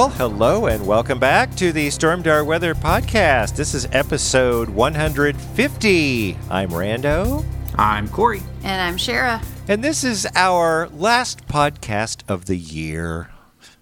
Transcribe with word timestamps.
Well, 0.00 0.08
hello 0.08 0.64
and 0.64 0.86
welcome 0.86 1.18
back 1.18 1.54
to 1.56 1.72
the 1.72 1.88
Stormdar 1.88 2.46
Weather 2.46 2.74
Podcast. 2.74 3.54
This 3.54 3.74
is 3.74 3.86
episode 3.92 4.70
150. 4.70 6.38
I'm 6.48 6.70
Rando, 6.70 7.44
I'm 7.76 8.08
Corey. 8.08 8.40
And 8.62 8.80
I'm 8.80 8.96
Shara. 8.96 9.44
and 9.68 9.84
this 9.84 10.02
is 10.02 10.26
our 10.34 10.88
last 10.88 11.46
podcast 11.48 12.22
of 12.30 12.46
the 12.46 12.56
year. 12.56 13.28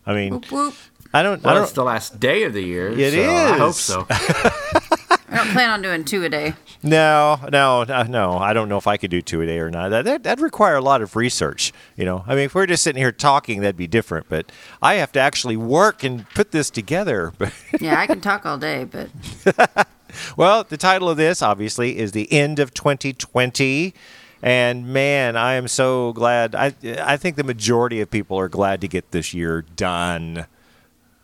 I 0.04 0.12
mean, 0.12 0.32
Whoop 0.32 0.50
whoop. 0.50 0.74
I 1.14 1.22
don't, 1.22 1.40
I 1.44 1.46
Well, 1.46 1.54
don't, 1.54 1.62
it's 1.62 1.72
the 1.74 1.84
last 1.84 2.18
day 2.18 2.42
of 2.42 2.52
the 2.52 2.62
year. 2.62 2.88
It 2.98 3.12
so 3.14 3.30
I 3.30 3.56
hope 3.56 3.74
so. 3.74 4.80
I 5.30 5.36
don't 5.36 5.48
plan 5.50 5.70
on 5.70 5.82
doing 5.82 6.04
two 6.04 6.24
a 6.24 6.28
day. 6.28 6.54
no, 6.82 7.38
no, 7.52 7.84
no, 7.84 8.02
no. 8.04 8.38
I 8.38 8.52
don't 8.52 8.68
know 8.68 8.78
if 8.78 8.86
I 8.86 8.96
could 8.96 9.10
do 9.10 9.20
two 9.20 9.42
a 9.42 9.46
day 9.46 9.58
or 9.58 9.70
not. 9.70 9.90
That, 9.90 10.04
that 10.06 10.22
that'd 10.22 10.42
require 10.42 10.76
a 10.76 10.80
lot 10.80 11.02
of 11.02 11.16
research. 11.16 11.72
You 11.96 12.04
know, 12.04 12.24
I 12.26 12.34
mean, 12.34 12.44
if 12.44 12.54
we're 12.54 12.66
just 12.66 12.82
sitting 12.82 13.00
here 13.00 13.12
talking, 13.12 13.60
that'd 13.60 13.76
be 13.76 13.86
different. 13.86 14.28
But 14.28 14.50
I 14.80 14.94
have 14.94 15.12
to 15.12 15.20
actually 15.20 15.56
work 15.56 16.02
and 16.02 16.28
put 16.30 16.50
this 16.52 16.70
together. 16.70 17.32
Yeah, 17.80 18.00
I 18.00 18.06
can 18.06 18.20
talk 18.20 18.46
all 18.46 18.58
day, 18.58 18.84
but 18.84 19.08
Well, 20.36 20.64
the 20.64 20.76
title 20.76 21.08
of 21.10 21.16
this 21.16 21.42
obviously 21.42 21.98
is 21.98 22.12
the 22.12 22.32
end 22.32 22.58
of 22.58 22.72
2020. 22.74 23.94
And 24.42 24.86
man, 24.86 25.36
I 25.36 25.54
am 25.54 25.68
so 25.68 26.12
glad. 26.12 26.54
I 26.54 26.72
I 27.00 27.16
think 27.16 27.36
the 27.36 27.44
majority 27.44 28.00
of 28.00 28.10
people 28.10 28.38
are 28.38 28.48
glad 28.48 28.80
to 28.80 28.88
get 28.88 29.10
this 29.10 29.34
year 29.34 29.62
done. 29.76 30.46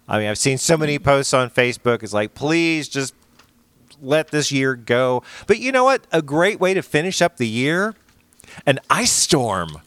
I 0.08 0.18
mean, 0.18 0.28
I've 0.28 0.38
seen 0.38 0.58
so 0.58 0.76
many 0.76 0.98
posts 0.98 1.32
on 1.32 1.48
Facebook. 1.48 2.02
It's 2.02 2.12
like, 2.12 2.34
please 2.34 2.88
just 2.88 3.14
let 4.04 4.28
this 4.30 4.52
year 4.52 4.74
go. 4.76 5.22
But 5.46 5.58
you 5.58 5.72
know 5.72 5.84
what? 5.84 6.06
A 6.12 6.22
great 6.22 6.60
way 6.60 6.74
to 6.74 6.82
finish 6.82 7.20
up 7.22 7.36
the 7.36 7.48
year 7.48 7.94
an 8.66 8.78
ice 8.90 9.12
storm. 9.12 9.78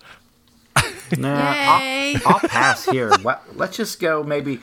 Nah, 1.18 1.80
Yay. 1.80 2.16
I'll, 2.26 2.34
I'll 2.34 2.40
pass 2.50 2.84
here. 2.86 3.10
What- 3.22 3.42
Let's 3.56 3.78
just 3.78 4.00
go 4.02 4.24
maybe 4.24 4.60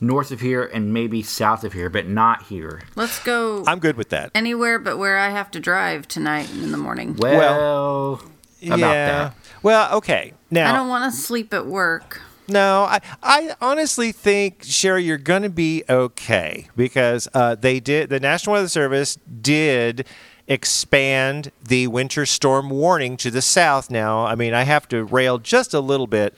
north 0.00 0.30
of 0.30 0.40
here 0.40 0.62
and 0.64 0.94
maybe 0.94 1.20
south 1.22 1.64
of 1.64 1.72
here, 1.72 1.90
but 1.90 2.06
not 2.06 2.44
here. 2.44 2.82
let's 2.94 3.18
go 3.24 3.64
I'm 3.66 3.80
good 3.80 3.96
with 3.96 4.10
that. 4.10 4.30
anywhere 4.34 4.78
but 4.78 4.98
where 4.98 5.18
I 5.18 5.30
have 5.30 5.50
to 5.50 5.58
drive 5.60 6.06
tonight 6.06 6.48
in 6.52 6.70
the 6.70 6.78
morning. 6.78 7.16
Well, 7.16 8.22
about 8.64 8.78
that. 8.78 9.34
Well, 9.64 9.96
okay. 9.96 10.32
Now, 10.50 10.72
I 10.72 10.76
don't 10.76 10.88
want 10.88 11.12
to 11.12 11.18
sleep 11.20 11.52
at 11.52 11.66
work. 11.66 12.20
No, 12.50 12.82
I, 12.82 13.00
I 13.22 13.54
honestly 13.60 14.10
think 14.10 14.64
Sherry, 14.64 15.04
you're 15.04 15.18
going 15.18 15.42
to 15.42 15.48
be 15.50 15.84
okay 15.88 16.68
because 16.76 17.28
uh, 17.32 17.54
they 17.54 17.78
did. 17.78 18.10
The 18.10 18.18
National 18.18 18.54
Weather 18.54 18.68
Service 18.68 19.16
did 19.40 20.04
expand 20.48 21.52
the 21.62 21.86
winter 21.86 22.26
storm 22.26 22.68
warning 22.68 23.16
to 23.18 23.30
the 23.30 23.40
south. 23.40 23.88
Now, 23.88 24.26
I 24.26 24.34
mean, 24.34 24.52
I 24.52 24.64
have 24.64 24.88
to 24.88 25.04
rail 25.04 25.38
just 25.38 25.72
a 25.74 25.80
little 25.80 26.08
bit. 26.08 26.36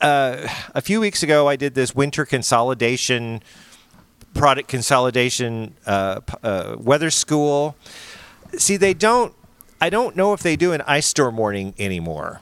Uh, 0.00 0.48
a 0.74 0.82
few 0.82 0.98
weeks 0.98 1.22
ago, 1.22 1.46
I 1.48 1.54
did 1.54 1.74
this 1.74 1.94
winter 1.94 2.24
consolidation, 2.24 3.40
product 4.34 4.68
consolidation 4.68 5.76
uh, 5.86 6.22
uh, 6.42 6.74
weather 6.76 7.10
school. 7.10 7.76
See, 8.58 8.76
they 8.76 8.94
don't. 8.94 9.32
I 9.80 9.90
don't 9.90 10.16
know 10.16 10.32
if 10.32 10.42
they 10.42 10.56
do 10.56 10.72
an 10.72 10.82
ice 10.86 11.06
storm 11.06 11.36
warning 11.36 11.74
anymore 11.78 12.40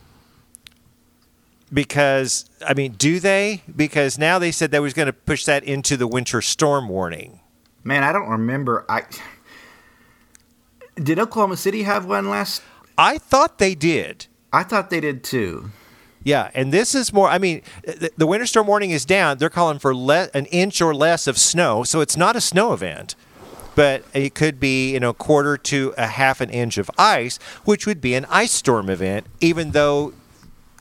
because 1.75 2.49
I 2.65 2.73
mean, 2.73 2.93
do 2.93 3.21
they? 3.21 3.63
Because 3.75 4.17
now 4.17 4.39
they 4.39 4.53
said 4.53 4.71
they 4.71 4.81
was 4.81 4.95
going 4.95 5.07
to 5.07 5.13
push 5.13 5.45
that 5.45 5.65
into 5.65 5.97
the 5.97 6.07
winter 6.07 6.41
storm 6.41 6.89
warning. 6.89 7.41
Man, 7.83 8.05
I 8.05 8.13
don't 8.13 8.29
remember. 8.29 8.87
I 8.89 9.03
did 10.95 11.19
Oklahoma 11.19 11.57
City 11.57 11.83
have 11.83 12.07
one 12.07 12.31
last? 12.31 12.63
I 12.97 13.19
thought 13.19 13.59
they 13.59 13.75
did. 13.75 14.27
I 14.53 14.63
thought 14.63 14.89
they 14.89 15.01
did 15.01 15.25
too. 15.25 15.71
Yeah, 16.23 16.51
and 16.55 16.73
this 16.73 16.95
is 16.95 17.13
more. 17.13 17.29
I 17.29 17.39
mean, 17.39 17.61
the, 17.83 18.11
the 18.17 18.27
winter 18.27 18.47
storm 18.47 18.67
warning 18.67 18.91
is 18.93 19.05
down. 19.05 19.37
They're 19.37 19.51
calling 19.51 19.79
for 19.79 19.95
le- 19.95 20.31
an 20.33 20.47
inch 20.47 20.81
or 20.81 20.95
less 20.95 21.27
of 21.27 21.37
snow, 21.37 21.83
so 21.83 22.01
it's 22.01 22.17
not 22.17 22.35
a 22.37 22.41
snow 22.41 22.73
event, 22.73 23.15
but 23.75 24.05
it 24.15 24.35
could 24.35 24.59
be 24.59 24.93
you 24.93 25.01
know 25.01 25.13
quarter 25.13 25.59
to 25.59 25.93
a 25.99 26.07
half 26.07 26.41
an 26.41 26.49
inch 26.49 26.79
of 26.79 26.91
ice, 26.97 27.39
which 27.65 27.87
would 27.87 28.01
be 28.01 28.15
an 28.15 28.25
ice 28.31 28.53
storm 28.53 28.89
event, 28.89 29.27
even 29.41 29.73
though 29.73 30.15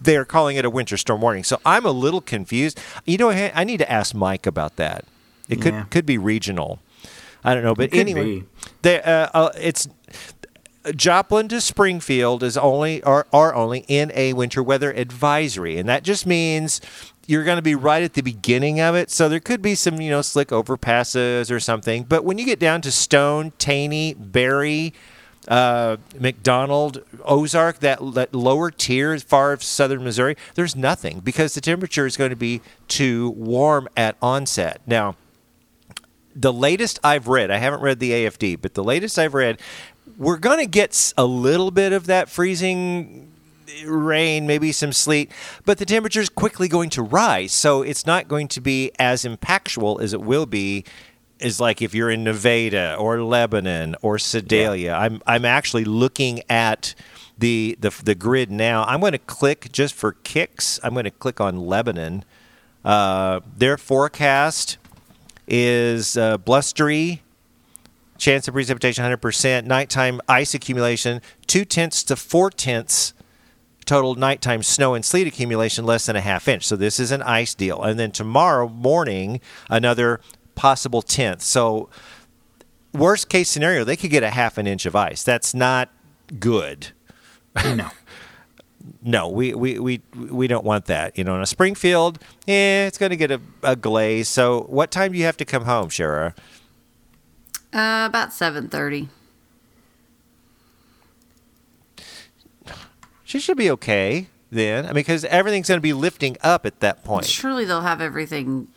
they're 0.03 0.25
calling 0.25 0.57
it 0.57 0.65
a 0.65 0.69
winter 0.69 0.97
storm 0.97 1.21
warning. 1.21 1.43
So 1.43 1.59
I'm 1.65 1.85
a 1.85 1.91
little 1.91 2.21
confused. 2.21 2.79
You 3.05 3.17
know, 3.17 3.29
I 3.29 3.51
I 3.55 3.63
need 3.63 3.77
to 3.77 3.91
ask 3.91 4.13
Mike 4.13 4.45
about 4.45 4.75
that. 4.77 5.05
It 5.49 5.61
could 5.61 5.73
Yeah. 5.73 5.83
could 5.89 6.05
be 6.05 6.17
regional. 6.17 6.79
I 7.43 7.53
don't 7.53 7.63
know, 7.63 7.75
but 7.75 7.93
anyway, 7.93 8.43
they, 8.83 9.01
uh, 9.01 9.27
uh, 9.33 9.49
it's 9.59 9.89
Joplin 10.95 11.47
to 11.49 11.61
Springfield 11.61 12.43
is 12.43 12.57
only 12.57 13.01
are, 13.03 13.25
are 13.31 13.53
only 13.55 13.85
in 13.87 14.11
a 14.15 14.33
winter 14.33 14.61
weather 14.61 14.91
advisory, 14.91 15.77
and 15.77 15.87
that 15.87 16.03
just 16.03 16.25
means 16.25 16.81
you're 17.25 17.45
going 17.45 17.55
to 17.57 17.61
be 17.61 17.75
right 17.75 18.03
at 18.03 18.13
the 18.13 18.21
beginning 18.21 18.81
of 18.81 18.93
it. 18.95 19.09
So 19.09 19.29
there 19.29 19.39
could 19.39 19.61
be 19.61 19.75
some 19.75 20.01
you 20.01 20.09
know 20.09 20.21
slick 20.21 20.49
overpasses 20.49 21.49
or 21.51 21.59
something. 21.61 22.03
But 22.03 22.25
when 22.25 22.37
you 22.37 22.45
get 22.45 22.59
down 22.59 22.81
to 22.81 22.91
Stone, 22.91 23.53
Taney, 23.57 24.13
Barry, 24.13 24.93
uh, 25.47 25.97
McDonald, 26.19 27.03
Ozark, 27.23 27.79
that, 27.79 27.99
that 28.13 28.33
lower 28.33 28.71
tier 28.71 29.17
far 29.19 29.53
as 29.53 29.63
southern 29.63 30.03
Missouri, 30.03 30.35
there's 30.55 30.75
nothing 30.75 31.19
because 31.19 31.53
the 31.53 31.61
temperature 31.61 32.05
is 32.05 32.17
going 32.17 32.29
to 32.29 32.35
be 32.35 32.61
too 32.87 33.31
warm 33.31 33.87
at 33.95 34.15
onset. 34.21 34.81
Now, 34.85 35.15
the 36.35 36.53
latest 36.53 36.99
I've 37.03 37.27
read, 37.27 37.51
I 37.51 37.57
haven't 37.57 37.81
read 37.81 37.99
the 37.99 38.11
AFD, 38.11 38.61
but 38.61 38.73
the 38.73 38.83
latest 38.83 39.19
I've 39.19 39.33
read, 39.33 39.59
we're 40.17 40.37
going 40.37 40.59
to 40.59 40.65
get 40.65 41.13
a 41.17 41.25
little 41.25 41.71
bit 41.71 41.93
of 41.93 42.07
that 42.07 42.29
freezing 42.29 43.31
rain, 43.85 44.45
maybe 44.45 44.71
some 44.71 44.91
sleet, 44.91 45.31
but 45.65 45.77
the 45.77 45.85
temperature 45.85 46.21
is 46.21 46.29
quickly 46.29 46.67
going 46.67 46.89
to 46.91 47.01
rise. 47.01 47.51
So 47.51 47.81
it's 47.81 48.05
not 48.05 48.27
going 48.27 48.47
to 48.49 48.61
be 48.61 48.91
as 48.99 49.23
impactful 49.23 50.01
as 50.01 50.13
it 50.13 50.21
will 50.21 50.45
be. 50.45 50.85
Is 51.43 51.59
like 51.59 51.81
if 51.81 51.93
you're 51.93 52.09
in 52.09 52.23
Nevada 52.23 52.95
or 52.97 53.21
Lebanon 53.21 53.95
or 54.01 54.17
Sedalia. 54.17 54.93
I'm 54.93 55.21
I'm 55.27 55.45
actually 55.45 55.83
looking 55.83 56.41
at 56.49 56.95
the 57.37 57.77
the 57.79 57.93
the 58.03 58.15
grid 58.15 58.49
now. 58.49 58.83
I'm 58.85 58.99
going 59.01 59.11
to 59.11 59.17
click 59.17 59.69
just 59.71 59.93
for 59.93 60.13
kicks. 60.23 60.79
I'm 60.83 60.93
going 60.93 61.03
to 61.03 61.11
click 61.11 61.41
on 61.41 61.57
Lebanon. 61.57 62.23
Uh, 62.85 63.41
their 63.57 63.77
forecast 63.77 64.77
is 65.47 66.17
uh, 66.17 66.37
blustery, 66.37 67.21
chance 68.17 68.47
of 68.47 68.53
precipitation 68.53 69.03
100%, 69.03 69.65
nighttime 69.65 70.21
ice 70.27 70.53
accumulation, 70.53 71.21
two 71.47 71.65
tenths 71.65 72.03
to 72.03 72.15
four 72.15 72.49
tenths 72.49 73.13
total 73.85 74.15
nighttime 74.15 74.63
snow 74.63 74.93
and 74.93 75.03
sleet 75.03 75.27
accumulation 75.27 75.85
less 75.85 76.05
than 76.05 76.15
a 76.15 76.21
half 76.21 76.47
inch. 76.47 76.65
So 76.65 76.75
this 76.75 76.99
is 76.99 77.11
an 77.11 77.21
ice 77.21 77.53
deal. 77.53 77.81
And 77.81 77.99
then 77.99 78.11
tomorrow 78.11 78.67
morning, 78.67 79.41
another 79.69 80.21
possible 80.55 81.01
tenth. 81.01 81.41
So 81.41 81.89
worst 82.93 83.29
case 83.29 83.49
scenario, 83.49 83.83
they 83.83 83.95
could 83.95 84.11
get 84.11 84.23
a 84.23 84.29
half 84.29 84.57
an 84.57 84.67
inch 84.67 84.85
of 84.85 84.95
ice. 84.95 85.23
That's 85.23 85.53
not 85.53 85.89
good. 86.39 86.87
No. 87.55 87.89
No, 89.01 89.29
we, 89.29 89.53
we, 89.53 89.79
we, 89.79 90.01
we 90.13 90.47
don't 90.47 90.65
want 90.65 90.85
that. 90.85 91.17
You 91.17 91.23
know, 91.23 91.35
in 91.35 91.41
a 91.41 91.45
Springfield, 91.45 92.19
eh, 92.47 92.85
it's 92.85 92.97
going 92.97 93.11
to 93.11 93.15
get 93.15 93.31
a, 93.31 93.39
a 93.61 93.75
glaze. 93.77 94.27
So 94.27 94.61
what 94.63 94.91
time 94.91 95.13
do 95.13 95.17
you 95.17 95.23
have 95.23 95.37
to 95.37 95.45
come 95.45 95.63
home, 95.63 95.87
Shara? 95.87 96.35
Uh, 97.73 98.05
about 98.07 98.29
7.30. 98.29 99.07
She 103.23 103.39
should 103.39 103.57
be 103.57 103.71
okay 103.71 104.27
then. 104.51 104.85
I 104.85 104.89
mean, 104.89 104.95
because 104.95 105.25
everything's 105.25 105.67
going 105.67 105.79
to 105.79 105.81
be 105.81 105.93
lifting 105.93 106.37
up 106.41 106.65
at 106.65 106.81
that 106.81 107.03
point. 107.03 107.25
Surely 107.25 107.65
they'll 107.65 107.81
have 107.81 108.01
everything 108.01 108.67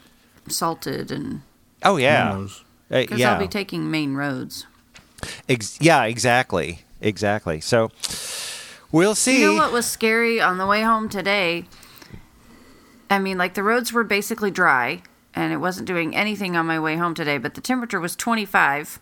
salted 0.49 1.11
and... 1.11 1.43
Oh 1.83 1.97
yeah, 1.97 2.33
Who 2.33 2.39
knows? 2.41 2.65
Uh, 2.91 3.01
Because 3.01 3.19
yeah, 3.21 3.33
I'll 3.33 3.39
be 3.39 3.49
taking 3.49 3.91
main 3.91 4.15
roads. 4.15 4.67
Ex- 5.49 5.79
yeah, 5.81 6.05
exactly, 6.05 6.81
exactly. 7.01 7.61
So 7.61 7.91
we'll 8.93 9.15
see. 9.15 9.41
You 9.41 9.53
know 9.53 9.55
what 9.55 9.73
was 9.73 9.87
scary 9.87 10.41
on 10.41 10.59
the 10.59 10.67
way 10.67 10.83
home 10.83 11.09
today? 11.09 11.65
I 13.11 13.19
mean, 13.19 13.39
like 13.39 13.55
the 13.55 13.63
roads 13.63 13.93
were 13.93 14.05
basically 14.05 14.51
dry 14.51 15.03
and 15.35 15.53
it 15.53 15.59
wasn't 15.59 15.87
doing 15.87 16.17
anything 16.17 16.57
on 16.57 16.67
my 16.67 16.81
way 16.81 16.97
home 16.97 17.15
today, 17.15 17.39
but 17.39 17.55
the 17.55 17.61
temperature 17.61 18.01
was 18.01 18.17
25. 18.17 18.99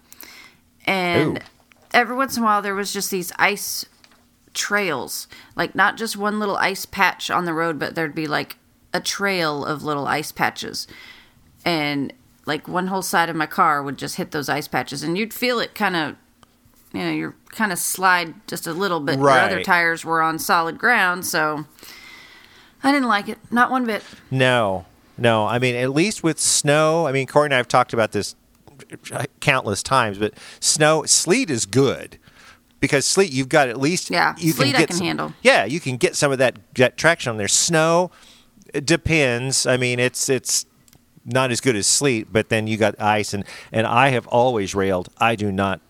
And 0.87 1.39
Ooh. 1.39 1.43
every 1.93 2.17
once 2.17 2.37
in 2.37 2.43
a 2.43 2.47
while, 2.47 2.61
there 2.61 2.75
was 2.75 2.93
just 2.93 3.11
these 3.11 3.33
ice 3.39 3.87
trails. 4.53 5.27
Like, 5.57 5.75
not 5.75 5.97
just 5.97 6.17
one 6.17 6.39
little 6.39 6.57
ice 6.57 6.85
patch 6.87 7.31
on 7.31 7.45
the 7.45 7.55
road, 7.55 7.79
but 7.79 7.95
there'd 7.95 8.15
be 8.15 8.27
like 8.27 8.57
a 8.93 9.01
trail 9.01 9.65
of 9.65 9.83
little 9.83 10.07
ice 10.07 10.33
patches. 10.33 10.87
And 11.65 12.13
like 12.47 12.69
one 12.69 12.89
whole 12.89 13.03
side 13.03 13.29
of 13.31 13.37
my 13.37 13.47
car 13.47 13.83
would 13.83 13.97
just 13.99 14.17
hit 14.17 14.31
those 14.33 14.49
ice 14.49 14.69
patches. 14.69 15.03
And 15.03 15.17
you'd 15.17 15.33
feel 15.35 15.59
it 15.61 15.75
kind 15.75 15.97
of, 15.97 16.17
you 16.93 17.01
know, 17.01 17.11
you're 17.11 17.35
kind 17.51 17.73
of 17.73 17.79
slide 17.79 18.35
just 18.47 18.67
a 18.67 18.73
little 18.73 19.01
bit. 19.01 19.19
Your 19.19 19.31
other 19.31 19.63
tires 19.63 20.05
were 20.05 20.21
on 20.23 20.39
solid 20.39 20.79
ground. 20.79 21.25
So 21.27 21.65
I 22.83 22.93
didn't 22.93 23.09
like 23.09 23.29
it. 23.29 23.39
Not 23.51 23.71
one 23.71 23.85
bit. 23.87 24.03
No, 24.31 24.85
no. 25.17 25.47
I 25.47 25.59
mean, 25.59 25.75
at 25.75 25.91
least 25.91 26.23
with 26.23 26.39
snow. 26.39 27.07
I 27.07 27.13
mean, 27.13 27.27
Corey 27.27 27.47
and 27.47 27.55
I 27.55 27.57
have 27.57 27.69
talked 27.69 27.93
about 27.93 28.13
this 28.13 28.35
uh, 29.13 29.25
countless 29.41 29.83
times, 29.83 30.19
but 30.19 30.35
snow, 30.61 31.05
sleet 31.05 31.49
is 31.51 31.65
good 31.65 32.19
because 32.81 33.07
sleet 33.07 33.33
you've 33.33 33.49
got 33.49 33.69
at 33.69 33.81
least 33.81 34.11
Yeah, 34.11 34.35
you 34.37 34.53
sleet 34.53 34.75
I 34.75 34.81
get 34.81 34.89
can 34.89 34.97
some- 34.99 35.07
handle. 35.07 35.33
Yeah, 35.43 35.65
you 35.65 35.81
can 35.81 35.97
get 35.97 36.15
some 36.17 36.31
of 36.33 36.39
that, 36.39 36.59
that 36.75 36.97
traction 36.99 37.31
on 37.31 37.37
there. 37.39 37.49
Snow 37.49 38.11
it 38.75 38.85
depends. 38.85 39.67
I 39.67 39.77
mean, 39.77 40.01
it's 40.01 40.29
it's 40.29 40.67
not 41.25 41.51
as 41.51 41.61
good 41.61 41.77
as 41.77 41.87
sleet, 41.87 42.29
but 42.33 42.49
then 42.49 42.67
you 42.67 42.77
got 42.77 43.01
ice 43.01 43.33
and 43.35 43.45
and 43.73 43.87
I 43.87 44.09
have 44.11 44.27
always 44.27 44.75
railed. 44.75 45.09
I 45.19 45.37
do 45.37 45.51
not 45.53 45.81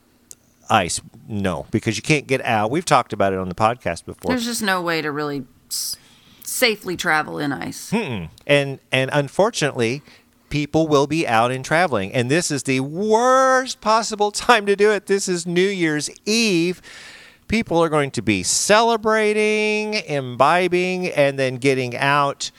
ice, 0.71 1.01
no, 1.29 1.67
because 1.71 1.97
you 1.97 2.03
can't 2.03 2.27
get 2.27 2.41
out. 2.45 2.71
We've 2.71 2.85
talked 2.85 3.13
about 3.13 3.33
it 3.33 3.39
on 3.39 3.49
the 3.49 3.55
podcast 3.55 4.05
before. 4.05 4.31
There's 4.31 4.45
just 4.47 4.63
no 4.63 4.81
way 4.81 5.03
to 5.03 5.11
really 5.11 5.45
s- 5.71 5.97
safely 6.43 6.97
travel 6.97 7.39
in 7.39 7.53
ice. 7.53 7.93
and 7.93 8.79
and 8.93 9.11
unfortunately 9.13 10.03
people 10.51 10.87
will 10.87 11.09
be 11.09 11.27
out 11.27 11.51
and 11.51 11.65
traveling 11.65 12.13
and 12.13 12.31
this 12.31 12.49
is 12.51 12.63
the 12.63 12.79
worst 12.79 13.81
possible 13.81 14.31
time 14.49 14.67
to 14.67 14.77
do 14.77 14.93
it 14.93 15.07
this 15.07 15.27
is 15.27 15.47
new 15.49 15.67
year's 15.67 16.09
eve 16.25 16.81
people 17.49 17.83
are 17.83 17.89
going 17.89 18.09
to 18.11 18.23
be 18.23 18.41
celebrating 18.45 19.95
imbibing 19.95 21.09
and 21.09 21.39
then 21.39 21.57
getting 21.57 21.97
out 21.97 22.53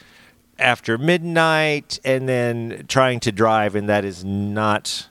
after 0.58 0.96
midnight 0.98 2.00
and 2.04 2.28
then 2.28 2.84
trying 2.88 3.20
to 3.20 3.32
drive 3.32 3.74
and 3.74 3.88
that 3.88 4.04
is 4.04 4.24
not 4.24 5.08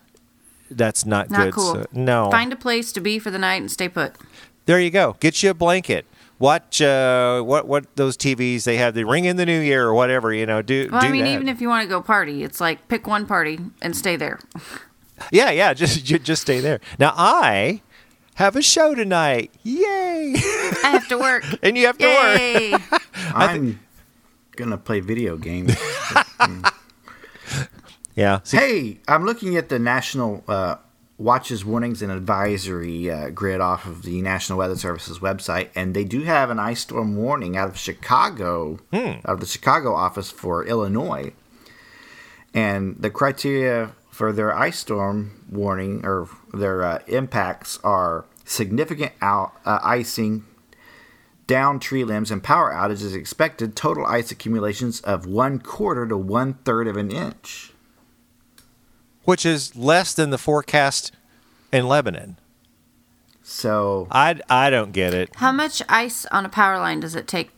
that's 0.72 1.06
not, 1.06 1.30
Not 1.30 1.44
good 1.46 1.54
cool. 1.54 1.74
So- 1.76 1.86
no 1.94 2.32
Find 2.32 2.52
a 2.52 2.56
place 2.56 2.92
to 2.94 3.00
be 3.00 3.20
for 3.20 3.30
the 3.32 3.38
night 3.38 3.62
and 3.62 3.72
stay 3.72 3.88
put. 3.88 4.16
there 4.66 4.80
you 4.80 4.90
go. 4.90 5.16
Get 5.20 5.44
you 5.44 5.52
a 5.52 5.54
blanket. 5.54 6.06
Watch 6.40 6.82
uh, 6.82 7.42
what 7.44 7.66
what 7.68 7.96
those 7.96 8.18
TVs 8.18 8.64
they 8.66 8.76
have. 8.78 8.94
They 8.94 9.06
ring 9.06 9.24
in 9.26 9.38
the 9.38 9.46
new 9.46 9.60
year 9.62 9.86
or 9.88 9.94
whatever. 9.94 10.34
You 10.34 10.46
know, 10.46 10.62
do 10.62 10.90
Well, 10.92 11.00
do 11.00 11.08
I 11.08 11.12
mean, 11.12 11.24
that. 11.24 11.32
even 11.32 11.48
if 11.48 11.62
you 11.62 11.70
want 11.70 11.84
to 11.84 11.88
go 11.90 12.02
party, 12.02 12.44
it's 12.44 12.60
like 12.60 12.88
pick 12.90 13.08
one 13.08 13.26
party 13.26 13.58
and 13.82 13.96
stay 13.96 14.18
there. 14.18 14.40
yeah, 15.32 15.52
yeah, 15.52 15.74
just 15.74 16.04
just 16.04 16.42
stay 16.42 16.60
there. 16.60 16.82
Now 17.00 17.14
I 17.16 17.82
have 18.34 18.58
a 18.58 18.62
show 18.62 18.94
tonight. 18.96 19.50
Yay! 19.64 20.34
I 20.84 20.90
have 20.92 21.08
to 21.08 21.18
work. 21.18 21.46
and 21.64 21.78
you 21.78 21.86
have 21.86 21.98
to 22.00 22.06
work. 22.08 22.40
Yay! 22.40 22.76
I'm 23.34 23.80
gonna 24.56 24.78
play 24.78 25.00
video 25.00 25.38
games. 25.38 25.76
Yeah. 28.16 28.40
See, 28.44 28.58
hey, 28.58 29.00
I'm 29.08 29.26
looking 29.26 29.58
at 29.58 29.68
the 29.68 29.78
national 29.78 30.44
uh, 30.48 30.78
watches, 31.18 31.66
warnings, 31.66 32.02
and 32.02 32.12
advisory 32.12 33.12
uh, 33.12 33.30
grid 33.30 33.60
off 33.60 33.86
of 33.86 34.04
the 34.04 34.22
National 34.22 34.58
Weather 34.58 34.78
Service's 34.78 35.20
website, 35.20 35.70
and 35.76 35.94
they 35.94 36.06
do 36.06 36.24
have 36.24 36.50
an 36.50 36.58
ice 36.58 36.82
storm 36.82 37.18
warning 37.18 37.58
out 37.58 37.68
of 37.68 37.78
Chicago, 37.78 38.80
out 38.94 39.34
of 39.34 39.40
the 39.42 39.46
Chicago 39.46 39.94
office 39.94 40.32
for 40.32 40.66
Illinois. 40.66 41.34
And 42.54 42.96
the 42.98 43.10
criteria 43.10 43.92
for 44.10 44.32
their 44.32 44.56
ice 44.58 44.80
storm 44.80 45.44
warning 45.52 46.06
or 46.06 46.30
their 46.54 46.84
uh, 46.84 47.00
impacts 47.08 47.80
are 47.84 48.24
significant 48.46 49.12
out, 49.22 49.52
uh, 49.66 49.80
icing, 49.84 50.46
down 51.48 51.80
tree 51.80 52.04
limbs, 52.04 52.32
and 52.32 52.44
power 52.44 52.72
outages 52.74 53.16
expected. 53.16 53.76
Total 53.76 54.06
ice 54.06 54.32
accumulations 54.32 55.02
of 55.02 55.26
one 55.26 55.60
quarter 55.60 56.08
to 56.08 56.18
one 56.18 56.56
third 56.66 56.88
of 56.88 56.98
an 56.98 57.12
inch. 57.12 57.72
which 59.24 59.46
is 59.46 59.76
less 59.76 60.14
than 60.14 60.30
the 60.30 60.38
forecast 60.38 61.12
in 61.72 61.88
Lebanon. 61.88 62.38
So 63.44 64.08
I 64.12 64.40
I 64.50 64.70
don't 64.70 64.92
get 64.92 65.14
it. 65.14 65.30
How 65.36 65.52
much 65.52 65.82
ice 65.88 66.26
on 66.28 66.46
a 66.46 66.50
power 66.50 66.80
line 66.80 67.00
does 67.00 67.16
it 67.16 67.28
take 67.28 67.52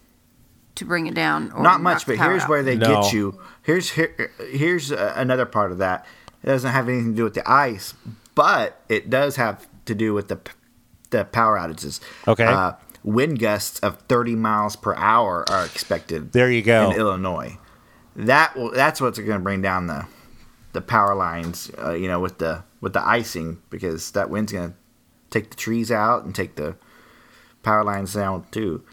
to 0.75 0.85
bring 0.85 1.07
it 1.07 1.13
down? 1.13 1.51
Or 1.53 1.63
not 1.63 1.81
much, 1.81 2.05
but 2.05 2.17
here's 2.17 2.43
out? 2.43 2.49
where 2.49 2.63
they 2.63 2.75
No. 2.75 3.01
get 3.03 3.13
you. 3.13 3.39
Here's 3.63 3.91
here, 3.91 4.31
here's 4.51 4.91
uh, 4.91 5.13
another 5.15 5.45
part 5.45 5.71
of 5.71 5.77
that. 5.79 6.05
It 6.43 6.47
doesn't 6.47 6.71
have 6.71 6.87
anything 6.87 7.11
to 7.11 7.15
do 7.17 7.23
with 7.23 7.33
the 7.33 7.49
ice, 7.49 7.93
but 8.35 8.79
it 8.89 9.09
does 9.09 9.37
have 9.37 9.67
to 9.85 9.95
do 9.95 10.13
with 10.13 10.27
the 10.27 10.39
the 11.09 11.23
power 11.25 11.57
outages. 11.57 11.99
Okay. 12.27 12.45
Uh, 12.45 12.73
wind 13.07 13.39
gusts 13.39 13.79
of 13.79 14.01
30 14.09 14.35
miles 14.35 14.75
per 14.75 14.93
hour 14.95 15.45
are 15.49 15.65
expected. 15.65 16.33
There 16.33 16.51
you 16.51 16.61
go. 16.61 16.91
In 16.91 16.97
Illinois, 16.97 17.57
that 18.15 18.55
will 18.55 18.71
that's 18.71 18.99
what's 18.99 19.17
going 19.17 19.31
to 19.31 19.39
bring 19.39 19.61
down 19.61 19.87
the 19.87 20.05
the 20.73 20.81
power 20.81 21.15
lines. 21.15 21.71
Uh, 21.81 21.93
you 21.93 22.07
know, 22.07 22.19
with 22.19 22.37
the 22.37 22.63
with 22.81 22.93
the 22.93 23.07
icing 23.07 23.61
because 23.69 24.11
that 24.11 24.29
wind's 24.29 24.51
going 24.51 24.71
to 24.71 24.75
take 25.29 25.49
the 25.49 25.55
trees 25.55 25.89
out 25.91 26.25
and 26.25 26.35
take 26.35 26.55
the 26.55 26.75
power 27.63 27.83
lines 27.83 28.13
down 28.13 28.45
too. 28.51 28.83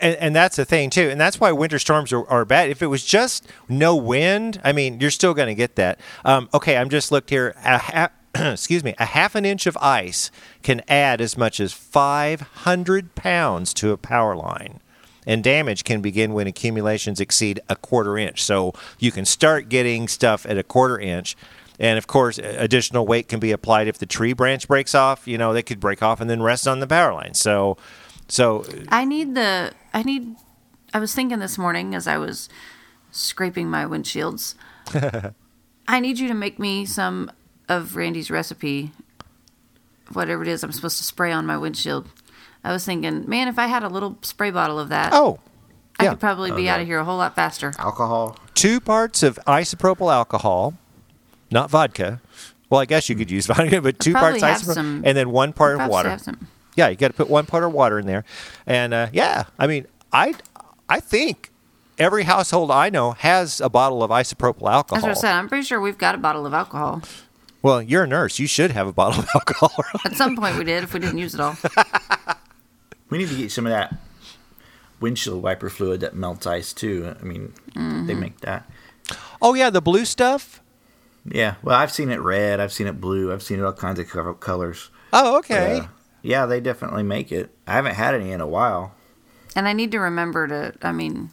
and, 0.00 0.16
and 0.16 0.36
that's 0.36 0.56
the 0.56 0.64
thing 0.66 0.90
too, 0.90 1.08
and 1.08 1.18
that's 1.18 1.40
why 1.40 1.50
winter 1.52 1.78
storms 1.78 2.12
are, 2.12 2.26
are 2.28 2.44
bad. 2.44 2.68
If 2.68 2.82
it 2.82 2.88
was 2.88 3.04
just 3.04 3.46
no 3.66 3.96
wind, 3.96 4.60
I 4.62 4.72
mean, 4.72 5.00
you're 5.00 5.10
still 5.10 5.32
going 5.32 5.48
to 5.48 5.54
get 5.54 5.76
that. 5.76 5.98
Um, 6.24 6.50
okay, 6.52 6.76
I'm 6.76 6.90
just 6.90 7.10
looked 7.10 7.30
here. 7.30 7.54
A 7.64 7.78
ha- 7.78 8.10
excuse 8.52 8.84
me, 8.84 8.94
a 8.98 9.06
half 9.06 9.34
an 9.34 9.44
inch 9.44 9.66
of 9.66 9.76
ice 9.78 10.30
can 10.62 10.82
add 10.88 11.20
as 11.20 11.36
much 11.36 11.60
as 11.60 11.72
500 11.72 13.14
pounds 13.14 13.72
to 13.74 13.92
a 13.92 13.96
power 13.96 14.36
line. 14.36 14.80
And 15.26 15.42
damage 15.42 15.84
can 15.84 16.00
begin 16.00 16.34
when 16.34 16.46
accumulations 16.46 17.18
exceed 17.18 17.60
a 17.68 17.74
quarter 17.76 18.16
inch. 18.16 18.44
So 18.44 18.72
you 18.98 19.10
can 19.10 19.24
start 19.24 19.68
getting 19.68 20.06
stuff 20.06 20.46
at 20.46 20.56
a 20.56 20.62
quarter 20.62 20.98
inch. 20.98 21.36
And 21.80 21.98
of 21.98 22.06
course, 22.06 22.38
additional 22.38 23.06
weight 23.06 23.28
can 23.28 23.40
be 23.40 23.50
applied 23.50 23.88
if 23.88 23.98
the 23.98 24.06
tree 24.06 24.32
branch 24.32 24.68
breaks 24.68 24.94
off. 24.94 25.26
You 25.26 25.36
know, 25.36 25.52
they 25.52 25.62
could 25.62 25.80
break 25.80 26.02
off 26.02 26.20
and 26.20 26.30
then 26.30 26.42
rest 26.42 26.68
on 26.68 26.80
the 26.80 26.86
power 26.86 27.12
line. 27.12 27.34
So, 27.34 27.76
so 28.28 28.64
I 28.88 29.04
need 29.04 29.34
the. 29.34 29.72
I 29.92 30.02
need. 30.02 30.36
I 30.94 31.00
was 31.00 31.14
thinking 31.14 31.40
this 31.40 31.58
morning 31.58 31.94
as 31.94 32.06
I 32.06 32.18
was 32.18 32.48
scraping 33.10 33.68
my 33.68 33.84
windshields. 33.84 34.54
I 35.88 36.00
need 36.00 36.18
you 36.18 36.28
to 36.28 36.34
make 36.34 36.58
me 36.58 36.86
some 36.86 37.30
of 37.68 37.96
Randy's 37.96 38.30
recipe, 38.30 38.92
whatever 40.12 40.42
it 40.42 40.48
is 40.48 40.62
I'm 40.62 40.72
supposed 40.72 40.98
to 40.98 41.04
spray 41.04 41.32
on 41.32 41.46
my 41.46 41.56
windshield. 41.56 42.08
I 42.64 42.72
was 42.72 42.84
thinking, 42.84 43.28
man, 43.28 43.48
if 43.48 43.58
I 43.58 43.66
had 43.66 43.82
a 43.82 43.88
little 43.88 44.18
spray 44.22 44.50
bottle 44.50 44.78
of 44.78 44.88
that, 44.88 45.10
oh, 45.12 45.38
I 45.98 46.04
yeah. 46.04 46.10
could 46.10 46.20
probably 46.20 46.50
be 46.50 46.68
out 46.68 46.80
of 46.80 46.86
here 46.86 46.98
a 46.98 47.04
whole 47.04 47.18
lot 47.18 47.34
faster. 47.34 47.72
Alcohol. 47.78 48.36
two 48.54 48.80
parts 48.80 49.22
of 49.22 49.38
isopropyl 49.46 50.12
alcohol, 50.12 50.74
not 51.50 51.70
vodka. 51.70 52.20
Well, 52.68 52.80
I 52.80 52.84
guess 52.84 53.08
you 53.08 53.14
could 53.14 53.30
use 53.30 53.46
vodka, 53.46 53.80
but 53.82 53.98
two 54.00 54.12
parts 54.12 54.42
isopropyl, 54.42 54.74
some- 54.74 55.02
and 55.04 55.16
then 55.16 55.30
one 55.30 55.52
part 55.52 55.80
of 55.80 55.88
water. 55.88 56.18
Yeah, 56.74 56.88
you 56.88 56.96
got 56.96 57.08
to 57.08 57.14
put 57.14 57.30
one 57.30 57.46
part 57.46 57.64
of 57.64 57.72
water 57.72 57.98
in 57.98 58.06
there, 58.06 58.24
and 58.66 58.92
uh, 58.92 59.08
yeah, 59.12 59.44
I 59.58 59.66
mean, 59.66 59.86
I, 60.12 60.34
I 60.88 61.00
think 61.00 61.50
every 61.98 62.24
household 62.24 62.70
I 62.70 62.90
know 62.90 63.12
has 63.12 63.60
a 63.60 63.68
bottle 63.68 64.02
of 64.02 64.10
isopropyl 64.10 64.70
alcohol. 64.70 65.08
As 65.08 65.18
I 65.18 65.20
said. 65.20 65.32
I'm 65.32 65.48
pretty 65.48 65.64
sure 65.64 65.80
we've 65.80 65.98
got 65.98 66.14
a 66.14 66.18
bottle 66.18 66.46
of 66.46 66.52
alcohol. 66.52 67.02
Well, 67.66 67.82
you're 67.82 68.04
a 68.04 68.06
nurse; 68.06 68.38
you 68.38 68.46
should 68.46 68.70
have 68.70 68.86
a 68.86 68.92
bottle 68.92 69.20
of 69.24 69.28
alcohol. 69.34 69.72
At 70.04 70.14
some 70.14 70.36
point 70.36 70.56
we 70.56 70.62
did 70.62 70.84
if 70.84 70.94
we 70.94 71.00
didn't 71.00 71.18
use 71.18 71.34
it 71.34 71.40
all. 71.40 71.56
We 73.08 73.18
need 73.18 73.28
to 73.28 73.36
get 73.36 73.52
some 73.52 73.66
of 73.66 73.70
that 73.72 73.94
windshield 75.00 75.40
wiper 75.42 75.68
fluid 75.70 76.00
that 76.00 76.14
melts 76.16 76.44
ice 76.46 76.72
too. 76.72 77.14
I 77.20 77.22
mean, 77.24 77.52
they 77.74 77.80
Mm-hmm. 77.80 78.20
make 78.20 78.40
that. 78.40 78.68
oh 79.42 79.54
yeah, 79.54 79.70
the 79.70 79.80
blue 79.80 80.04
stuff. 80.04 80.60
Yeah. 81.24 81.54
Well, 81.62 81.76
I've 81.76 81.92
seen 81.92 82.10
it 82.10 82.20
red. 82.20 82.58
I've 82.60 82.72
seen 82.72 82.86
it 82.88 83.00
blue. 83.00 83.32
I've 83.32 83.42
seen 83.44 83.58
it 83.60 83.64
all 83.64 83.72
kinds 83.72 83.98
of 84.00 84.40
colors. 84.40 84.90
Oh, 85.12 85.38
okay. 85.38 85.80
Uh, 85.80 85.86
yeah, 86.22 86.46
they 86.46 86.60
definitely 86.60 87.02
make 87.04 87.30
it. 87.30 87.50
I 87.66 87.72
haven't 87.74 87.94
had 87.94 88.14
any 88.14 88.32
in 88.32 88.40
a 88.40 88.46
while. 88.46 88.94
And 89.54 89.68
I 89.68 89.72
need 89.72 89.92
to 89.92 89.98
remember 90.00 90.46
to, 90.48 90.74
I 90.82 90.90
mean, 90.92 91.30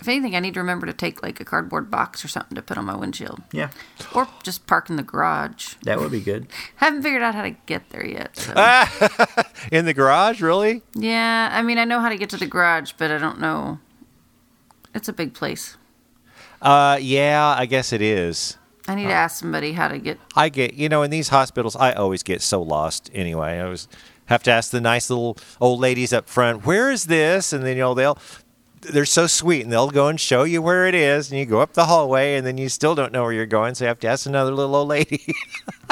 if 0.00 0.08
anything, 0.08 0.34
I 0.36 0.40
need 0.40 0.54
to 0.54 0.60
remember 0.60 0.86
to 0.86 0.92
take 0.92 1.22
like 1.22 1.40
a 1.40 1.44
cardboard 1.44 1.90
box 1.90 2.24
or 2.24 2.28
something 2.28 2.54
to 2.56 2.62
put 2.62 2.76
on 2.76 2.84
my 2.84 2.94
windshield. 2.96 3.42
Yeah, 3.52 3.70
Or 4.14 4.28
just 4.42 4.66
park 4.66 4.90
in 4.90 4.96
the 4.96 5.02
garage. 5.02 5.74
that 5.84 5.98
would 6.00 6.10
be 6.10 6.20
good. 6.20 6.46
Haven't 6.76 7.02
figured 7.02 7.22
out 7.22 7.34
how 7.34 7.42
to 7.42 7.50
get 7.66 7.88
there 7.90 8.04
yet. 8.06 8.36
So. 8.36 8.52
In 9.72 9.86
the 9.86 9.94
garage, 9.94 10.40
really? 10.42 10.82
yeah, 10.94 11.48
I 11.52 11.62
mean, 11.62 11.78
I 11.78 11.84
know 11.84 12.00
how 12.00 12.08
to 12.10 12.16
get 12.16 12.28
to 12.30 12.36
the 12.36 12.46
garage, 12.46 12.92
but 12.98 13.10
I 13.10 13.18
don't 13.18 13.40
know. 13.40 13.78
It's 14.94 15.08
a 15.08 15.12
big 15.12 15.32
place. 15.34 15.76
Uh, 16.60 16.98
yeah, 17.00 17.54
I 17.56 17.66
guess 17.66 17.92
it 17.92 18.02
is. 18.02 18.58
I 18.86 18.94
need 18.94 19.04
to 19.06 19.12
ask 19.12 19.40
somebody 19.40 19.72
how 19.72 19.88
to 19.88 19.98
get. 19.98 20.18
I 20.36 20.50
get, 20.50 20.74
you 20.74 20.88
know, 20.90 21.02
in 21.02 21.10
these 21.10 21.28
hospitals, 21.30 21.74
I 21.76 21.92
always 21.92 22.22
get 22.22 22.42
so 22.42 22.60
lost 22.60 23.10
anyway. 23.14 23.58
I 23.58 23.60
always 23.64 23.88
have 24.26 24.42
to 24.44 24.50
ask 24.50 24.70
the 24.70 24.80
nice 24.80 25.08
little 25.10 25.36
old 25.60 25.80
ladies 25.80 26.12
up 26.12 26.28
front, 26.28 26.64
where 26.66 26.90
is 26.90 27.04
this? 27.06 27.52
And 27.52 27.64
then, 27.64 27.76
you 27.76 27.82
know, 27.82 27.94
they'll, 27.94 28.18
they're 28.92 29.04
so 29.04 29.26
sweet, 29.26 29.62
and 29.62 29.72
they'll 29.72 29.90
go 29.90 30.08
and 30.08 30.20
show 30.20 30.44
you 30.44 30.62
where 30.62 30.86
it 30.86 30.94
is, 30.94 31.30
and 31.30 31.38
you 31.38 31.46
go 31.46 31.60
up 31.60 31.74
the 31.74 31.86
hallway, 31.86 32.36
and 32.36 32.46
then 32.46 32.58
you 32.58 32.68
still 32.68 32.94
don't 32.94 33.12
know 33.12 33.22
where 33.22 33.32
you're 33.32 33.46
going, 33.46 33.74
so 33.74 33.84
you 33.84 33.88
have 33.88 34.00
to 34.00 34.08
ask 34.08 34.26
another 34.26 34.52
little 34.52 34.74
old 34.74 34.88
lady. 34.88 35.24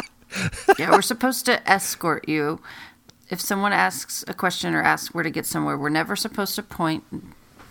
yeah, 0.79 0.91
we're 0.91 1.03
supposed 1.03 1.47
to 1.47 1.69
escort 1.71 2.29
you. 2.29 2.61
If 3.29 3.41
someone 3.41 3.73
asks 3.73 4.25
a 4.29 4.35
question 4.35 4.75
or 4.75 4.83
asks 4.83 5.15
where 5.15 5.25
to 5.25 5.31
get 5.31 5.47
somewhere, 5.47 5.79
we're 5.79 5.89
never 5.89 6.17
supposed 6.17 6.55
to 6.57 6.63
point. 6.63 7.05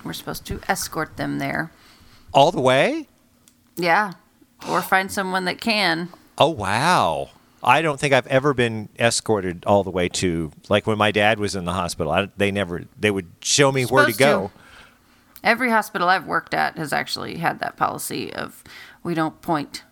We're 0.04 0.14
supposed 0.14 0.46
to 0.48 0.60
escort 0.68 1.18
them 1.18 1.38
there. 1.40 1.72
All 2.34 2.52
the 2.52 2.62
way? 2.62 3.08
Yeah. 3.76 4.14
Or 4.68 4.82
find 4.82 5.12
someone 5.12 5.46
that 5.46 5.62
can. 5.62 6.10
Oh, 6.38 6.50
wow. 6.50 7.30
I 7.64 7.82
don't 7.82 8.00
think 8.00 8.14
I've 8.14 8.28
ever 8.28 8.54
been 8.54 8.90
escorted 8.98 9.66
all 9.66 9.84
the 9.84 9.92
way 9.92 10.10
to 10.10 10.52
like 10.70 10.88
when 10.88 10.98
my 10.98 11.12
dad 11.12 11.40
was 11.40 11.56
in 11.56 11.66
the 11.66 11.74
hospital. 11.74 12.12
I, 12.12 12.30
they 12.38 12.52
never 12.52 12.86
they 13.00 13.12
would 13.12 13.28
show 13.42 13.72
me 13.72 13.84
where 13.86 14.08
to 14.08 14.14
go. 14.14 14.48
to. 14.48 14.61
Every 15.44 15.70
hospital 15.72 16.08
I've 16.08 16.28
worked 16.28 16.54
at 16.54 16.78
has 16.78 16.94
actually 16.94 17.38
had 17.38 17.60
that 17.60 17.78
policy 17.78 18.34
of 18.34 18.64
we 19.04 19.14
don't 19.14 19.42
point. 19.42 19.84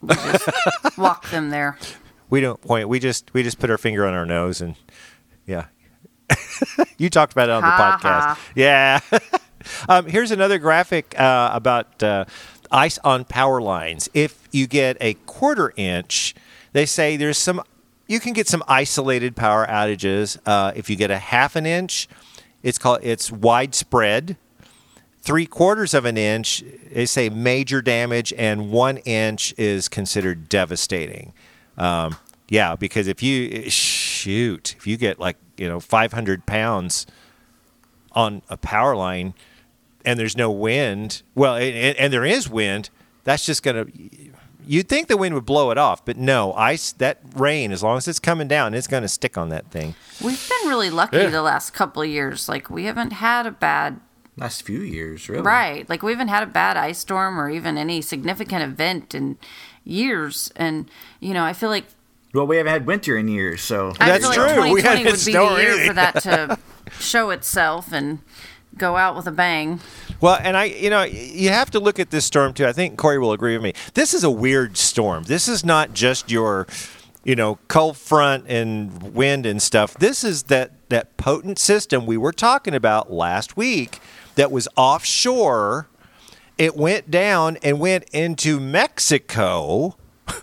We 0.00 0.14
just 0.14 0.48
walk 0.98 1.30
them 1.30 1.50
there. 1.50 1.78
We 2.28 2.40
don't 2.40 2.60
point. 2.60 2.88
We 2.88 2.98
just 2.98 3.32
we 3.32 3.42
just 3.42 3.58
put 3.58 3.70
our 3.70 3.78
finger 3.78 4.06
on 4.06 4.14
our 4.14 4.26
nose 4.26 4.60
and 4.60 4.74
yeah. 5.46 5.66
you 6.98 7.10
talked 7.10 7.32
about 7.32 7.48
it 7.48 7.52
on 7.52 7.62
the 7.62 7.68
Ha, 7.68 7.98
podcast. 7.98 8.20
ha. 8.20 8.38
Yeah. 8.54 9.00
um, 9.88 10.06
here's 10.06 10.30
another 10.30 10.58
graphic 10.58 11.18
uh, 11.18 11.50
about 11.52 12.02
uh, 12.02 12.24
ice 12.70 12.98
on 13.04 13.24
power 13.24 13.60
lines. 13.60 14.08
If 14.14 14.48
you 14.50 14.66
get 14.66 14.96
a 15.00 15.14
quarter 15.26 15.72
inch, 15.76 16.34
they 16.72 16.86
say 16.86 17.16
there's 17.16 17.38
some. 17.38 17.62
You 18.08 18.20
can 18.20 18.32
get 18.32 18.48
some 18.48 18.62
isolated 18.68 19.36
power 19.36 19.66
outages. 19.66 20.38
Uh, 20.44 20.72
if 20.74 20.90
you 20.90 20.96
get 20.96 21.10
a 21.10 21.18
half 21.18 21.56
an 21.56 21.64
inch, 21.66 22.08
it's 22.62 22.78
called 22.78 23.00
it's 23.02 23.30
widespread. 23.30 24.36
Three 25.22 25.46
quarters 25.46 25.94
of 25.94 26.04
an 26.04 26.16
inch, 26.16 26.64
they 26.92 27.06
say 27.06 27.28
major 27.28 27.80
damage, 27.80 28.32
and 28.36 28.70
one 28.72 28.96
inch 28.98 29.54
is 29.56 29.88
considered 29.88 30.48
devastating. 30.48 31.32
Um, 31.78 32.16
yeah, 32.48 32.74
because 32.74 33.06
if 33.06 33.22
you 33.22 33.70
shoot, 33.70 34.74
if 34.76 34.86
you 34.86 34.96
get 34.96 35.20
like 35.20 35.36
you 35.56 35.68
know 35.68 35.78
500 35.78 36.44
pounds 36.44 37.06
on 38.12 38.42
a 38.48 38.56
power 38.56 38.96
line, 38.96 39.34
and 40.04 40.18
there's 40.18 40.36
no 40.36 40.50
wind, 40.50 41.22
well, 41.36 41.54
and, 41.54 41.96
and 41.96 42.12
there 42.12 42.24
is 42.24 42.48
wind, 42.48 42.90
that's 43.22 43.46
just 43.46 43.62
gonna. 43.62 43.86
You'd 44.66 44.88
think 44.88 45.08
the 45.08 45.16
wind 45.16 45.34
would 45.34 45.46
blow 45.46 45.70
it 45.70 45.78
off, 45.78 46.04
but 46.04 46.16
no, 46.16 46.52
ice. 46.54 46.92
That 46.92 47.18
rain, 47.36 47.70
as 47.72 47.82
long 47.82 47.96
as 47.96 48.06
it's 48.08 48.18
coming 48.18 48.48
down, 48.48 48.74
it's 48.74 48.86
gonna 48.88 49.08
stick 49.08 49.38
on 49.38 49.48
that 49.50 49.70
thing. 49.70 49.94
We've 50.22 50.48
been 50.48 50.68
really 50.68 50.90
lucky 50.90 51.16
Yeah. 51.18 51.28
the 51.28 51.42
last 51.42 51.70
couple 51.72 52.02
of 52.02 52.08
years. 52.08 52.48
Like 52.48 52.68
we 52.70 52.84
haven't 52.84 53.12
had 53.12 53.46
a 53.46 53.50
bad 53.52 54.00
Last 54.36 54.62
few 54.62 54.80
years, 54.80 55.28
really. 55.28 55.42
right. 55.42 55.88
Like 55.90 56.02
we 56.02 56.12
haven't 56.12 56.28
had 56.28 56.42
a 56.42 56.46
bad 56.46 56.76
ice 56.78 56.98
storm 56.98 57.38
or 57.38 57.50
even 57.50 57.76
any 57.76 58.00
significant 58.00 58.62
event 58.62 59.14
in 59.14 59.36
years. 59.84 60.50
And 60.56 60.90
you 61.20 61.34
know, 61.34 61.44
I 61.44 61.52
feel 61.52 61.68
like 61.68 61.84
Well, 62.32 62.46
we 62.46 62.56
haven't 62.56 62.72
had 62.72 62.86
winter 62.86 63.16
in 63.16 63.28
years, 63.28 63.60
so 63.60 63.92
I 64.00 64.08
That's 64.08 64.24
feel 64.24 64.32
true. 64.34 64.60
like 64.60 64.72
We 64.72 64.80
2020 64.80 64.96
had 64.96 65.06
would 65.06 65.12
be 65.12 65.32
snow 65.32 65.46
or 65.48 65.56
the 65.56 65.62
year 65.62 65.70
anything. 65.72 65.88
for 65.88 65.94
that 65.94 66.22
to 66.22 66.58
show 66.98 67.28
itself 67.30 67.92
and 67.92 68.20
go 68.78 68.96
out 68.96 69.14
with 69.16 69.26
a 69.26 69.30
bang. 69.32 69.80
Well, 70.22 70.38
and 70.42 70.56
I, 70.56 70.64
you 70.64 70.88
know, 70.88 71.02
you 71.02 71.50
have 71.50 71.70
to 71.72 71.80
look 71.80 71.98
at 71.98 72.10
this 72.10 72.24
storm 72.24 72.54
too. 72.54 72.64
I 72.66 72.72
think 72.72 72.96
Corey 72.96 73.18
will 73.18 73.32
agree 73.32 73.52
with 73.54 73.62
me. 73.62 73.74
This 73.92 74.14
is 74.14 74.24
a 74.24 74.30
weird 74.30 74.78
storm. 74.78 75.24
This 75.24 75.46
is 75.46 75.62
not 75.62 75.92
just 75.92 76.30
your, 76.30 76.66
you 77.22 77.36
know, 77.36 77.58
cold 77.68 77.98
front 77.98 78.46
and 78.48 79.14
wind 79.14 79.44
and 79.44 79.60
stuff. 79.60 79.92
This 79.94 80.24
is 80.24 80.44
that 80.44 80.70
that 80.88 81.16
potent 81.18 81.58
system 81.58 82.06
we 82.06 82.16
were 82.16 82.32
talking 82.32 82.74
about 82.74 83.12
last 83.12 83.56
week 83.58 83.98
that 84.34 84.50
was 84.50 84.68
offshore. 84.76 85.88
It 86.58 86.76
went 86.76 87.10
down 87.10 87.58
and 87.62 87.80
went 87.80 88.04
into 88.12 88.60
Mexico. 88.60 89.96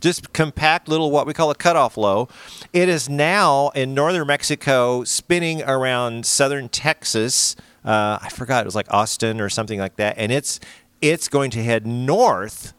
Just 0.00 0.32
compact 0.32 0.88
little 0.88 1.10
what 1.10 1.26
we 1.26 1.32
call 1.32 1.50
a 1.50 1.54
cutoff 1.54 1.96
low. 1.96 2.28
It 2.72 2.88
is 2.88 3.08
now 3.08 3.70
in 3.70 3.94
northern 3.94 4.26
Mexico, 4.26 5.04
spinning 5.04 5.62
around 5.62 6.26
southern 6.26 6.68
Texas. 6.68 7.56
Uh, 7.84 8.18
I 8.20 8.28
forgot 8.28 8.62
it 8.62 8.66
was 8.66 8.74
like 8.74 8.92
Austin 8.92 9.40
or 9.40 9.48
something 9.48 9.78
like 9.78 9.96
that, 9.96 10.16
and 10.18 10.30
it's 10.30 10.60
it's 11.00 11.28
going 11.28 11.50
to 11.52 11.62
head 11.62 11.86
north, 11.86 12.74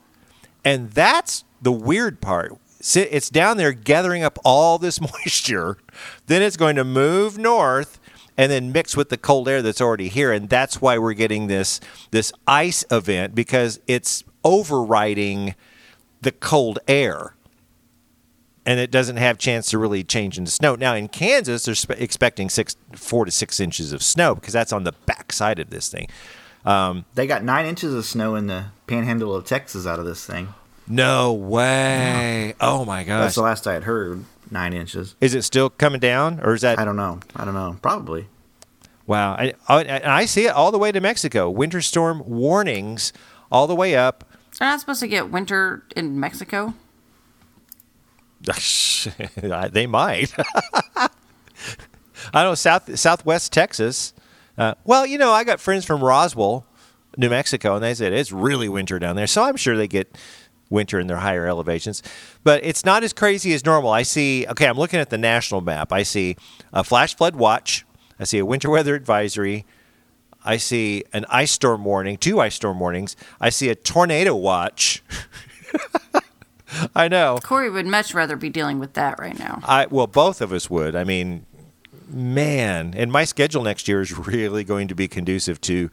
and 0.63 0.91
that's 0.91 1.43
the 1.62 1.72
weird 1.72 2.22
part. 2.22 2.58
It's 2.96 3.29
down 3.29 3.58
there 3.58 3.72
gathering 3.72 4.24
up 4.24 4.38
all 4.43 4.77
this 4.77 5.00
moisture, 5.25 5.77
then 6.27 6.41
it's 6.41 6.58
going 6.58 6.75
to 6.75 6.84
move 6.84 7.38
north 7.38 8.00
and 8.38 8.52
then 8.52 8.72
mix 8.72 8.98
with 8.98 9.10
the 9.10 9.18
cold 9.18 9.48
air 9.48 9.62
that's 9.62 9.82
already 9.82 10.10
here, 10.10 10.32
and 10.32 10.50
that's 10.50 10.82
why 10.82 10.98
we're 10.98 11.13
getting 11.13 11.48
this 11.48 11.80
this 12.12 12.32
ice 12.48 12.86
event 12.92 13.36
because 13.36 13.80
it's 13.88 14.24
overriding 14.44 15.56
the 16.22 16.32
cold 16.32 16.80
air 16.88 17.36
and 18.66 18.80
it 18.80 18.92
doesn't 18.92 19.18
have 19.18 19.38
chance 19.38 19.70
to 19.70 19.78
really 19.78 20.04
change 20.04 20.38
into 20.38 20.52
snow. 20.52 20.75
Now 20.75 20.96
in 20.96 21.08
Kansas, 21.08 21.66
they're 21.66 21.98
expecting 21.98 22.50
six, 22.50 22.75
four 22.96 23.25
to 23.25 23.32
six 23.32 23.60
inches 23.60 23.94
of 23.94 24.02
snow 24.02 24.36
because 24.36 24.54
that's 24.54 24.72
on 24.74 24.84
the 24.84 24.94
backside 25.06 25.60
of 25.60 25.70
this 25.70 25.90
thing. 25.90 26.08
Um, 26.66 27.06
they 27.13 27.28
got 27.28 27.44
nine 27.44 27.66
inches 27.66 27.94
of 27.94 28.06
snow 28.06 28.36
in 28.36 28.48
the 28.48 28.66
panhandle 28.88 29.36
of 29.36 29.46
Texas 29.46 29.86
out 29.86 30.00
of 30.00 30.06
this 30.06 30.25
thing. 30.25 30.54
No 30.88 31.34
way! 31.34 32.56
Oh 32.60 32.84
my 32.86 33.04
gosh! 33.04 33.22
That's 33.22 33.36
the 33.36 33.42
last 33.42 33.68
I 33.68 33.74
had 33.74 33.84
heard. 33.84 34.25
Nine 34.53 34.74
inches. 34.74 35.15
Is 35.19 35.33
it 35.33 35.41
still 35.41 35.72
coming 35.72 36.00
down, 36.00 36.39
or 36.41 36.53
is 36.53 36.62
that? 36.62 36.77
I 36.77 36.86
don't 36.86 36.95
know. 36.95 37.19
I 37.36 37.43
don't 37.43 37.55
know. 37.55 37.75
Probably. 37.81 38.27
Wow! 39.07 39.33
I, 39.33 39.53
I, 39.67 40.01
I 40.19 40.25
see 40.25 40.45
it 40.45 40.53
all 40.53 40.72
the 40.72 40.77
way 40.77 40.91
to 40.91 41.01
Mexico. 41.01 41.50
Winter 41.50 41.81
storm 41.81 42.22
warnings 42.24 43.13
all 43.51 43.65
the 43.65 43.74
way 43.74 43.95
up. 43.95 44.24
They're 44.60 44.69
not 44.69 44.79
supposed 44.79 45.00
to 45.00 45.07
get 45.07 45.31
winter 45.31 45.83
in 45.95 46.19
Mexico. 46.19 46.75
they 49.72 49.88
might. 49.88 50.33
I 50.95 51.10
don't 52.31 52.43
know 52.43 52.55
South 52.55 53.00
Southwest 53.00 53.51
Texas. 53.51 54.13
Uh, 54.55 54.75
well, 54.86 55.03
you 55.07 55.17
know, 55.17 55.31
I 55.31 55.43
got 55.45 55.62
friends 55.62 55.83
from 55.83 56.03
Roswell, 56.03 56.67
New 57.17 57.29
Mexico, 57.29 57.74
and 57.74 57.83
they 57.83 57.95
said 57.95 58.13
it's 58.13 58.31
really 58.31 58.69
winter 58.69 59.00
down 59.00 59.15
there. 59.15 59.25
So 59.25 59.41
I'm 59.41 59.55
sure 59.55 59.75
they 59.75 59.88
get 59.88 60.15
winter 60.74 61.00
in 61.00 61.08
their 61.08 61.18
higher 61.18 61.48
elevations, 61.48 62.03
but 62.44 62.63
it's 62.65 62.84
not 62.84 63.03
as 63.03 63.13
crazy 63.13 63.53
as 63.53 63.63
normal. 63.63 63.92
I 63.92 64.03
see. 64.03 64.46
Okay, 64.48 64.68
I'm 64.68 64.77
looking 64.77 65.00
at 65.00 65.10
the 65.10 65.18
national 65.18 65.62
map. 65.62 65.94
I 65.94 66.03
see 66.03 66.36
a 66.74 66.84
flash 66.84 67.15
flood 67.15 67.36
watch. 67.36 67.86
I 68.20 68.25
see 68.25 68.39
a 68.39 68.46
winter 68.46 68.70
weather 68.70 68.96
advisory. 68.96 69.65
I 70.44 70.58
see 70.58 71.06
an 71.13 71.25
ice 71.30 71.51
storm 71.51 71.86
warning, 71.86 72.18
two 72.18 72.42
ice 72.42 72.56
storm 72.56 72.80
warnings. 72.80 73.15
I 73.39 73.50
see 73.50 73.70
a 73.70 73.75
tornado 73.75 74.36
watch. 74.36 75.01
I 76.96 77.08
know. 77.08 77.38
Corey 77.42 77.70
would 77.70 77.86
much 77.86 78.13
rather 78.13 78.36
be 78.36 78.50
dealing 78.50 78.80
with 78.80 78.94
that 78.94 79.20
right 79.20 79.38
now. 79.38 79.62
I 79.63 79.86
well, 79.89 80.08
both 80.08 80.42
of 80.42 80.51
us 80.51 80.70
would. 80.70 80.96
I 80.96 81.03
mean, 81.03 81.46
man, 82.10 82.94
and 82.98 83.12
my 83.12 83.24
schedule 83.25 83.63
next 83.63 83.88
year 83.88 84.01
is 84.01 84.18
really 84.18 84.63
going 84.63 84.88
to 84.88 84.96
be 84.96 85.08
conducive 85.08 85.62
to 85.62 85.89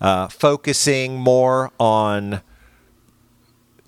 uh, 0.00 0.28
focusing 0.28 1.16
more 1.16 1.70
on 1.78 2.40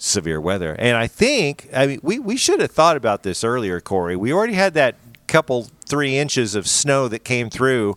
severe 0.03 0.41
weather. 0.41 0.75
And 0.79 0.97
I 0.97 1.07
think, 1.07 1.69
I 1.73 1.87
mean, 1.87 2.01
we 2.03 2.19
we 2.19 2.37
should 2.37 2.61
have 2.61 2.73
thought 2.73 2.97
about 2.97 3.23
this 3.23 3.45
earlier, 3.45 3.81
Corey. 3.81 4.17
We 4.17 4.33
already 4.33 4.55
had 4.55 4.75
that 4.75 4.97
couple 5.29 5.69
three 5.87 6.17
inches 6.17 6.55
of 6.55 6.67
snow 6.67 7.09
that 7.09 7.21
came 7.21 7.49
through, 7.51 7.97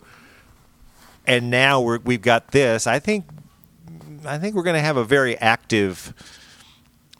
and 1.26 1.50
now 1.50 1.80
we're, 1.80 1.98
we've 1.98 2.22
got 2.22 2.52
this. 2.52 2.86
I 2.86 2.98
think, 2.98 3.26
I 4.24 4.38
think 4.38 4.54
we're 4.54 4.62
going 4.62 4.76
to 4.76 4.82
have 4.82 4.96
a 4.96 5.04
very 5.04 5.36
active 5.38 6.14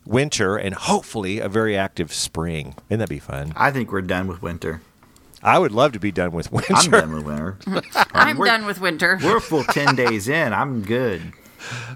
winter 0.04 0.56
and 0.56 0.74
hopefully 0.74 1.40
a 1.40 1.48
very 1.48 1.76
active 1.76 2.12
spring. 2.12 2.74
Wouldn't 2.88 3.00
that 3.00 3.08
be 3.08 3.18
fun? 3.18 3.52
I 3.56 3.72
think 3.72 3.90
we're 3.90 4.02
done 4.02 4.28
with 4.28 4.40
winter. 4.40 4.80
I 5.42 5.58
would 5.58 5.72
love 5.72 5.92
to 5.92 5.98
be 6.00 6.12
done 6.12 6.30
with 6.30 6.50
winter. 6.52 6.74
I'm 6.74 6.90
done 6.90 7.12
with 7.12 7.24
winter. 7.24 7.58
I'm 8.12 8.38
we're- 8.38 8.48
done 8.50 8.66
with 8.66 8.80
winter. 8.80 9.18
We're 9.22 9.40
full 9.40 9.64
ten 9.64 9.96
days 9.96 10.28
in. 10.28 10.52
I'm 10.52 10.82
good. 10.82 11.32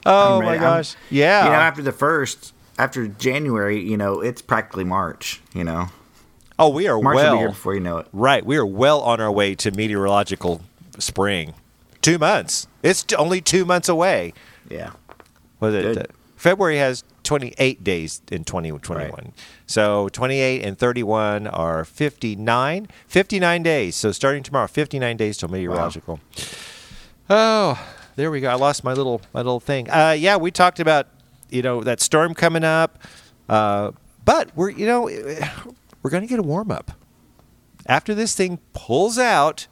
Oh 0.05 0.39
I'm 0.39 0.45
my 0.47 0.57
gosh! 0.59 0.95
I'm- 0.95 1.03
yeah. 1.11 1.45
You 1.45 1.51
know, 1.51 1.57
after 1.57 1.83
the 1.83 1.93
first, 1.93 2.55
after 2.79 3.07
January, 3.09 3.81
you 3.81 3.97
know, 3.97 4.21
it's 4.21 4.43
practically 4.43 4.85
March. 4.85 5.41
You 5.55 5.65
know, 5.65 5.89
oh, 6.59 6.69
we 6.69 6.89
are 6.89 7.01
March 7.01 7.17
will 7.17 7.23
be 7.23 7.37
here 7.37 7.47
well. 7.47 7.49
before 7.53 7.75
you 7.75 7.81
know 7.81 7.99
it. 7.99 8.09
Right, 8.13 8.45
we 8.45 8.57
are 8.57 8.67
well 8.67 9.01
on 9.01 9.21
our 9.21 9.33
way 9.33 9.55
to 9.57 9.71
meteorological 9.71 10.63
spring. 10.99 11.55
Two 12.03 12.19
months. 12.19 12.67
It's 12.83 13.05
only 13.19 13.41
two 13.41 13.65
months 13.65 13.89
away. 13.89 14.33
Yeah. 14.71 14.93
Was 15.61 15.75
it? 15.75 15.99
Uh, 15.99 16.03
February 16.37 16.79
has 16.79 17.05
28 17.25 17.85
days 17.85 18.23
in 18.31 18.45
2021. 18.45 19.11
Right. 19.11 19.33
So 19.67 20.09
28 20.09 20.63
and 20.65 20.79
31 20.79 21.47
are 21.47 21.85
59. 21.85 22.89
59 23.07 23.63
days. 23.63 23.95
So 23.95 24.13
starting 24.13 24.43
tomorrow, 24.43 24.67
59 24.67 25.17
days 25.19 25.37
till 25.37 25.51
meteorological. 25.51 26.19
Oh, 27.29 27.79
there 28.17 28.31
we 28.31 28.41
go. 28.41 28.49
I 28.49 28.55
lost 28.55 28.83
my 28.83 28.95
little 28.95 29.21
my 29.35 29.41
little 29.41 29.61
thing. 29.61 29.91
Uh, 29.91 30.17
yeah, 30.19 30.37
we 30.37 30.51
talked 30.51 30.81
about 30.81 31.09
you 31.53 31.63
know 31.63 31.83
that 31.83 32.01
storm 32.01 32.35
coming 32.35 32.65
up, 32.65 32.99
uh, 33.49 33.93
but 34.25 34.51
we're 34.57 34.71
you 34.71 34.87
know 34.87 35.05
we're 36.03 36.11
going 36.11 36.23
to 36.23 36.29
get 36.29 36.39
a 36.39 36.43
warm 36.43 36.71
up 36.71 36.93
after 37.87 38.15
this 38.15 38.35
thing 38.35 38.59
pulls 38.73 39.19
out. 39.19 39.67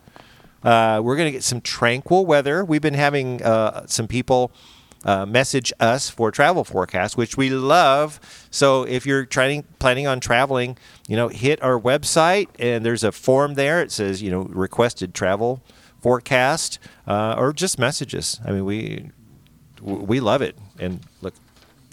Uh, 0.63 1.01
we're 1.03 1.17
going 1.17 1.29
to 1.29 1.33
get 1.33 1.45
some 1.45 1.61
tranquil 1.61 2.27
weather. 2.27 2.65
We've 2.65 2.83
been 2.83 2.95
having 2.95 3.43
uh, 3.43 3.87
some 3.87 4.09
people 4.09 4.51
uh, 5.05 5.25
message 5.25 5.73
us 5.79 6.11
for 6.11 6.31
travel 6.31 6.65
forecasts, 6.65 7.17
which 7.17 7.37
we 7.37 7.51
love. 7.51 8.19
So 8.51 8.83
if 8.83 9.07
you're 9.07 9.25
trying 9.25 9.63
planning 9.79 10.07
on 10.07 10.21
traveling, 10.21 10.77
you 11.07 11.17
know, 11.17 11.29
hit 11.29 11.63
our 11.63 11.79
website 11.81 12.49
and 12.59 12.85
there's 12.85 13.05
a 13.05 13.13
form 13.13 13.55
there. 13.55 13.81
It 13.81 13.93
says 13.93 14.23
you 14.23 14.31
know 14.31 14.43
requested 14.43 15.15
travel 15.15 15.63
forecast 16.01 16.79
uh, 17.07 17.35
or 17.39 17.53
just 17.53 17.79
messages. 17.79 18.41
I 18.45 18.51
mean 18.51 18.65
we 18.65 19.11
we 19.81 20.19
love 20.19 20.43
it 20.43 20.57
and 20.81 21.01
look 21.23 21.35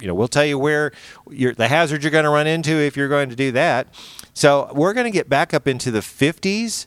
you 0.01 0.07
know 0.07 0.13
we'll 0.13 0.27
tell 0.27 0.45
you 0.45 0.57
where 0.59 0.91
you're, 1.29 1.53
the 1.53 1.67
hazards 1.67 2.03
you're 2.03 2.11
going 2.11 2.23
to 2.25 2.29
run 2.29 2.47
into 2.47 2.71
if 2.71 2.97
you're 2.97 3.07
going 3.09 3.29
to 3.29 3.35
do 3.35 3.51
that 3.51 3.87
so 4.33 4.69
we're 4.73 4.93
going 4.93 5.05
to 5.05 5.11
get 5.11 5.29
back 5.29 5.53
up 5.53 5.67
into 5.67 5.89
the 5.91 5.99
50s 5.99 6.85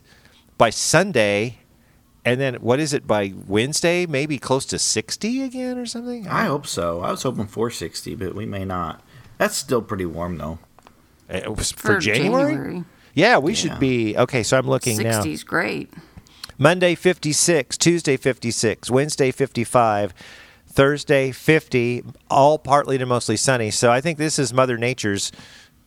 by 0.57 0.69
sunday 0.69 1.57
and 2.25 2.39
then 2.39 2.55
what 2.55 2.79
is 2.79 2.93
it 2.93 3.07
by 3.07 3.33
wednesday 3.47 4.05
maybe 4.05 4.37
close 4.37 4.65
to 4.65 4.77
60 4.77 5.41
again 5.43 5.77
or 5.77 5.85
something 5.85 6.27
I 6.27 6.45
hope 6.45 6.67
so. 6.67 7.01
I 7.01 7.11
was 7.11 7.23
hoping 7.23 7.47
460, 7.47 8.15
but 8.15 8.35
we 8.35 8.45
may 8.45 8.65
not. 8.65 9.01
That's 9.37 9.55
still 9.55 9.81
pretty 9.81 10.05
warm 10.05 10.37
though. 10.37 10.59
Eh, 11.29 11.37
it 11.39 11.55
was 11.55 11.71
for, 11.71 11.93
For 11.95 11.99
january? 11.99 12.53
January. 12.53 12.83
yeah 13.13 13.37
we 13.37 13.53
Yeah. 13.53 13.55
should 13.55 13.79
be 13.79 14.15
okay 14.17 14.43
so 14.43 14.57
i'm 14.57 14.67
looking 14.67 14.97
now 15.01 15.23
60's 15.23 15.43
great. 15.43 15.91
Monday 16.61 16.93
56, 16.93 17.77
Tuesday 17.77 18.17
56, 18.17 18.91
Wednesday 18.91 19.31
55, 19.31 20.13
Thursday 20.71 21.31
50, 21.31 22.03
all 22.29 22.57
partly 22.59 22.97
to 22.97 23.05
mostly 23.05 23.35
sunny. 23.37 23.71
So 23.71 23.91
I 23.91 24.01
think 24.01 24.17
this 24.17 24.37
is 24.39 24.53
Mother 24.53 24.77
Nature's, 24.77 25.31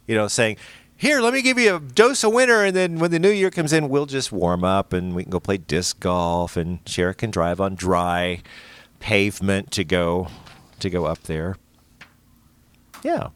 you 0.06 0.14
know, 0.14 0.28
saying, 0.28 0.56
"Here, 0.96 1.20
let 1.20 1.32
me 1.32 1.40
give 1.40 1.58
you 1.58 1.76
a 1.76 1.80
dose 1.80 2.24
of 2.24 2.32
winter 2.32 2.62
and 2.64 2.74
then 2.74 2.98
when 2.98 3.10
the 3.10 3.18
new 3.18 3.30
year 3.30 3.50
comes 3.50 3.72
in, 3.72 3.88
we'll 3.88 4.06
just 4.06 4.32
warm 4.32 4.64
up 4.64 4.92
and 4.92 5.14
we 5.14 5.22
can 5.22 5.30
go 5.30 5.40
play 5.40 5.56
disc 5.56 6.00
golf 6.00 6.56
and 6.56 6.84
Shara 6.84 7.16
can 7.16 7.30
drive 7.30 7.60
on 7.60 7.74
dry 7.74 8.42
pavement 9.00 9.70
to 9.72 9.84
go 9.84 10.28
to 10.80 10.90
go 10.90 11.04
up 11.06 11.22
there." 11.24 11.56
Yeah. 13.02 13.28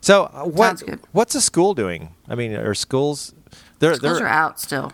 So, 0.00 0.24
uh, 0.32 0.44
what 0.44 0.82
what's 1.12 1.32
the 1.32 1.40
school 1.40 1.74
doing? 1.74 2.14
I 2.28 2.34
mean, 2.34 2.54
are 2.54 2.74
schools 2.74 3.34
they're 3.78 3.94
Schools 3.94 4.18
they're 4.18 4.26
are 4.26 4.30
out 4.30 4.60
still. 4.60 4.92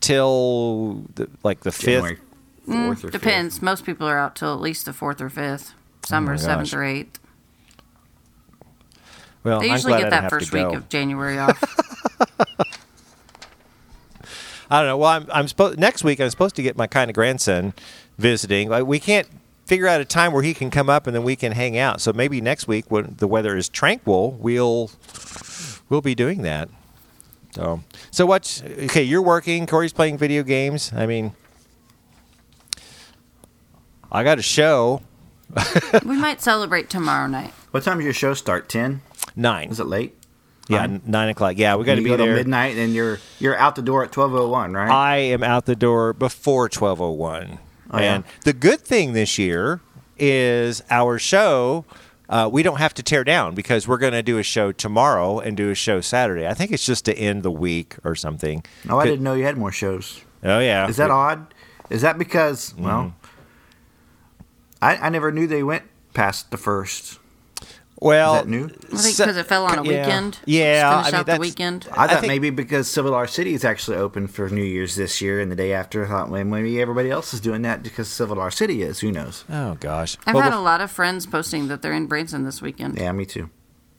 till 0.00 1.04
the, 1.14 1.28
like 1.42 1.60
the 1.60 1.72
fifth. 1.72 2.20
January 2.68 2.94
4th 2.96 3.04
or 3.04 3.08
5th. 3.08 3.10
Mm, 3.10 3.12
Depends. 3.12 3.62
Most 3.62 3.84
people 3.84 4.06
are 4.06 4.18
out 4.18 4.36
till 4.36 4.52
at 4.52 4.60
least 4.60 4.84
the 4.86 4.92
fourth 4.92 5.20
or 5.20 5.28
fifth. 5.28 5.74
Some 6.06 6.28
Oh 6.28 6.32
are 6.32 6.38
seventh 6.38 6.72
or 6.74 6.84
eighth. 6.84 7.18
Well, 9.44 9.60
They 9.60 9.66
I'm 9.66 9.72
usually 9.72 9.92
glad 9.92 10.00
I 10.00 10.02
get 10.02 10.10
that 10.10 10.30
first 10.30 10.52
week 10.52 10.64
of 10.64 10.88
January 10.88 11.38
off. 11.38 11.62
I 14.70 14.80
don't 14.80 14.86
know. 14.88 14.96
Well, 14.98 15.10
I'm, 15.10 15.26
I'm 15.32 15.48
supposed 15.48 15.78
next 15.78 16.04
week. 16.04 16.20
I'm 16.20 16.28
supposed 16.30 16.56
to 16.56 16.62
get 16.62 16.76
my 16.76 16.86
kind 16.86 17.10
of 17.10 17.14
grandson 17.14 17.72
visiting. 18.18 18.68
Like, 18.68 18.84
we 18.84 18.98
can't 18.98 19.26
figure 19.64 19.86
out 19.86 20.00
a 20.00 20.04
time 20.04 20.32
where 20.32 20.42
he 20.42 20.52
can 20.54 20.70
come 20.70 20.90
up 20.90 21.06
and 21.06 21.14
then 21.16 21.22
we 21.24 21.36
can 21.36 21.52
hang 21.52 21.78
out. 21.78 22.00
So 22.00 22.12
maybe 22.12 22.40
next 22.40 22.68
week, 22.68 22.90
when 22.90 23.14
the 23.18 23.26
weather 23.26 23.56
is 23.56 23.68
tranquil, 23.68 24.32
we'll 24.32 24.90
we'll 25.88 26.00
be 26.02 26.14
doing 26.14 26.42
that. 26.42 26.68
So, 27.54 27.82
so 28.10 28.26
what's 28.26 28.62
okay? 28.62 29.02
You're 29.02 29.22
working. 29.22 29.66
Corey's 29.66 29.92
playing 29.92 30.18
video 30.18 30.42
games. 30.42 30.92
I 30.94 31.06
mean, 31.06 31.32
I 34.10 34.24
got 34.24 34.38
a 34.38 34.42
show 34.42 35.02
we 36.04 36.16
might 36.16 36.40
celebrate 36.42 36.90
tomorrow 36.90 37.26
night. 37.26 37.52
What 37.70 37.82
time 37.82 37.96
does 37.98 38.04
your 38.04 38.12
show 38.14 38.34
start? 38.34 38.68
10? 38.68 39.00
nine. 39.36 39.70
Is 39.70 39.80
it 39.80 39.86
late? 39.86 40.14
Yeah, 40.68 40.86
Nine? 40.86 41.02
nine 41.06 41.28
o'clock. 41.30 41.54
Yeah, 41.56 41.76
we 41.76 41.84
got 41.84 41.94
to 41.94 42.02
be 42.02 42.10
go 42.10 42.16
till 42.18 42.26
there. 42.26 42.34
midnight 42.36 42.76
and 42.76 42.92
you're 42.92 43.18
you're 43.38 43.56
out 43.56 43.74
the 43.76 43.80
door 43.82 44.04
at 44.04 44.12
12:01, 44.12 44.74
right? 44.76 44.90
I 44.90 45.16
am 45.16 45.42
out 45.42 45.64
the 45.64 45.76
door 45.76 46.12
before 46.12 46.64
1201. 46.64 47.58
Oh, 47.90 47.98
yeah? 47.98 48.14
and 48.16 48.24
the 48.44 48.52
good 48.52 48.80
thing 48.80 49.14
this 49.14 49.38
year 49.38 49.80
is 50.18 50.82
our 50.90 51.18
show 51.18 51.86
uh, 52.28 52.46
we 52.52 52.62
don't 52.62 52.76
have 52.76 52.92
to 52.92 53.02
tear 53.02 53.24
down 53.24 53.54
because 53.54 53.88
we're 53.88 53.96
going 53.96 54.12
to 54.12 54.22
do 54.22 54.36
a 54.36 54.42
show 54.42 54.70
tomorrow 54.70 55.38
and 55.38 55.56
do 55.56 55.70
a 55.70 55.74
show 55.74 56.02
Saturday. 56.02 56.46
I 56.46 56.52
think 56.52 56.70
it's 56.72 56.84
just 56.84 57.06
to 57.06 57.16
end 57.16 57.42
the 57.42 57.50
week 57.50 57.96
or 58.04 58.14
something. 58.14 58.62
oh, 58.90 58.98
I 58.98 59.06
didn't 59.06 59.22
know 59.22 59.32
you 59.32 59.44
had 59.44 59.56
more 59.56 59.72
shows. 59.72 60.20
Oh 60.44 60.58
yeah. 60.58 60.86
Is 60.88 60.98
that 60.98 61.06
We- 61.08 61.12
odd? 61.14 61.54
Is 61.88 62.02
that 62.02 62.18
because 62.18 62.72
Mm-hmm. 62.74 62.84
well, 62.84 63.14
I 64.82 64.96
I 64.96 65.08
never 65.08 65.32
knew 65.32 65.46
they 65.46 65.62
went 65.62 65.84
past 66.14 66.50
the 66.50 66.56
first. 66.56 67.18
Well, 68.00 68.36
Is 68.36 68.42
that 68.42 68.48
new? 68.48 68.64
I 68.66 68.68
think 68.68 69.16
because 69.16 69.36
it 69.36 69.46
fell 69.46 69.64
on 69.64 69.80
a 69.80 69.82
yeah. 69.82 70.04
weekend. 70.06 70.38
Yeah, 70.44 70.82
Just 70.82 70.84
I 70.84 71.02
finish 71.02 71.12
mean, 71.12 71.18
out 71.20 71.26
the 71.26 71.40
weekend. 71.40 71.88
I 71.90 72.04
I 72.04 72.06
thought 72.06 72.20
think- 72.20 72.30
maybe 72.30 72.50
because 72.50 72.88
Silver 72.88 73.08
Dollar 73.10 73.26
City 73.26 73.54
is 73.54 73.64
actually 73.64 73.96
open 73.96 74.28
for 74.28 74.48
New 74.48 74.62
Year's 74.62 74.94
this 74.94 75.20
year 75.20 75.40
and 75.40 75.50
the 75.50 75.56
day 75.56 75.72
after. 75.72 76.04
I 76.04 76.08
thought 76.08 76.30
maybe 76.30 76.80
everybody 76.80 77.10
else 77.10 77.34
is 77.34 77.40
doing 77.40 77.62
that 77.62 77.82
because 77.82 78.06
Silver 78.08 78.36
Dollar 78.36 78.52
City 78.52 78.82
is. 78.82 79.00
Who 79.00 79.10
knows? 79.10 79.44
Oh 79.50 79.74
gosh. 79.80 80.16
I've 80.26 80.34
Well, 80.36 80.44
had 80.44 80.52
bef- 80.52 80.58
a 80.58 80.60
lot 80.60 80.80
of 80.80 80.92
friends 80.92 81.26
posting 81.26 81.66
that 81.68 81.82
they're 81.82 81.92
in 81.92 82.06
Branson 82.06 82.44
this 82.44 82.62
weekend. 82.62 82.98
Yeah, 82.98 83.10
me 83.10 83.26
too. 83.26 83.50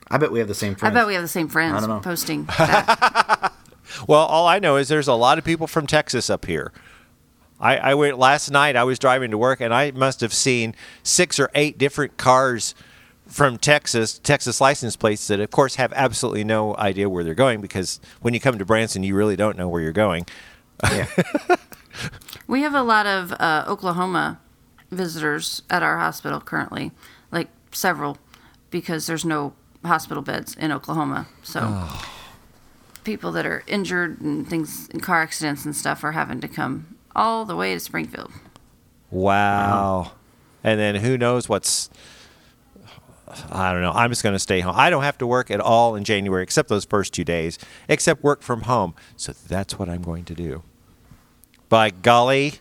I 0.10 0.18
bet 0.18 0.32
we 0.32 0.39
have 0.39 0.48
the 0.48 0.56
same 0.56 0.78
I 0.82 0.89
bet 0.92 1.06
we 1.06 1.13
have 1.15 1.22
the 1.22 1.28
same 1.28 1.50
friends 1.50 1.76
I 1.76 1.80
don't 1.82 1.89
know. 1.89 2.00
posting 2.00 2.46
that. 2.58 3.52
Well, 4.08 4.22
all 4.26 4.48
I 4.48 4.60
know 4.60 4.78
is 4.78 4.88
there's 4.88 5.10
a 5.10 5.13
lot 5.13 5.38
of 5.39 5.44
people 5.44 5.68
from 5.68 5.88
Texas 5.88 6.30
up 6.30 6.46
here. 6.46 6.72
I, 7.60 7.78
I 7.78 7.93
went 7.95 8.17
last 8.17 8.50
night. 8.52 8.76
I 8.76 8.84
was 8.84 9.00
driving 9.00 9.32
to 9.32 9.38
work, 9.38 9.60
and 9.62 9.74
I 9.74 9.91
must 9.91 10.22
have 10.22 10.34
seen 10.34 10.76
six 11.04 11.39
or 11.39 11.50
eight 11.56 11.78
different 11.78 12.17
cars 12.17 12.74
from 13.28 13.58
Texas, 13.58 14.17
Texas 14.17 14.60
license 14.60 14.95
plates 14.95 15.28
that, 15.28 15.39
of 15.39 15.52
course, 15.52 15.76
have 15.76 15.93
absolutely 15.93 16.43
no 16.43 16.76
idea 16.78 17.10
where 17.10 17.24
they're 17.24 17.36
going 17.36 17.62
because 17.62 18.00
when 18.22 18.34
you 18.34 18.39
come 18.39 18.58
to 18.58 18.65
Branson, 18.65 19.04
you 19.04 19.15
really 19.15 19.36
don't 19.36 19.58
know 19.58 19.67
where 19.67 19.82
you're 19.82 19.91
going. 19.91 20.26
yeah. 20.84 21.06
we 22.48 22.62
have 22.62 22.74
a 22.74 22.82
lot 22.82 23.06
of 23.06 23.34
uh, 23.34 23.65
Oklahoma 23.67 24.39
visitors 24.89 25.62
at 25.69 25.84
our 25.84 26.00
hospital 26.00 26.39
currently, 26.39 26.91
like 27.32 27.50
several, 27.72 28.17
because 28.72 29.06
there's 29.06 29.26
no 29.26 29.54
hospital 29.86 30.24
beds 30.24 30.56
in 30.56 30.72
Oklahoma. 30.72 31.28
So 31.43 31.60
Oh. 31.63 32.06
people 33.04 33.32
that 33.34 33.45
are 33.45 33.63
injured 33.67 34.22
and 34.22 34.48
things 34.50 34.88
in 34.89 35.00
car 35.02 35.22
accidents 35.22 35.65
and 35.65 35.76
stuff 35.76 36.04
are 36.04 36.13
having 36.13 36.39
to 36.41 36.48
come 36.48 36.95
all 37.15 37.45
the 37.45 37.56
way 37.56 37.74
to 37.74 37.80
Springfield. 37.80 38.32
Wow. 39.12 40.12
And 40.63 40.80
then 40.80 40.95
who 40.95 41.17
knows 41.17 41.48
what's. 41.50 41.89
I 43.52 43.72
don't 43.72 43.82
know. 43.84 43.91
I'm 43.91 44.10
just 44.10 44.24
going 44.24 44.34
to 44.34 44.39
stay 44.39 44.60
home. 44.60 44.74
I 44.76 44.89
don't 44.89 45.04
have 45.04 45.17
to 45.19 45.28
work 45.28 45.52
at 45.52 45.60
all 45.60 45.95
in 45.95 46.04
January 46.04 46.41
except 46.41 46.67
those 46.67 46.84
first 46.84 47.13
two 47.13 47.24
days, 47.24 47.60
except 47.88 48.24
work 48.24 48.41
from 48.41 48.62
home. 48.62 48.95
So 49.17 49.34
that's 49.34 49.78
what 49.78 49.88
I'm 49.88 50.02
going 50.02 50.26
to 50.26 50.34
do. 50.34 50.63
By 51.69 51.91
golly. 51.91 52.56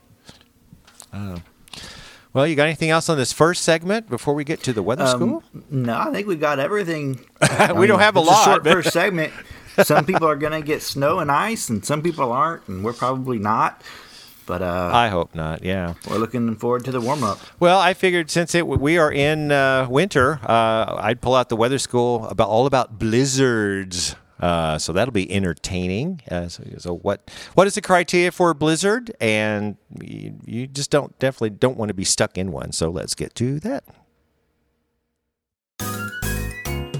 Well, 2.34 2.46
you 2.46 2.54
got 2.54 2.64
anything 2.66 2.90
else 2.90 3.08
on 3.08 3.16
this 3.16 3.32
first 3.32 3.62
segment 3.62 4.10
before 4.10 4.34
we 4.34 4.44
get 4.44 4.62
to 4.64 4.72
the 4.74 4.82
weather 4.82 5.04
um, 5.04 5.08
school? 5.08 5.42
No, 5.70 5.98
I 5.98 6.12
think 6.12 6.26
we've 6.26 6.38
got 6.38 6.58
everything. 6.58 7.20
We 7.74 7.86
don't 7.86 8.00
have 8.00 8.16
a 8.16 8.20
it's 8.20 8.28
lot, 8.28 8.44
short 8.44 8.64
but- 8.64 8.72
first 8.74 8.92
segment. 8.92 9.32
Some 9.84 10.04
people 10.04 10.26
are 10.28 10.36
going 10.36 10.52
to 10.52 10.60
get 10.66 10.82
snow 10.82 11.20
and 11.20 11.30
ice, 11.30 11.68
and 11.68 11.84
some 11.84 12.02
people 12.02 12.32
aren't, 12.32 12.66
and 12.66 12.84
we're 12.84 12.92
probably 12.92 13.38
not. 13.38 13.80
But 14.48 14.62
uh, 14.62 14.90
I 14.94 15.08
hope 15.08 15.34
not. 15.34 15.62
Yeah. 15.62 15.92
we're 16.08 16.16
looking 16.16 16.56
forward 16.56 16.82
to 16.86 16.90
the 16.90 17.02
warm 17.02 17.22
up. 17.22 17.38
Well, 17.60 17.78
I 17.78 17.92
figured 17.92 18.30
since 18.30 18.54
it 18.54 18.66
we 18.66 18.96
are 18.96 19.12
in 19.12 19.52
uh, 19.52 19.86
winter, 19.90 20.40
uh, 20.42 20.96
I'd 20.98 21.20
pull 21.20 21.34
out 21.34 21.50
the 21.50 21.56
weather 21.56 21.78
school 21.78 22.24
about 22.26 22.48
all 22.48 22.64
about 22.64 22.98
blizzards. 22.98 24.16
Uh, 24.40 24.78
so 24.78 24.94
that'll 24.94 25.12
be 25.12 25.30
entertaining. 25.30 26.22
Uh, 26.30 26.48
so, 26.48 26.64
so 26.78 26.96
what 26.96 27.30
what 27.54 27.66
is 27.66 27.74
the 27.74 27.82
criteria 27.82 28.32
for 28.32 28.48
a 28.48 28.54
blizzard? 28.54 29.14
And 29.20 29.76
you, 30.00 30.38
you 30.46 30.66
just 30.66 30.90
don't 30.90 31.16
definitely 31.18 31.50
don't 31.50 31.76
want 31.76 31.90
to 31.90 31.94
be 31.94 32.04
stuck 32.04 32.38
in 32.38 32.50
one. 32.50 32.72
So 32.72 32.88
let's 32.88 33.14
get 33.14 33.34
to 33.34 33.60
that. 33.60 33.84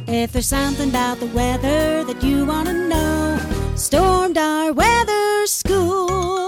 If 0.07 0.33
there's 0.33 0.47
something 0.47 0.91
about 0.91 1.19
the 1.21 1.27
weather 1.27 2.05
that 2.05 2.23
you 2.23 2.45
want 2.45 2.69
to 2.69 2.75
know, 2.75 3.39
Stormdar 3.75 4.75
weather 4.75 5.47
school. 5.47 6.48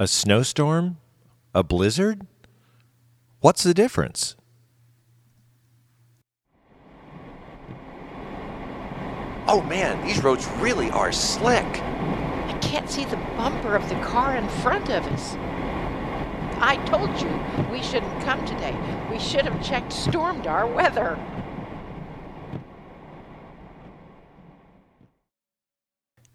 A 0.00 0.08
snowstorm, 0.08 0.96
a 1.54 1.62
blizzard. 1.62 2.26
What's 3.40 3.62
the 3.64 3.74
difference? 3.74 4.34
Oh 9.46 9.62
man, 9.68 10.02
these 10.06 10.24
roads 10.24 10.48
really 10.56 10.88
are 10.92 11.12
slick. 11.12 11.66
I 11.66 12.58
can't 12.62 12.88
see 12.88 13.04
the 13.04 13.18
bumper 13.36 13.76
of 13.76 13.86
the 13.90 13.96
car 13.96 14.36
in 14.36 14.48
front 14.48 14.88
of 14.88 15.06
us. 15.08 15.34
I 16.62 16.82
told 16.86 17.10
you 17.20 17.70
we 17.70 17.82
shouldn't 17.82 18.22
come 18.22 18.42
today. 18.46 18.74
We 19.10 19.18
should 19.18 19.44
have 19.44 19.62
checked 19.62 19.92
Stormdar 19.92 20.74
weather. 20.74 21.18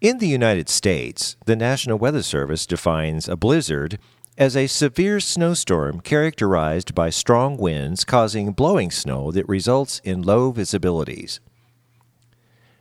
In 0.00 0.18
the 0.18 0.28
United 0.28 0.68
States, 0.68 1.36
the 1.46 1.56
National 1.56 1.98
Weather 1.98 2.22
Service 2.22 2.66
defines 2.66 3.28
a 3.28 3.36
blizzard 3.36 3.98
as 4.36 4.54
a 4.54 4.66
severe 4.66 5.20
snowstorm 5.20 6.00
characterized 6.00 6.94
by 6.94 7.08
strong 7.08 7.56
winds 7.56 8.04
causing 8.04 8.52
blowing 8.52 8.90
snow 8.90 9.30
that 9.32 9.48
results 9.48 10.02
in 10.04 10.20
low 10.20 10.52
visibilities. 10.52 11.40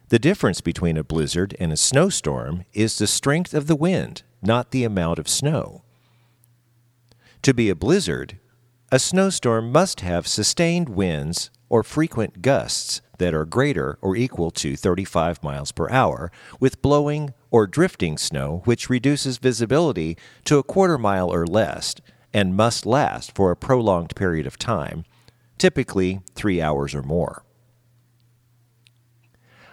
The 0.10 0.19
difference 0.19 0.60
between 0.60 0.97
a 0.97 1.06
blizzard 1.06 1.56
and 1.58 1.71
a 1.71 1.78
snowstorm 1.78 2.65
is 2.73 2.97
the 2.97 3.08
strength 3.08 3.54
of 3.54 3.67
the 3.67 3.78
wind, 3.78 4.23
not 4.41 4.71
the 4.71 4.84
amount 4.84 5.17
of 5.17 5.30
snow. 5.30 5.84
To 7.43 7.54
be 7.54 7.69
a 7.69 7.75
blizzard, 7.75 8.39
a 8.91 8.99
snowstorm 8.99 9.71
must 9.71 10.01
have 10.01 10.28
sustained 10.28 10.89
winds 10.89 11.49
or 11.69 11.82
frequent 11.82 12.41
gusts 12.41 12.99
that 13.17 13.34
are 13.34 13.45
greater 13.45 13.97
or 14.01 14.15
equal 14.15 14.51
to 14.51 14.75
35 14.75 15.43
miles 15.43 15.71
per 15.71 15.89
hour, 15.89 16.32
with 16.60 16.82
blowing 16.82 17.34
or 17.51 17.67
drifting 17.67 18.17
snow 18.17 18.62
which 18.65 18.89
reduces 18.89 19.38
visibility 19.38 20.17
to 20.43 20.58
a 20.58 20.63
quarter 20.63 20.97
mile 20.97 21.34
or 21.34 21.45
less 21.45 21.95
and 22.34 22.56
must 22.56 22.86
last 22.86 23.34
for 23.34 23.49
a 23.51 23.56
prolonged 23.56 24.15
period 24.15 24.45
of 24.45 24.60
time, 24.60 25.06
typically 25.58 26.21
three 26.36 26.62
hours 26.62 26.93
or 26.93 27.01
more. 27.01 27.43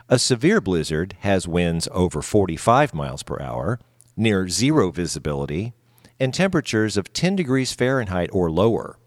A 0.08 0.18
severe 0.18 0.60
blizzard 0.60 1.16
has 1.20 1.48
winds 1.48 1.88
over 1.90 2.22
45 2.22 2.94
miles 2.94 3.22
per 3.22 3.40
hour, 3.40 3.80
near 4.16 4.48
zero 4.48 4.90
visibility, 4.90 5.72
and 6.20 6.32
temperatures 6.32 6.96
of 6.96 7.12
10 7.12 7.34
degrees 7.34 7.72
Fahrenheit 7.72 8.30
or 8.32 8.50
lower. 8.50 8.98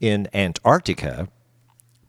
In 0.00 0.28
Antarctica, 0.34 1.28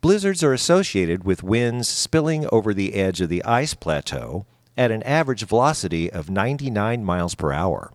blizzards 0.04 0.44
are 0.44 0.52
associated 0.52 1.24
with 1.24 1.42
winds 1.42 1.88
spilling 1.88 2.46
over 2.52 2.74
the 2.74 2.92
edge 2.92 3.22
of 3.22 3.30
the 3.30 3.42
ice 3.42 3.72
plateau 3.72 4.44
at 4.76 4.90
an 4.90 5.02
average 5.04 5.46
velocity 5.46 6.12
of 6.12 6.28
99 6.28 7.02
miles 7.02 7.34
per 7.34 7.52
hour. 7.52 7.90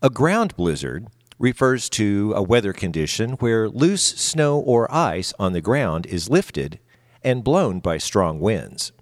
A 0.00 0.10
ground 0.10 0.54
blizzard 0.54 1.08
refers 1.40 1.88
to 1.88 2.32
a 2.36 2.40
weather 2.40 2.72
condition 2.72 3.32
where 3.40 3.68
loose 3.68 4.04
snow 4.04 4.60
or 4.60 4.86
ice 4.94 5.34
on 5.40 5.54
the 5.54 5.60
ground 5.60 6.06
is 6.06 6.30
lifted 6.30 6.78
and 7.24 7.42
blown 7.42 7.80
by 7.80 7.98
strong 7.98 8.38
winds. 8.38 8.92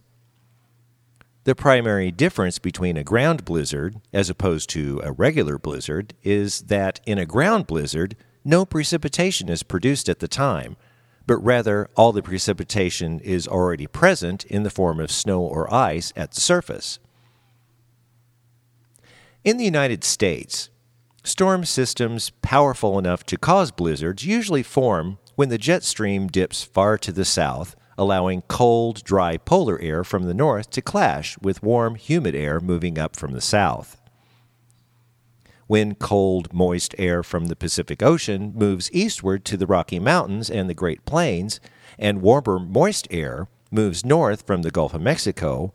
The 1.44 1.54
primary 1.54 2.10
difference 2.10 2.58
between 2.58 2.96
a 2.96 3.04
ground 3.04 3.44
blizzard 3.44 4.00
as 4.10 4.30
opposed 4.30 4.70
to 4.70 5.02
a 5.04 5.12
regular 5.12 5.58
blizzard 5.58 6.14
is 6.22 6.62
that 6.62 7.00
in 7.04 7.18
a 7.18 7.26
ground 7.26 7.66
blizzard, 7.66 8.16
no 8.46 8.64
precipitation 8.64 9.48
is 9.48 9.64
produced 9.64 10.08
at 10.08 10.20
the 10.20 10.28
time, 10.28 10.76
but 11.26 11.36
rather 11.38 11.88
all 11.96 12.12
the 12.12 12.22
precipitation 12.22 13.18
is 13.20 13.48
already 13.48 13.88
present 13.88 14.44
in 14.44 14.62
the 14.62 14.70
form 14.70 15.00
of 15.00 15.10
snow 15.10 15.40
or 15.40 15.72
ice 15.74 16.12
at 16.14 16.30
the 16.30 16.40
surface. 16.40 17.00
In 19.42 19.56
the 19.56 19.64
United 19.64 20.04
States, 20.04 20.70
storm 21.24 21.64
systems 21.64 22.30
powerful 22.40 22.98
enough 23.00 23.24
to 23.26 23.36
cause 23.36 23.72
blizzards 23.72 24.24
usually 24.24 24.62
form 24.62 25.18
when 25.34 25.48
the 25.48 25.58
jet 25.58 25.82
stream 25.82 26.28
dips 26.28 26.62
far 26.62 26.96
to 26.98 27.10
the 27.10 27.24
south 27.24 27.74
allowing 27.98 28.42
cold, 28.42 29.02
dry 29.04 29.36
polar 29.36 29.80
air 29.80 30.04
from 30.04 30.24
the 30.24 30.34
north 30.34 30.70
to 30.70 30.82
clash 30.82 31.38
with 31.40 31.62
warm, 31.62 31.94
humid 31.94 32.34
air 32.34 32.60
moving 32.60 32.98
up 32.98 33.16
from 33.16 33.32
the 33.32 33.40
south. 33.40 34.00
When 35.66 35.96
cold, 35.96 36.52
moist 36.52 36.94
air 36.96 37.22
from 37.22 37.46
the 37.46 37.56
Pacific 37.56 38.02
Ocean 38.02 38.52
moves 38.54 38.90
eastward 38.92 39.44
to 39.46 39.56
the 39.56 39.66
Rocky 39.66 39.98
Mountains 39.98 40.48
and 40.48 40.70
the 40.70 40.74
Great 40.74 41.04
Plains, 41.04 41.60
and 41.98 42.22
warmer, 42.22 42.58
moist 42.58 43.08
air 43.10 43.48
moves 43.70 44.04
north 44.04 44.46
from 44.46 44.62
the 44.62 44.70
Gulf 44.70 44.94
of 44.94 45.00
Mexico, 45.00 45.72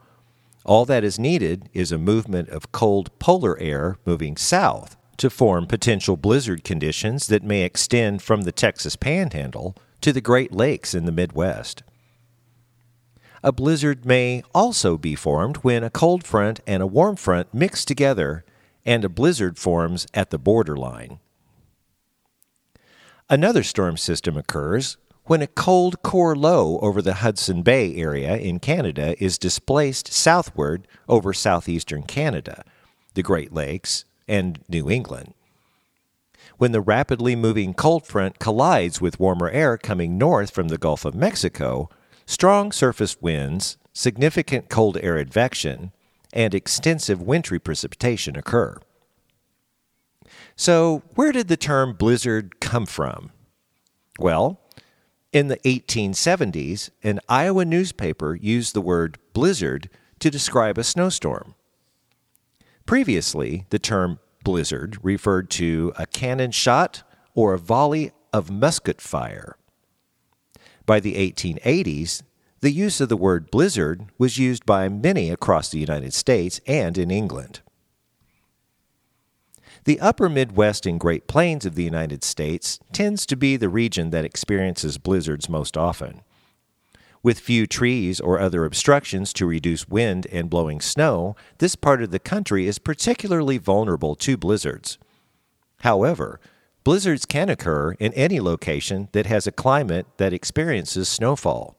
all 0.63 0.85
that 0.85 1.03
is 1.03 1.19
needed 1.19 1.69
is 1.73 1.91
a 1.91 1.97
movement 1.97 2.49
of 2.49 2.71
cold 2.71 3.17
polar 3.19 3.59
air 3.59 3.97
moving 4.05 4.37
south 4.37 4.95
to 5.17 5.29
form 5.29 5.65
potential 5.65 6.15
blizzard 6.15 6.63
conditions 6.63 7.27
that 7.27 7.43
may 7.43 7.63
extend 7.63 8.21
from 8.21 8.43
the 8.43 8.51
Texas 8.51 8.95
Panhandle 8.95 9.75
to 10.01 10.13
the 10.13 10.21
Great 10.21 10.53
Lakes 10.53 10.93
in 10.93 11.05
the 11.05 11.11
Midwest. 11.11 11.83
A 13.43 13.51
blizzard 13.51 14.05
may 14.05 14.43
also 14.53 14.97
be 14.97 15.15
formed 15.15 15.57
when 15.57 15.83
a 15.83 15.89
cold 15.89 16.23
front 16.23 16.59
and 16.67 16.81
a 16.81 16.87
warm 16.87 17.15
front 17.15 17.53
mix 17.53 17.83
together 17.83 18.45
and 18.85 19.05
a 19.05 19.09
blizzard 19.09 19.57
forms 19.57 20.07
at 20.13 20.29
the 20.29 20.37
borderline. 20.37 21.19
Another 23.29 23.63
storm 23.63 23.97
system 23.97 24.35
occurs 24.35 24.97
when 25.25 25.41
a 25.41 25.47
cold 25.47 26.01
core 26.01 26.35
low 26.35 26.79
over 26.79 27.01
the 27.01 27.15
Hudson 27.15 27.61
Bay 27.61 27.95
area 27.95 28.35
in 28.37 28.59
Canada 28.59 29.15
is 29.23 29.37
displaced 29.37 30.11
southward 30.11 30.87
over 31.07 31.31
southeastern 31.31 32.03
Canada, 32.03 32.63
the 33.13 33.23
Great 33.23 33.53
Lakes, 33.53 34.05
and 34.27 34.59
New 34.67 34.89
England. 34.89 35.33
When 36.57 36.71
the 36.71 36.81
rapidly 36.81 37.35
moving 37.35 37.73
cold 37.73 38.05
front 38.05 38.39
collides 38.39 38.99
with 38.99 39.19
warmer 39.19 39.49
air 39.49 39.77
coming 39.77 40.17
north 40.17 40.51
from 40.51 40.67
the 40.67 40.77
Gulf 40.77 41.05
of 41.05 41.15
Mexico, 41.15 41.89
Strong 42.31 42.71
surface 42.71 43.21
winds, 43.21 43.75
significant 43.91 44.69
cold 44.69 44.97
air 45.01 45.17
advection, 45.17 45.91
and 46.33 46.53
extensive 46.53 47.21
wintry 47.21 47.59
precipitation 47.59 48.35
occur. 48.35 48.77
So, 50.55 51.03
where 51.15 51.31
did 51.31 51.47
the 51.47 51.57
term 51.57 51.93
blizzard 51.93 52.59
come 52.59 52.85
from? 52.85 53.31
Well, 54.19 54.59
in 55.33 55.47
the 55.47 55.57
1870s, 55.57 56.89
an 57.03 57.19
Iowa 57.29 57.65
newspaper 57.65 58.35
used 58.35 58.73
the 58.73 58.81
word 58.81 59.17
blizzard 59.33 59.89
to 60.19 60.29
describe 60.29 60.77
a 60.77 60.83
snowstorm. 60.83 61.55
Previously, 62.85 63.65
the 63.69 63.79
term 63.79 64.19
blizzard 64.43 64.97
referred 65.01 65.49
to 65.51 65.93
a 65.97 66.05
cannon 66.05 66.51
shot 66.51 67.03
or 67.33 67.53
a 67.53 67.59
volley 67.59 68.11
of 68.33 68.51
musket 68.51 68.99
fire. 68.99 69.55
By 70.85 70.99
the 70.99 71.15
1880s, 71.15 72.23
the 72.61 72.71
use 72.71 73.01
of 73.01 73.09
the 73.09 73.17
word 73.17 73.51
blizzard 73.51 74.05
was 74.17 74.37
used 74.37 74.65
by 74.65 74.87
many 74.87 75.29
across 75.29 75.69
the 75.69 75.79
United 75.79 76.13
States 76.13 76.61
and 76.65 76.97
in 76.97 77.11
England. 77.11 77.61
The 79.83 79.99
upper 79.99 80.29
Midwest 80.29 80.85
and 80.85 80.99
Great 80.99 81.27
Plains 81.27 81.65
of 81.65 81.75
the 81.75 81.83
United 81.83 82.23
States 82.23 82.79
tends 82.93 83.25
to 83.25 83.35
be 83.35 83.57
the 83.57 83.69
region 83.69 84.11
that 84.11 84.25
experiences 84.25 84.99
blizzards 84.99 85.49
most 85.49 85.75
often. 85.75 86.21
With 87.23 87.39
few 87.39 87.65
trees 87.65 88.19
or 88.19 88.39
other 88.39 88.63
obstructions 88.63 89.33
to 89.33 89.45
reduce 89.45 89.87
wind 89.87 90.27
and 90.31 90.49
blowing 90.49 90.81
snow, 90.81 91.35
this 91.57 91.75
part 91.75 92.01
of 92.01 92.11
the 92.11 92.19
country 92.19 92.67
is 92.67 92.79
particularly 92.79 93.57
vulnerable 93.57 94.15
to 94.15 94.37
blizzards. 94.37 94.97
However, 95.79 96.39
Blizzards 96.83 97.27
can 97.27 97.47
occur 97.47 97.91
in 97.99 98.11
any 98.13 98.39
location 98.39 99.07
that 99.11 99.27
has 99.27 99.45
a 99.45 99.51
climate 99.51 100.07
that 100.17 100.33
experiences 100.33 101.07
snowfall. 101.07 101.75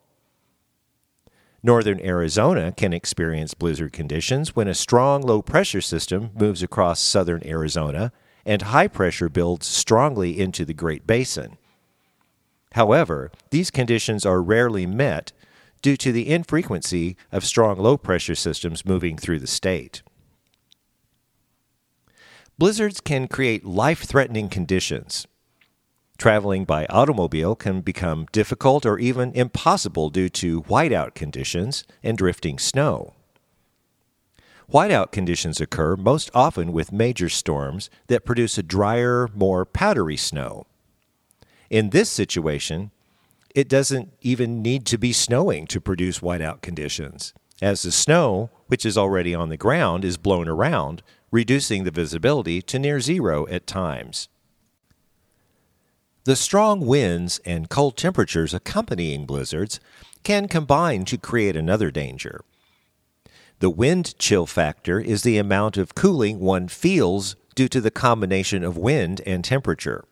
Northern 1.64 2.00
Arizona 2.00 2.72
can 2.72 2.92
experience 2.92 3.54
blizzard 3.54 3.92
conditions 3.92 4.56
when 4.56 4.66
a 4.66 4.74
strong 4.74 5.22
low 5.22 5.40
pressure 5.40 5.80
system 5.80 6.30
moves 6.34 6.62
across 6.62 7.00
southern 7.00 7.40
Arizona 7.46 8.10
and 8.44 8.62
high 8.62 8.88
pressure 8.88 9.28
builds 9.28 9.66
strongly 9.66 10.40
into 10.40 10.64
the 10.64 10.74
Great 10.74 11.06
Basin. 11.06 11.56
However, 12.72 13.30
these 13.50 13.70
conditions 13.70 14.26
are 14.26 14.42
rarely 14.42 14.86
met 14.86 15.32
due 15.82 15.96
to 15.98 16.10
the 16.10 16.28
infrequency 16.28 17.16
of 17.30 17.44
strong 17.44 17.78
low 17.78 17.96
pressure 17.96 18.34
systems 18.34 18.84
moving 18.84 19.16
through 19.16 19.38
the 19.38 19.46
state. 19.46 20.02
Blizzards 22.58 23.00
can 23.00 23.28
create 23.28 23.64
life 23.64 24.02
threatening 24.02 24.48
conditions. 24.48 25.26
Traveling 26.22 26.64
by 26.64 26.86
automobile 26.86 27.56
can 27.56 27.80
become 27.80 28.28
difficult 28.30 28.86
or 28.86 28.96
even 28.96 29.32
impossible 29.32 30.08
due 30.08 30.28
to 30.28 30.62
whiteout 30.62 31.16
conditions 31.16 31.82
and 32.00 32.16
drifting 32.16 32.60
snow. 32.60 33.14
Whiteout 34.72 35.10
conditions 35.10 35.60
occur 35.60 35.96
most 35.96 36.30
often 36.32 36.70
with 36.72 36.92
major 36.92 37.28
storms 37.28 37.90
that 38.06 38.24
produce 38.24 38.56
a 38.56 38.62
drier, 38.62 39.30
more 39.34 39.64
powdery 39.64 40.16
snow. 40.16 40.68
In 41.70 41.90
this 41.90 42.08
situation, 42.08 42.92
it 43.52 43.68
doesn't 43.68 44.12
even 44.20 44.62
need 44.62 44.86
to 44.86 44.98
be 44.98 45.12
snowing 45.12 45.66
to 45.66 45.80
produce 45.80 46.20
whiteout 46.20 46.62
conditions, 46.62 47.34
as 47.60 47.82
the 47.82 47.90
snow, 47.90 48.48
which 48.68 48.86
is 48.86 48.96
already 48.96 49.34
on 49.34 49.48
the 49.48 49.56
ground, 49.56 50.04
is 50.04 50.18
blown 50.18 50.46
around, 50.46 51.02
reducing 51.32 51.82
the 51.82 51.90
visibility 51.90 52.62
to 52.62 52.78
near 52.78 53.00
zero 53.00 53.44
at 53.48 53.66
times. 53.66 54.28
The 56.24 56.36
strong 56.36 56.86
winds 56.86 57.40
and 57.44 57.68
cold 57.68 57.96
temperatures 57.96 58.54
accompanying 58.54 59.26
blizzards 59.26 59.80
can 60.22 60.46
combine 60.46 61.04
to 61.06 61.18
create 61.18 61.56
another 61.56 61.90
danger. 61.90 62.42
The 63.58 63.70
wind 63.70 64.16
chill 64.20 64.46
factor 64.46 65.00
is 65.00 65.22
the 65.22 65.38
amount 65.38 65.76
of 65.76 65.96
cooling 65.96 66.38
one 66.38 66.68
feels 66.68 67.34
due 67.56 67.66
to 67.68 67.80
the 67.80 67.90
combination 67.90 68.62
of 68.62 68.76
wind 68.76 69.20
and 69.26 69.44
temperature. 69.44 70.04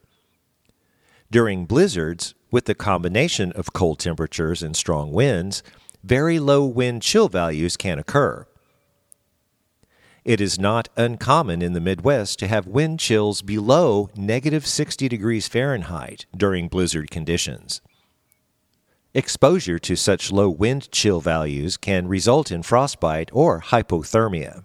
During 1.31 1.64
blizzards, 1.64 2.35
with 2.51 2.64
the 2.64 2.75
combination 2.75 3.53
of 3.53 3.73
cold 3.73 4.01
temperatures 4.01 4.64
and 4.64 4.75
strong 4.75 5.12
winds, 5.12 5.62
very 6.03 6.40
low 6.40 6.64
wind 6.64 7.03
chill 7.03 7.29
values 7.29 7.77
can 7.77 8.01
occur. 8.01 8.46
It 10.24 10.40
is 10.40 10.59
not 10.59 10.88
uncommon 10.96 11.62
in 11.62 11.72
the 11.72 11.80
Midwest 11.80 12.38
to 12.40 12.46
have 12.46 12.66
wind 12.66 13.00
chills 13.00 13.40
below 13.40 14.11
negative 14.14 14.66
60 14.66 15.09
degrees 15.09 15.48
Fahrenheit 15.48 16.26
during 16.37 16.68
blizzard 16.68 17.11
conditions. 17.11 17.80
Exposure 19.14 19.78
to 19.78 19.96
such 19.96 20.30
low 20.30 20.50
wind 20.50 20.92
chill 20.92 21.20
values 21.20 21.76
can 21.76 22.06
result 22.06 22.52
in 22.52 22.62
frostbite 22.62 23.30
or 23.33 23.61
hypothermia. 23.61 24.64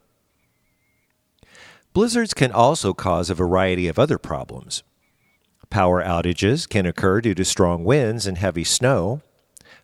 Blizzards 1.94 2.34
can 2.34 2.52
also 2.52 2.94
cause 2.94 3.30
a 3.30 3.34
variety 3.34 3.88
of 3.88 3.98
other 3.98 4.18
problems. 4.18 4.84
Power 5.70 6.04
outages 6.04 6.68
can 6.68 6.86
occur 6.86 7.22
due 7.22 7.34
to 7.34 7.46
strong 7.46 7.86
winds 7.86 8.28
and 8.28 8.38
heavy 8.38 8.65
snow. 8.65 9.22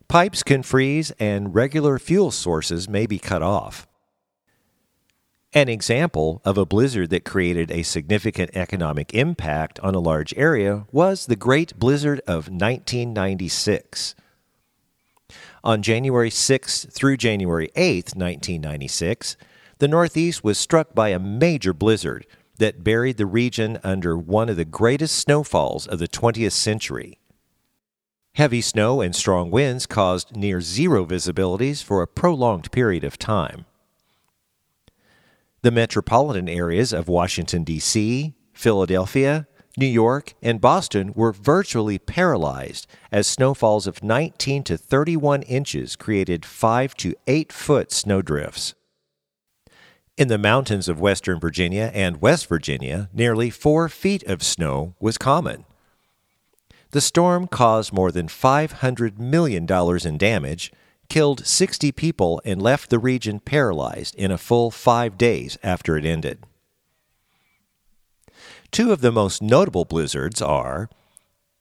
Pipes 0.10 0.44
can 0.44 0.62
freeze, 0.62 1.12
and 1.12 1.56
regular 1.56 1.98
fuel 1.98 2.30
sources 2.30 2.90
may 2.90 3.06
be 3.06 3.18
cut 3.18 3.42
off. 3.42 3.88
An 5.54 5.68
example 5.68 6.42
of 6.46 6.58
a 6.58 6.66
blizzard 6.66 7.10
that 7.10 7.26
created 7.26 7.72
a 7.72 7.84
significant 7.84 8.52
economic 8.56 9.14
impact 9.14 9.82
on 9.82 9.94
a 9.94 10.00
large 10.00 10.34
area 10.38 10.86
was 10.94 11.26
the 11.26 11.36
Great 11.36 11.78
Blizzard 11.78 12.22
of 12.22 12.48
1996. 12.48 14.16
On 15.62 15.82
January 15.82 16.30
6th 16.30 16.94
through 16.94 17.18
January 17.18 17.68
8th, 17.76 18.16
1996, 18.16 19.36
the 19.80 19.90
Northeast 19.90 20.42
was 20.42 20.58
struck 20.58 20.96
by 20.96 21.10
a 21.10 21.20
major 21.20 21.74
blizzard 21.74 22.26
that 22.58 22.82
buried 22.82 23.18
the 23.18 23.26
region 23.26 23.78
under 23.84 24.18
one 24.18 24.48
of 24.48 24.56
the 24.56 24.64
greatest 24.64 25.18
snowfalls 25.18 25.86
of 25.86 26.00
the 26.00 26.08
20th 26.08 26.54
century. 26.54 27.20
Heavy 28.36 28.62
snow 28.62 29.02
and 29.02 29.14
strong 29.14 29.52
winds 29.52 29.86
caused 29.86 30.34
near 30.34 30.62
zero 30.62 31.06
visibilities 31.06 31.84
for 31.84 32.02
a 32.02 32.08
prolonged 32.08 32.72
period 32.72 33.04
of 33.04 33.20
time. 33.20 33.66
The 35.64 35.72
metropolitan 35.72 36.50
areas 36.50 36.92
of 36.92 37.08
Washington, 37.08 37.64
D.C., 37.64 38.34
Philadelphia, 38.52 39.48
New 39.78 39.86
York, 39.86 40.34
and 40.42 40.60
Boston 40.60 41.14
were 41.16 41.32
virtually 41.32 42.00
paralyzed 42.00 42.88
as 43.12 43.28
snowfalls 43.28 43.86
of 43.86 44.04
19 44.04 44.64
to 44.64 44.76
31 44.76 45.44
inches 45.44 45.96
created 45.96 46.46
5 46.46 46.96
to 46.96 47.14
8 47.28 47.54
foot 47.54 47.92
snowdrifts. 47.92 48.74
In 50.18 50.30
the 50.30 50.40
mountains 50.40 50.90
of 50.90 51.00
western 51.00 51.40
Virginia 51.40 51.92
and 51.94 52.22
West 52.22 52.48
Virginia, 52.48 53.10
nearly 53.14 53.52
4 53.52 53.88
feet 53.88 54.24
of 54.24 54.42
snow 54.42 54.96
was 55.00 55.20
common. 55.20 55.66
The 56.90 57.02
storm 57.02 57.48
caused 57.48 57.94
more 57.94 58.12
than 58.12 58.28
$500 58.28 59.20
million 59.20 59.68
in 60.06 60.18
damage, 60.18 60.72
killed 61.12 61.46
60 61.46 61.92
people, 61.92 62.42
and 62.46 62.62
left 62.62 62.90
the 62.90 62.98
region 62.98 63.42
paralyzed 63.42 64.16
in 64.16 64.32
a 64.32 64.38
full 64.38 64.72
five 64.72 65.18
days 65.18 65.58
after 65.62 65.98
it 65.98 66.06
ended. 66.06 66.46
Two 68.72 68.94
of 68.94 69.02
the 69.02 69.12
most 69.12 69.42
notable 69.42 69.84
blizzards 69.84 70.42
are 70.42 70.90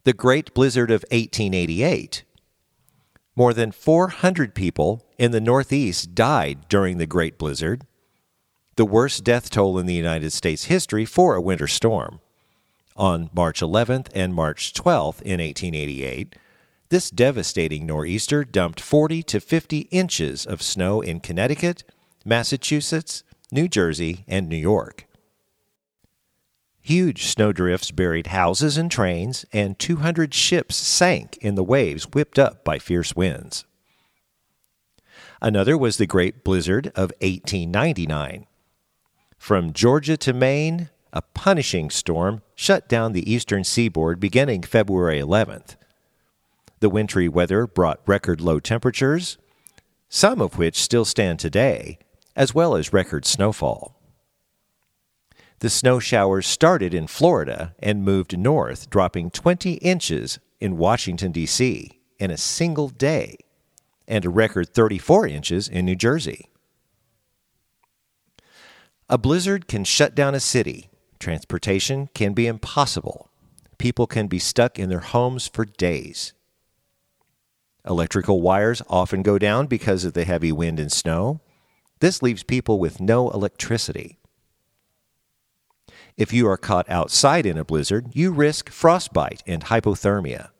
the 0.05 0.13
Great 0.13 0.55
Blizzard 0.55 0.93
of 0.93 1.03
1888. 1.11 2.23
More 3.35 3.53
than 3.53 3.73
400 3.73 4.55
people 4.55 5.05
in 5.19 5.33
the 5.33 5.41
Northeast 5.41 6.15
died 6.15 6.69
during 6.69 6.99
the 6.99 7.07
Great 7.07 7.37
Blizzard, 7.37 7.89
the 8.77 8.85
worst 8.85 9.25
death 9.25 9.51
toll 9.51 9.81
in 9.81 9.87
the 9.87 9.95
United 9.95 10.33
States 10.33 10.67
history 10.67 11.05
for 11.05 11.35
a 11.35 11.43
winter 11.43 11.67
storm. 11.67 12.21
On 12.97 13.29
March 13.35 13.61
11th 13.61 14.11
and 14.15 14.33
March 14.33 14.73
12th 14.75 15.21
in 15.23 15.41
1888, 15.41 16.37
this 16.91 17.09
devastating 17.09 17.87
nor'easter 17.87 18.45
dumped 18.45 18.81
40 18.81 19.23
to 19.23 19.41
50 19.41 19.79
inches 19.91 20.45
of 20.45 20.61
snow 20.61 21.01
in 21.01 21.21
Connecticut, 21.21 21.85
Massachusetts, 22.25 23.23
New 23.53 23.69
Jersey, 23.69 24.25
and 24.29 24.49
New 24.49 24.57
York. 24.57 25.07
Huge 26.81 27.27
snowdrifts 27.27 27.93
buried 27.93 28.29
houses 28.29 28.77
and 28.77 28.91
trains, 28.91 29.45
and 29.53 29.79
200 29.79 30.35
ships 30.35 30.75
sank 30.75 31.37
in 31.39 31.55
the 31.55 31.63
waves 31.63 32.09
whipped 32.13 32.39
up 32.39 32.65
by 32.65 32.79
fierce 32.79 33.15
winds. 33.15 33.65
Another 35.41 35.79
was 35.79 35.97
the 35.97 36.07
Great 36.07 36.43
Blizzard 36.43 36.89
of 36.89 37.13
1899. 37.21 38.47
From 39.39 39.73
Georgia 39.73 40.17
to 40.17 40.33
Maine, 40.33 40.91
a 41.13 41.23
punishing 41.23 41.89
storm 41.91 42.43
shut 42.55 42.89
down 42.89 43.13
the 43.13 43.31
eastern 43.31 43.63
seaboard 43.63 44.19
beginning 44.19 44.63
February 44.63 45.21
11th. 45.21 45.77
The 46.81 46.91
wintry 46.91 47.29
weather 47.29 47.67
brought 47.67 48.01
record 48.07 48.41
low 48.41 48.59
temperatures, 48.59 49.37
some 50.09 50.41
of 50.41 50.57
which 50.57 50.81
still 50.81 51.05
stand 51.05 51.39
today, 51.39 51.99
as 52.35 52.55
well 52.55 52.75
as 52.75 52.93
record 52.93 53.27
snowfall. 53.27 54.01
The 55.59 55.69
snow 55.69 55.99
showers 55.99 56.47
started 56.47 56.95
in 56.95 57.07
Florida 57.07 57.75
and 57.81 58.03
moved 58.03 58.39
north, 58.39 58.89
dropping 58.89 59.31
20 59.31 59.75
inches 59.75 60.39
in 60.59 60.79
Washington, 60.79 61.33
D.C. 61.33 62.01
in 62.19 62.31
a 62.31 62.39
single 62.39 62.89
day, 62.89 63.37
and 64.09 64.25
a 64.25 64.31
record 64.31 64.73
34 64.73 65.27
inches 65.27 65.69
in 65.69 65.85
New 65.85 65.97
Jersey. 65.97 66.49
A 69.11 69.19
blizzard 69.19 69.69
can 69.69 69.85
shut 69.85 70.15
down 70.15 70.35
a 70.35 70.41
city. 70.41 70.89
Transportation 71.19 72.09
can 72.15 72.33
be 72.33 72.47
impossible. 72.47 73.31
People 73.77 74.07
can 74.07 74.29
be 74.29 74.39
stuck 74.39 74.79
in 74.79 74.89
their 74.89 75.01
homes 75.01 75.47
for 75.47 75.67
days. 75.67 76.33
Electrical 77.87 78.41
wires 78.41 78.83
often 78.89 79.23
go 79.23 79.39
down 79.39 79.67
because 79.67 80.05
of 80.05 80.13
the 80.13 80.25
heavy 80.25 80.53
wind 80.53 80.79
and 80.79 80.93
snow. 80.93 81.41
This 82.01 82.23
leaves 82.23 82.43
people 82.43 82.79
with 82.79 83.01
no 83.01 83.31
electricity. 83.31 84.19
If 86.17 86.33
you 86.33 86.47
are 86.49 86.57
caught 86.57 86.89
outside 86.91 87.47
in 87.47 87.57
a 87.57 87.65
blizzard, 87.65 88.09
you 88.13 88.31
risk 88.31 88.69
frostbite 88.71 89.43
and 89.47 89.65
hypothermia. 89.65 90.51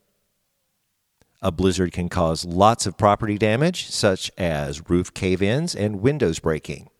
A 1.43 1.51
blizzard 1.51 1.93
can 1.93 2.09
cause 2.09 2.45
lots 2.45 2.87
of 2.87 2.99
property 2.99 3.39
damage, 3.39 3.91
such 3.91 4.31
as 4.37 4.91
roof 4.91 5.13
cave 5.15 5.41
ins 5.43 5.75
and 5.75 6.01
windows 6.03 6.39
breaking. 6.39 6.91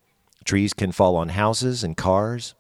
Trees 0.45 0.73
can 0.73 0.93
fall 0.93 1.17
on 1.17 1.31
houses 1.31 1.85
and 1.85 1.97
cars. 1.97 2.55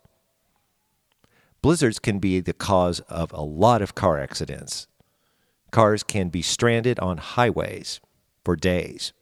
Blizzards 1.62 1.98
can 1.98 2.18
be 2.18 2.40
the 2.40 2.52
cause 2.52 3.00
of 3.00 3.32
a 3.32 3.42
lot 3.42 3.80
of 3.82 3.94
car 3.94 4.18
accidents. 4.18 4.86
Cars 5.70 6.02
can 6.02 6.28
be 6.28 6.42
stranded 6.42 6.98
on 7.00 7.18
highways 7.18 8.00
for 8.44 8.56
days. 8.56 9.12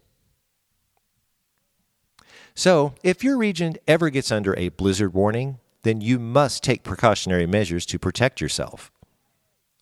So, 2.55 2.95
if 3.05 3.23
your 3.23 3.37
region 3.37 3.77
ever 3.87 4.11
gets 4.11 4.33
under 4.33 4.57
a 4.57 4.71
blizzard 4.71 5.15
warning, 5.15 5.59
then 5.83 6.01
you 6.01 6.19
must 6.19 6.65
take 6.65 6.83
precautionary 6.83 7.47
measures 7.47 7.87
to 7.87 7.99
protect 7.99 8.41
yourself. 8.41 8.91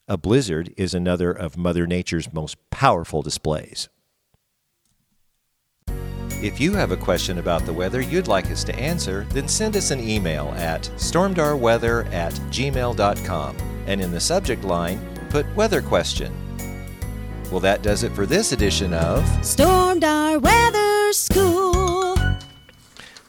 A 0.09 0.17
blizzard 0.17 0.73
is 0.77 0.95
another 0.95 1.33
of 1.33 1.57
Mother 1.57 1.87
Nature's 1.87 2.33
most 2.33 2.59
powerful 2.71 3.23
displays. 3.23 3.89
If 6.43 6.61
you 6.61 6.75
have 6.75 6.93
a 6.93 6.97
question 6.97 7.39
about 7.39 7.65
the 7.65 7.73
weather 7.73 8.03
you'd 8.03 8.29
like 8.29 8.51
us 8.51 8.63
to 8.65 8.77
answer, 8.77 9.27
then 9.31 9.49
send 9.49 9.75
us 9.75 9.91
an 9.91 10.07
email 10.07 10.53
at 10.59 10.83
stormdarweather 10.97 12.13
at 12.13 12.35
gmail.com 12.35 13.57
and 13.87 14.01
in 14.03 14.11
the 14.13 14.21
subject 14.21 14.65
line, 14.65 15.01
put 15.31 15.47
weather 15.57 15.81
question. 15.81 16.46
Well, 17.57 17.63
that 17.63 17.81
does 17.81 18.03
it 18.03 18.13
for 18.13 18.27
this 18.27 18.53
edition 18.53 18.93
of 18.93 19.25
Stormdar 19.41 20.43
Weather 20.43 21.11
School. 21.15 22.15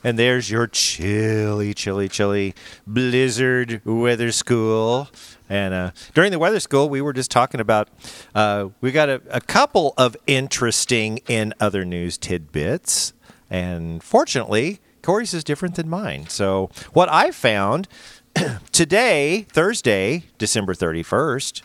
And 0.04 0.20
there's 0.20 0.52
your 0.52 0.68
chilly, 0.68 1.74
chilly, 1.74 2.10
chilly 2.10 2.54
blizzard 2.86 3.82
weather 3.86 4.34
school. 4.34 5.08
And 5.48 5.74
uh, 5.74 5.92
during 6.14 6.32
the 6.32 6.40
weather 6.40 6.60
school, 6.60 6.90
we 6.90 7.00
were 7.00 7.14
just 7.14 7.32
talking 7.32 7.62
about 7.62 7.88
uh, 8.36 8.68
we 8.82 8.92
got 8.92 9.08
a, 9.08 9.22
a 9.30 9.40
couple 9.40 9.94
of 9.98 10.18
interesting 10.28 11.22
in 11.30 11.54
other 11.62 11.86
news 11.86 12.18
tidbits. 12.18 13.14
And 13.50 14.04
fortunately, 14.04 14.82
Corey's 15.04 15.34
is 15.34 15.46
different 15.46 15.76
than 15.76 15.88
mine. 15.88 16.28
So, 16.28 16.70
what 16.92 17.08
I 17.08 17.32
found 17.32 17.88
today, 18.74 19.46
Thursday, 19.48 20.24
December 20.38 20.74
31st, 20.74 21.62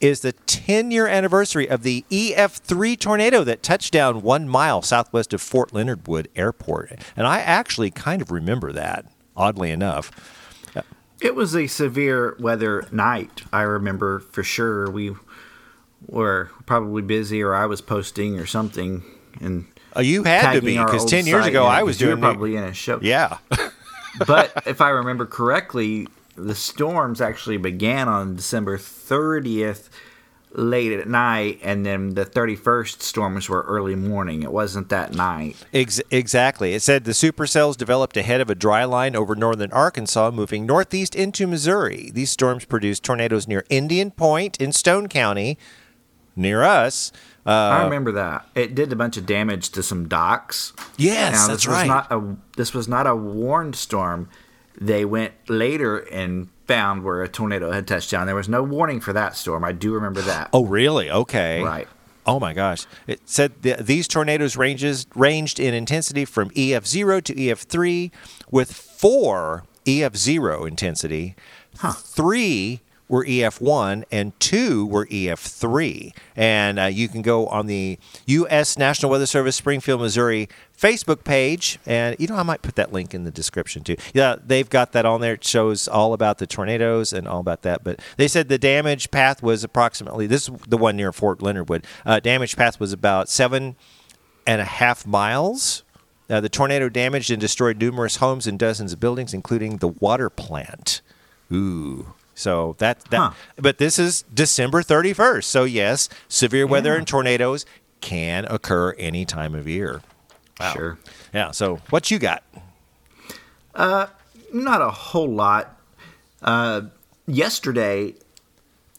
is 0.00 0.20
the 0.20 0.32
10 0.32 0.90
year 0.90 1.06
anniversary 1.06 1.68
of 1.68 1.82
the 1.82 2.04
EF3 2.10 2.98
tornado 2.98 3.44
that 3.44 3.62
touched 3.62 3.92
down 3.92 4.22
one 4.22 4.48
mile 4.48 4.82
southwest 4.82 5.32
of 5.32 5.40
Fort 5.40 5.72
Leonard 5.72 6.06
Wood 6.06 6.28
Airport. 6.36 6.92
And 7.16 7.26
I 7.26 7.40
actually 7.40 7.90
kind 7.90 8.20
of 8.20 8.30
remember 8.30 8.72
that, 8.72 9.06
oddly 9.36 9.70
enough. 9.70 10.10
It 11.20 11.34
was 11.34 11.54
a 11.56 11.68
severe 11.68 12.36
weather 12.38 12.86
night. 12.92 13.44
I 13.52 13.62
remember 13.62 14.18
for 14.18 14.42
sure. 14.42 14.90
We 14.90 15.14
were 16.06 16.50
probably 16.66 17.00
busy, 17.00 17.40
or 17.42 17.54
I 17.54 17.64
was 17.64 17.80
posting 17.80 18.38
or 18.38 18.44
something, 18.44 19.02
and 19.40 19.64
Uh, 19.96 20.00
you 20.00 20.24
had 20.24 20.52
to 20.52 20.60
be 20.60 20.76
because 20.76 21.04
10 21.06 21.26
years 21.26 21.46
ago 21.46 21.64
I 21.64 21.82
was 21.82 21.96
'cause 21.96 22.00
you 22.02 22.08
were 22.08 22.12
doing. 22.14 22.20
probably 22.22 22.56
in 22.56 22.64
a 22.64 22.74
show. 22.74 22.98
yeah. 23.00 23.38
but 24.26 24.52
if 24.66 24.80
I 24.82 24.90
remember 24.90 25.24
correctly, 25.24 26.08
the 26.36 26.54
storms 26.54 27.20
actually 27.20 27.56
began 27.56 28.08
on 28.08 28.36
December 28.36 28.78
30th, 28.78 29.88
late 30.56 30.92
at 30.92 31.08
night, 31.08 31.58
and 31.62 31.84
then 31.84 32.14
the 32.14 32.24
31st 32.24 33.02
storms 33.02 33.48
were 33.48 33.62
early 33.62 33.96
morning. 33.96 34.42
It 34.42 34.52
wasn't 34.52 34.88
that 34.90 35.12
night. 35.12 35.56
Ex- 35.72 36.00
exactly. 36.10 36.74
It 36.74 36.80
said 36.82 37.04
the 37.04 37.10
supercells 37.12 37.76
developed 37.76 38.16
ahead 38.16 38.40
of 38.40 38.48
a 38.48 38.54
dry 38.54 38.84
line 38.84 39.16
over 39.16 39.34
northern 39.34 39.72
Arkansas, 39.72 40.30
moving 40.30 40.64
northeast 40.64 41.16
into 41.16 41.46
Missouri. 41.48 42.10
These 42.14 42.30
storms 42.30 42.64
produced 42.64 43.02
tornadoes 43.02 43.48
near 43.48 43.64
Indian 43.68 44.12
Point 44.12 44.60
in 44.60 44.70
Stone 44.72 45.08
County, 45.08 45.58
near 46.36 46.62
us. 46.62 47.10
Uh, 47.46 47.50
I 47.50 47.84
remember 47.84 48.12
that. 48.12 48.46
It 48.54 48.74
did 48.74 48.92
a 48.92 48.96
bunch 48.96 49.16
of 49.16 49.26
damage 49.26 49.70
to 49.70 49.82
some 49.82 50.08
docks. 50.08 50.72
yes, 50.96 51.32
Now, 51.34 51.48
that's 51.48 51.66
right. 51.66 51.86
not 51.86 52.10
a 52.12 52.36
this 52.56 52.72
was 52.72 52.86
not 52.88 53.06
a 53.06 53.14
warned 53.16 53.74
storm. 53.76 54.28
They 54.80 55.04
went 55.04 55.32
later 55.48 55.98
and 55.98 56.48
found 56.66 57.04
where 57.04 57.22
a 57.22 57.28
tornado 57.28 57.70
had 57.70 57.86
touched 57.86 58.10
down. 58.10 58.26
There 58.26 58.34
was 58.34 58.48
no 58.48 58.62
warning 58.62 59.00
for 59.00 59.12
that 59.12 59.36
storm. 59.36 59.64
I 59.64 59.72
do 59.72 59.92
remember 59.92 60.22
that. 60.22 60.50
Oh, 60.52 60.64
really? 60.64 61.10
Okay. 61.10 61.62
Right. 61.62 61.88
Oh 62.26 62.40
my 62.40 62.54
gosh! 62.54 62.86
It 63.06 63.20
said 63.26 63.62
th- 63.62 63.80
these 63.80 64.08
tornadoes 64.08 64.56
ranges 64.56 65.06
ranged 65.14 65.60
in 65.60 65.74
intensity 65.74 66.24
from 66.24 66.50
EF 66.56 66.86
zero 66.86 67.20
to 67.20 67.48
EF 67.48 67.60
three, 67.60 68.12
with 68.50 68.72
four 68.72 69.64
EF 69.86 70.16
zero 70.16 70.64
intensity, 70.64 71.34
three 71.76 72.80
were 73.08 73.24
EF1 73.24 74.04
and 74.10 74.38
two 74.40 74.86
were 74.86 75.06
EF3. 75.06 76.12
And 76.36 76.78
uh, 76.78 76.84
you 76.84 77.08
can 77.08 77.22
go 77.22 77.46
on 77.48 77.66
the 77.66 77.98
U.S. 78.26 78.78
National 78.78 79.10
Weather 79.10 79.26
Service 79.26 79.56
Springfield, 79.56 80.00
Missouri 80.00 80.48
Facebook 80.78 81.24
page. 81.24 81.78
And, 81.86 82.16
you 82.18 82.26
know, 82.26 82.36
I 82.36 82.42
might 82.42 82.62
put 82.62 82.74
that 82.76 82.92
link 82.92 83.14
in 83.14 83.24
the 83.24 83.30
description 83.30 83.82
too. 83.84 83.96
Yeah, 84.12 84.36
they've 84.44 84.68
got 84.68 84.92
that 84.92 85.06
on 85.06 85.20
there. 85.20 85.34
It 85.34 85.44
shows 85.44 85.86
all 85.88 86.12
about 86.12 86.38
the 86.38 86.46
tornadoes 86.46 87.12
and 87.12 87.26
all 87.28 87.40
about 87.40 87.62
that. 87.62 87.84
But 87.84 88.00
they 88.16 88.28
said 88.28 88.48
the 88.48 88.58
damage 88.58 89.10
path 89.10 89.42
was 89.42 89.62
approximately, 89.64 90.26
this 90.26 90.48
is 90.48 90.54
the 90.68 90.76
one 90.76 90.96
near 90.96 91.12
Fort 91.12 91.40
Leonard 91.42 91.68
Wood, 91.68 91.86
uh, 92.04 92.20
damage 92.20 92.56
path 92.56 92.80
was 92.80 92.92
about 92.92 93.28
seven 93.28 93.76
and 94.46 94.60
a 94.60 94.64
half 94.64 95.06
miles. 95.06 95.82
Uh, 96.28 96.40
the 96.40 96.48
tornado 96.48 96.88
damaged 96.88 97.30
and 97.30 97.40
destroyed 97.40 97.78
numerous 97.78 98.16
homes 98.16 98.46
and 98.46 98.58
dozens 98.58 98.92
of 98.94 99.00
buildings, 99.00 99.32
including 99.34 99.76
the 99.78 99.88
water 99.88 100.28
plant. 100.30 101.02
Ooh. 101.52 102.14
So 102.34 102.74
that 102.78 103.04
that 103.10 103.18
Huh. 103.18 103.30
but 103.56 103.78
this 103.78 103.98
is 103.98 104.24
December 104.34 104.82
31st. 104.82 105.44
So 105.44 105.64
yes, 105.64 106.08
severe 106.28 106.66
weather 106.66 106.92
Yeah. 106.92 106.98
and 106.98 107.06
tornadoes 107.06 107.64
can 108.00 108.44
occur 108.46 108.92
any 108.98 109.24
time 109.24 109.54
of 109.54 109.68
year. 109.68 110.00
Sure. 110.72 110.98
Yeah, 111.32 111.50
so 111.50 111.76
what 111.90 112.10
you 112.10 112.18
got? 112.18 112.42
Uh, 113.74 114.06
not 114.52 114.80
a 114.80 114.90
whole 114.90 115.28
lot. 115.28 115.80
Uh, 116.42 116.82
yesterday, 117.26 118.14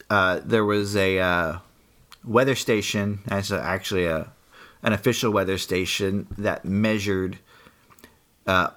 uh, 0.10 0.42
there 0.44 0.66
was 0.66 0.96
a 0.96 1.20
uh, 1.20 1.58
weather 2.24 2.56
station, 2.56 3.20
as 3.28 3.52
a, 3.52 3.62
actually 3.62 4.06
a 4.06 4.32
an 4.84 4.94
official 4.94 5.32
weather 5.32 5.58
station 5.58 6.28
that 6.38 6.64
measured 6.64 7.40
uh, 8.46 8.70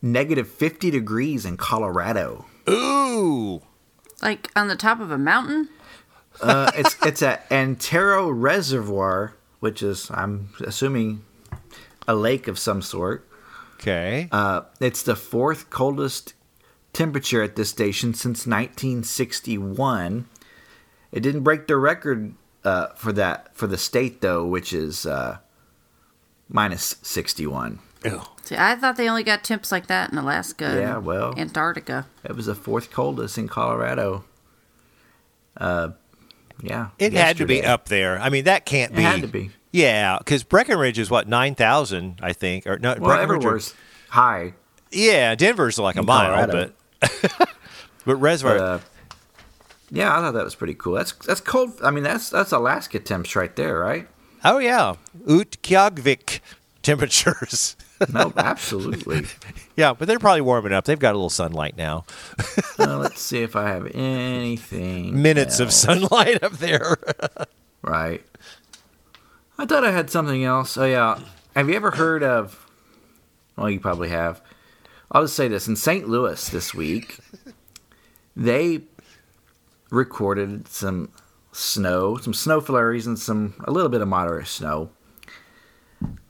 negative 0.00 0.48
50 0.48 0.90
degrees 0.92 1.44
in 1.44 1.56
Colorado. 1.56 2.46
Ooh. 2.70 3.60
Like 4.22 4.50
on 4.54 4.68
the 4.68 4.76
top 4.76 5.00
of 5.00 5.10
a 5.10 5.18
mountain? 5.18 5.68
Uh, 6.40 6.70
it's 6.76 6.96
it's 7.04 7.22
at 7.22 7.44
Antero 7.50 8.28
Reservoir, 8.30 9.34
which 9.58 9.82
is 9.82 10.10
I'm 10.12 10.50
assuming 10.60 11.24
a 12.06 12.14
lake 12.14 12.48
of 12.48 12.58
some 12.58 12.82
sort. 12.82 13.28
Okay. 13.74 14.28
Uh, 14.32 14.62
it's 14.80 15.02
the 15.02 15.16
fourth 15.16 15.68
coldest 15.70 16.34
temperature 16.92 17.42
at 17.42 17.56
this 17.56 17.68
station 17.70 18.14
since 18.14 18.46
1961. 18.46 20.26
It 21.12 21.20
didn't 21.20 21.42
break 21.42 21.66
the 21.66 21.76
record 21.76 22.34
uh, 22.64 22.88
for 22.96 23.12
that 23.12 23.54
for 23.56 23.66
the 23.66 23.78
state 23.78 24.20
though, 24.20 24.44
which 24.46 24.72
is 24.72 25.06
uh, 25.06 25.38
minus 26.48 26.96
61. 27.02 27.78
Ew. 28.04 28.20
See, 28.44 28.56
I 28.56 28.76
thought 28.76 28.96
they 28.96 29.08
only 29.08 29.24
got 29.24 29.42
temps 29.44 29.72
like 29.72 29.88
that 29.88 30.12
in 30.12 30.18
Alaska. 30.18 30.76
Yeah, 30.78 30.98
well. 30.98 31.34
Antarctica. 31.36 32.06
It 32.24 32.36
was 32.36 32.46
the 32.46 32.54
fourth 32.54 32.90
coldest 32.90 33.38
in 33.38 33.48
Colorado. 33.48 34.24
Uh, 35.56 35.90
yeah, 36.62 36.88
It 36.98 37.12
had 37.12 37.36
to 37.38 37.46
be 37.46 37.64
up 37.64 37.88
there. 37.88 38.18
I 38.18 38.28
mean, 38.30 38.44
that 38.44 38.64
can't 38.66 38.92
It 38.92 38.96
be. 38.96 39.02
had 39.02 39.20
to 39.22 39.28
be. 39.28 39.50
Yeah, 39.76 40.16
because 40.18 40.42
Breckenridge 40.42 40.98
is 40.98 41.10
what 41.10 41.28
nine 41.28 41.54
thousand, 41.54 42.18
I 42.22 42.32
think, 42.32 42.66
or 42.66 42.78
no? 42.78 42.96
Well, 42.98 43.10
Breckenridge 43.10 43.38
everywhere's 43.40 43.74
high. 44.08 44.54
Yeah, 44.90 45.34
Denver's 45.34 45.78
like 45.78 45.96
a 45.96 46.00
In 46.00 46.06
mile, 46.06 46.32
Colorado. 46.46 46.72
but 47.02 47.48
but 48.06 48.16
Reservoir. 48.16 48.58
Uh, 48.58 48.80
yeah, 49.90 50.16
I 50.16 50.20
thought 50.22 50.32
that 50.32 50.44
was 50.44 50.54
pretty 50.54 50.72
cool. 50.74 50.94
That's 50.94 51.12
that's 51.12 51.42
cold. 51.42 51.74
I 51.82 51.90
mean, 51.90 52.04
that's 52.04 52.30
that's 52.30 52.52
Alaska 52.52 53.00
temps 53.00 53.36
right 53.36 53.54
there, 53.54 53.78
right? 53.78 54.08
oh 54.44 54.56
yeah, 54.58 54.94
Utqiagvik 55.26 56.40
temperatures. 56.82 57.76
No, 58.12 58.30
absolutely. 58.36 59.24
yeah, 59.74 59.94
but 59.94 60.06
they're 60.06 60.18
probably 60.18 60.42
warming 60.42 60.74
up. 60.74 60.84
They've 60.84 60.98
got 60.98 61.12
a 61.12 61.16
little 61.16 61.30
sunlight 61.30 61.78
now. 61.78 62.04
Uh, 62.78 62.98
let's 62.98 63.22
see 63.22 63.42
if 63.42 63.56
I 63.56 63.68
have 63.70 63.86
anything. 63.94 65.22
Minutes 65.22 65.60
of 65.60 65.72
sunlight 65.72 66.42
up 66.42 66.52
there. 66.58 66.98
Right. 67.80 68.22
I 69.58 69.66
thought 69.66 69.84
I 69.84 69.90
had 69.90 70.10
something 70.10 70.44
else. 70.44 70.76
Oh 70.76 70.84
yeah. 70.84 71.18
Have 71.54 71.68
you 71.68 71.74
ever 71.76 71.92
heard 71.92 72.22
of? 72.22 72.66
Well, 73.56 73.70
you 73.70 73.80
probably 73.80 74.10
have. 74.10 74.42
I'll 75.10 75.22
just 75.22 75.36
say 75.36 75.48
this: 75.48 75.66
in 75.68 75.76
St. 75.76 76.08
Louis 76.08 76.48
this 76.50 76.74
week, 76.74 77.18
they 78.36 78.82
recorded 79.90 80.68
some 80.68 81.10
snow, 81.52 82.16
some 82.16 82.34
snow 82.34 82.60
flurries, 82.60 83.06
and 83.06 83.18
some 83.18 83.54
a 83.64 83.70
little 83.70 83.88
bit 83.88 84.00
of 84.02 84.08
moderate 84.08 84.46
snow. 84.48 84.90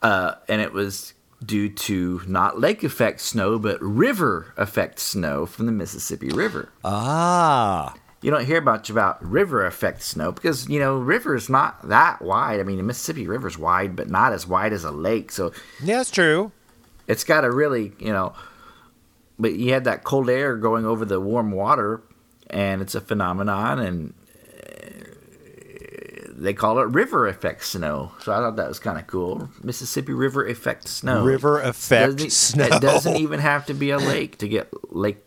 Uh, 0.01 0.35
and 0.49 0.61
it 0.61 0.73
was 0.73 1.15
due 1.45 1.69
to 1.69 2.23
not 2.27 2.61
lake 2.61 2.85
effect 2.85 3.21
snow, 3.21 3.59
but 3.59 3.81
river 3.83 4.55
effect 4.57 5.01
snow 5.01 5.45
from 5.47 5.67
the 5.67 5.73
Mississippi 5.73 6.29
River. 6.29 6.69
ah, 6.85 7.95
You 8.23 8.31
don't 8.31 8.47
hear 8.47 8.61
much 8.61 8.89
about 8.91 9.23
river 9.25 9.65
effect 9.67 10.03
snow 10.03 10.33
because 10.33 10.69
you 10.69 10.81
know 10.81 10.97
river 10.99 11.35
is 11.35 11.49
not 11.49 11.87
that 11.89 12.23
wide. 12.23 12.59
I 12.61 12.63
mean, 12.63 12.79
the 12.79 12.83
Mississippi 12.83 13.27
River 13.29 13.47
is 13.49 13.59
wide, 13.59 13.95
but 13.95 14.09
not 14.09 14.33
as 14.33 14.47
wide 14.47 14.73
as 14.73 14.85
a 14.85 14.91
lake. 14.91 15.31
So 15.31 15.53
yeah, 15.83 15.99
that's 15.99 16.11
true. 16.11 16.51
it's 17.07 17.25
got 17.25 17.43
to 17.43 17.51
really, 17.51 17.93
you 17.99 18.13
know. 18.13 18.33
But 19.39 19.55
you 19.57 19.73
had 19.75 19.85
that 19.85 20.03
cold 20.03 20.31
air 20.31 20.57
going 20.57 20.87
over 20.87 21.05
the 21.05 21.21
warm 21.21 21.53
water, 21.53 22.01
and 22.49 22.81
it's 22.81 22.95
a 22.95 23.03
phenomenon, 23.03 23.79
and 23.79 24.15
uh, 24.51 26.31
they 26.35 26.55
call 26.55 26.79
it 26.79 26.85
river 26.89 27.27
effect 27.29 27.65
snow. 27.65 28.13
So 28.23 28.33
I 28.33 28.37
thought 28.39 28.57
that 28.57 28.69
was 28.69 28.79
kind 28.79 28.99
of 28.99 29.07
cool. 29.07 29.51
Mississippi 29.63 30.13
River 30.15 30.47
effect 30.47 30.89
snow. 30.89 31.23
River 31.25 31.61
effect 31.61 32.15
Doesn't- 32.17 32.31
snow. 32.33 32.65
It 32.65 32.81
doesn't 32.83 33.17
even 33.17 33.41
have 33.41 33.67
to 33.67 33.75
be 33.75 33.91
a 33.91 33.99
lake 33.99 34.39
to 34.39 34.49
get 34.49 34.69
lake, 34.95 35.19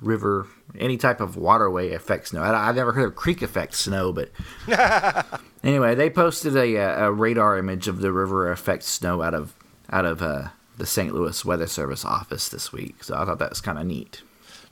river, 0.00 0.46
any 0.76 0.96
type 0.96 1.20
of 1.20 1.36
waterway 1.36 1.92
effect 1.92 2.28
snow. 2.28 2.42
I, 2.42 2.68
I've 2.68 2.76
never 2.76 2.92
heard 2.92 3.06
of 3.06 3.16
creek 3.16 3.42
effect 3.42 3.74
snow, 3.74 4.12
but 4.12 4.30
anyway, 5.64 5.94
they 5.94 6.10
posted 6.10 6.56
a, 6.56 6.78
uh, 6.78 7.06
a 7.06 7.12
radar 7.12 7.58
image 7.58 7.88
of 7.88 8.00
the 8.00 8.12
river 8.12 8.50
effect 8.50 8.82
snow 8.82 9.22
out 9.22 9.34
of 9.34 9.54
out 9.90 10.04
of 10.04 10.22
uh, 10.22 10.48
the 10.76 10.86
St. 10.86 11.14
Louis 11.14 11.44
Weather 11.44 11.66
Service 11.66 12.04
office 12.04 12.48
this 12.48 12.72
week. 12.72 13.02
So 13.02 13.16
I 13.16 13.24
thought 13.24 13.38
that 13.38 13.50
was 13.50 13.60
kind 13.60 13.78
of 13.78 13.86
neat. 13.86 14.22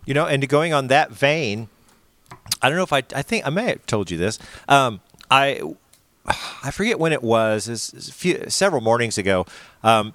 You 0.04 0.14
know, 0.14 0.26
and 0.26 0.46
going 0.48 0.72
on 0.72 0.88
that 0.88 1.10
vein, 1.10 1.68
I 2.62 2.68
don't 2.68 2.76
know 2.76 2.84
if 2.84 2.92
I, 2.92 3.02
I 3.14 3.22
think 3.22 3.46
I 3.46 3.50
may 3.50 3.70
have 3.70 3.86
told 3.86 4.10
you 4.10 4.18
this. 4.18 4.38
Um, 4.68 5.00
I, 5.30 5.60
I 6.62 6.70
forget 6.70 6.98
when 6.98 7.12
it 7.12 7.22
was. 7.22 7.68
It's 7.68 8.08
a 8.08 8.12
few, 8.12 8.44
several 8.48 8.80
mornings 8.82 9.18
ago. 9.18 9.46
Um, 9.82 10.12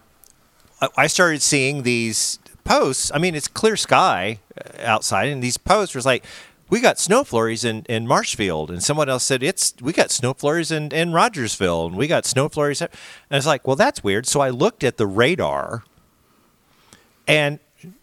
I, 0.82 0.90
I 0.98 1.08
started 1.08 1.42
seeing 1.42 1.84
these 1.84 2.40
posts. 2.72 3.12
I 3.14 3.18
mean, 3.18 3.36
it's 3.36 3.48
clear 3.48 3.76
sky 3.76 4.40
uh, 4.58 4.82
outside, 4.84 5.30
and 5.30 5.44
these 5.44 5.58
posts 5.58 5.94
was 5.96 6.06
like, 6.06 6.24
"We 6.70 6.80
got 6.80 7.00
snow 7.00 7.24
flurries 7.24 7.66
in, 7.66 7.84
in 7.90 8.08
Marshfield," 8.08 8.72
and 8.72 8.82
someone 8.84 9.10
else 9.10 9.26
said, 9.26 9.44
"It's 9.44 9.74
we 9.82 9.94
got 9.94 10.12
snow 10.12 10.34
flurries 10.34 10.72
in, 10.72 10.92
in 10.92 11.12
Rogersville, 11.12 11.88
and 11.88 11.96
we 11.98 12.08
got 12.08 12.26
snow 12.26 12.48
flurries." 12.50 12.82
And 12.82 12.92
it's 13.32 13.46
like, 13.46 13.68
well, 13.68 13.76
that's 13.76 14.04
weird. 14.04 14.26
So 14.26 14.40
I 14.40 14.50
looked 14.50 14.84
at 14.84 14.98
the 14.98 15.08
radar, 15.08 15.84
and 17.28 17.60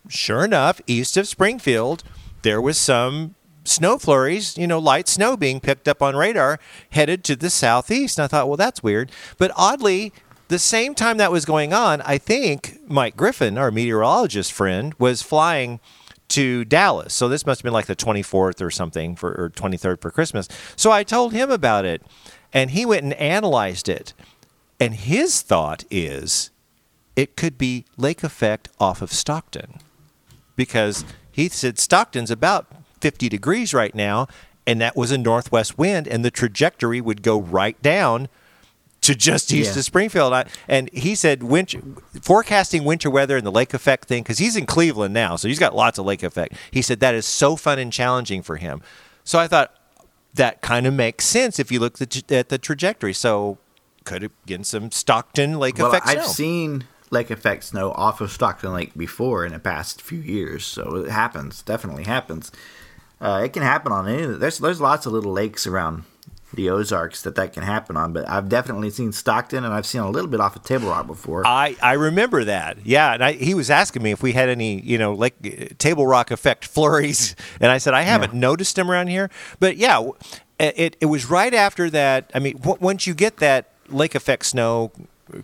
sure 0.09 0.45
enough, 0.45 0.81
east 0.87 1.17
of 1.17 1.27
Springfield, 1.27 2.05
there 2.43 2.61
was 2.61 2.79
some 2.79 3.35
snow 3.65 3.99
flurries, 3.99 4.57
you 4.57 4.67
know, 4.67 4.79
light 4.79 5.09
snow 5.09 5.37
being 5.37 5.61
picked 5.61 5.89
up 5.89 6.03
on 6.03 6.17
radar 6.17 6.59
headed 6.91 7.23
to 7.25 7.37
the 7.37 7.51
southeast. 7.51 8.19
And 8.19 8.25
I 8.25 8.29
thought, 8.29 8.49
well, 8.49 8.57
that's 8.57 8.83
weird. 8.83 9.13
But 9.37 9.51
oddly, 9.57 10.13
the 10.49 10.59
same 10.59 10.95
time 10.95 11.19
that 11.19 11.33
was 11.33 11.45
going 11.45 11.73
on, 11.73 12.01
I 12.03 12.19
think 12.19 12.79
Mike 12.87 13.17
Griffin, 13.17 13.59
our 13.59 13.71
meteorologist 13.71 14.53
friend, 14.53 14.95
was 14.99 15.23
flying 15.23 15.81
to 16.29 16.65
Dallas. 16.65 17.15
So 17.15 17.29
this 17.29 17.47
must 17.47 17.61
have 17.61 17.65
been 17.65 17.73
like 17.73 17.87
the 17.87 17.97
24th 17.97 18.61
or 18.61 18.71
something 18.71 19.17
for 19.17 19.31
or 19.31 19.51
23rd 19.51 20.01
for 20.01 20.11
Christmas. 20.11 20.49
So 20.77 20.91
I 20.91 21.03
told 21.03 21.33
him 21.33 21.51
about 21.51 21.85
it 21.85 22.03
and 22.53 22.71
he 22.71 22.87
went 22.87 23.03
and 23.05 23.15
analyzed 23.15 23.89
it. 23.89 24.15
And 24.81 24.95
his 24.95 25.43
thought 25.43 25.85
is 25.91 26.51
it 27.17 27.37
could 27.37 27.59
be 27.59 27.85
lake 27.97 28.23
effect 28.23 28.69
off 28.79 29.03
of 29.03 29.13
Stockton 29.13 29.81
because 30.55 31.05
he 31.31 31.49
said 31.49 31.79
Stockton's 31.79 32.31
about 32.31 32.67
50 33.01 33.29
degrees 33.29 33.73
right 33.73 33.95
now, 33.95 34.29
and 34.67 34.81
that 34.81 34.97
was 34.97 35.11
a 35.11 35.19
northwest 35.19 35.79
wind, 35.79 36.09
and 36.09 36.25
the 36.25 36.31
trajectory 36.31 37.01
would 37.01 37.23
go 37.23 37.41
right 37.41 37.81
down 37.81 38.29
to 39.09 39.15
just 39.15 39.53
east 39.53 39.73
Yeah. 39.75 39.79
of 39.81 39.85
Springfield. 39.85 40.33
I, 40.33 40.45
and 40.69 40.89
he 40.93 41.15
said 41.15 41.43
winter, 41.43 41.81
forecasting 42.23 42.85
winter 42.85 43.11
weather 43.11 43.37
and 43.37 43.45
the 43.47 43.51
lake 43.53 43.75
effect 43.75 44.07
thing, 44.09 44.23
because 44.23 44.39
he's 44.39 44.55
in 44.57 44.65
Cleveland 44.67 45.13
now, 45.13 45.37
so 45.37 45.49
he's 45.49 45.59
got 45.59 45.75
lots 45.75 45.99
of 45.99 46.07
lake 46.07 46.23
effect. 46.23 46.55
He 46.71 46.83
said 46.83 47.01
that 47.01 47.15
is 47.15 47.27
so 47.27 47.57
fun 47.57 47.79
and 47.79 47.93
challenging 47.93 48.43
for 48.43 48.57
him. 48.57 48.81
So 49.25 49.39
I 49.39 49.49
thought 49.49 49.75
that 50.35 50.61
kind 50.63 50.87
of 50.87 50.95
makes 50.95 51.25
sense 51.25 51.59
if 51.59 51.73
you 51.73 51.81
look 51.81 52.01
at 52.01 52.11
the, 52.11 52.37
at 52.37 52.49
the 52.49 52.59
trajectory. 52.59 53.13
So 53.13 53.59
could 54.05 54.23
have 54.23 54.33
getting 54.47 54.65
some 54.65 54.91
Stockton 54.91 55.59
lake 55.59 55.79
Well, 55.79 55.89
effect 55.89 56.07
I've 56.07 56.23
snow. 56.25 56.33
seen 56.33 56.85
lake 57.11 57.31
effect 57.31 57.65
snow 57.65 57.93
off 57.93 58.21
of 58.21 58.31
Stockton 58.31 58.73
Lake 58.73 58.95
before 58.97 59.45
in 59.47 59.53
the 59.53 59.59
past 59.59 60.01
few 60.03 60.21
years, 60.21 60.65
so 60.67 60.97
it 60.97 61.11
happens. 61.11 61.63
Definitely 61.63 62.05
happens. 62.05 62.53
Uh, 63.21 63.41
it 63.45 63.53
can 63.55 63.63
happen 63.63 63.91
on 63.93 64.07
any. 64.07 64.27
There's 64.27 64.59
there's 64.59 64.81
lots 64.81 65.05
of 65.07 65.13
little 65.13 65.33
lakes 65.33 65.67
around 65.67 66.05
the 66.55 66.71
Ozarks 66.71 67.23
that 67.23 67.35
that 67.35 67.53
can 67.53 67.63
happen 67.63 67.97
on, 67.97 68.13
but 68.13 68.29
I've 68.29 68.49
definitely 68.49 68.91
seen 68.91 69.13
Stockton 69.13 69.65
and 69.65 69.75
I've 69.75 69.85
seen 69.87 70.01
a 70.01 70.11
little 70.11 70.31
bit 70.31 70.41
off 70.41 70.57
of 70.57 70.63
Table 70.63 70.89
Rock 70.89 71.07
before. 71.07 71.47
I, 71.47 71.77
I 71.83 71.93
remember 71.93 72.45
that. 72.45 72.79
Yeah, 72.87 73.13
and 73.13 73.23
I, 73.23 73.33
he 73.33 73.55
was 73.55 73.71
asking 73.71 74.03
me 74.03 74.13
if 74.13 74.23
we 74.23 74.33
had 74.33 74.49
any, 74.49 74.81
you 74.81 74.97
know, 74.97 75.13
like 75.13 75.35
uh, 75.45 75.67
table 75.79 76.07
rock 76.07 76.31
effect 76.31 76.65
flurries, 76.75 77.37
and 77.61 77.71
I 77.71 77.79
said 77.79 77.93
I 77.95 78.03
haven't 78.03 78.33
noticed 78.35 78.77
them 78.77 78.91
around 78.91 79.09
here. 79.09 79.31
But 79.61 79.77
yeah, 79.77 80.09
it 80.59 80.97
it 81.01 81.07
was 81.07 81.29
right 81.29 81.53
after 81.53 81.91
that. 81.91 82.31
I 82.35 82.39
mean, 82.39 82.57
w- 82.59 82.79
once 82.81 83.07
you 83.07 83.15
get 83.15 83.37
that 83.39 83.71
lake 83.89 84.15
effect 84.15 84.47
snow, 84.47 84.91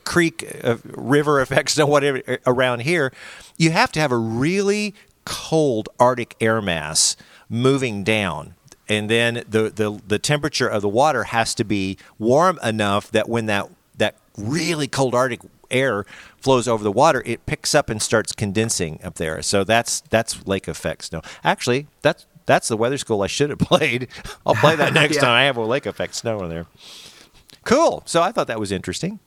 creek, 0.05 0.61
uh, 0.65 0.77
river 0.85 1.41
effect 1.41 1.71
snow, 1.71 1.87
whatever 1.87 2.23
around 2.47 2.81
here, 2.81 3.13
you 3.59 3.71
have 3.73 3.93
to 3.93 4.01
have 4.01 4.11
a 4.13 4.17
really 4.19 4.95
cold 5.27 5.89
Arctic 6.01 6.35
air 6.41 6.63
mass 6.63 7.17
moving 7.49 8.05
down 8.05 8.55
and 8.89 9.09
then 9.11 9.45
the, 9.49 9.71
the 9.71 10.01
the 10.07 10.19
temperature 10.19 10.69
of 10.69 10.83
the 10.83 10.89
water 10.89 11.25
has 11.25 11.55
to 11.57 11.65
be 11.65 11.97
warm 12.19 12.59
enough 12.63 13.11
that 13.13 13.29
when 13.29 13.47
that 13.47 13.69
that 13.97 14.17
really 14.37 14.89
cold 14.89 15.15
Arctic 15.15 15.41
air 15.71 16.05
flows 16.41 16.69
over 16.69 16.85
the 16.85 16.93
water, 16.93 17.23
it 17.25 17.47
picks 17.47 17.75
up 17.75 17.89
and 17.89 18.01
starts 18.03 18.33
condensing 18.33 19.01
up 19.03 19.15
there. 19.15 19.41
So 19.43 19.65
that's 19.65 20.01
that's 20.11 20.47
lake 20.47 20.69
effect 20.69 21.05
snow. 21.05 21.23
Actually, 21.43 21.87
that's 22.03 22.27
that's 22.47 22.69
the 22.69 22.77
weather 22.77 22.99
school 22.99 23.23
I 23.23 23.27
should 23.27 23.51
have 23.51 23.59
played. 23.71 24.09
I'll 24.45 24.55
play 24.55 24.77
that 24.77 24.93
next 25.01 25.15
Yeah. 25.17 25.21
time 25.23 25.31
I 25.31 25.45
have 25.45 25.57
a 25.57 25.65
lake 25.65 25.87
effect 25.87 26.15
snow 26.15 26.43
in 26.43 26.51
there. 26.51 26.67
Cool. 27.65 28.03
So 28.07 28.23
I 28.23 28.33
thought 28.33 28.49
that 28.49 28.61
was 28.61 28.71
interesting. 28.73 29.19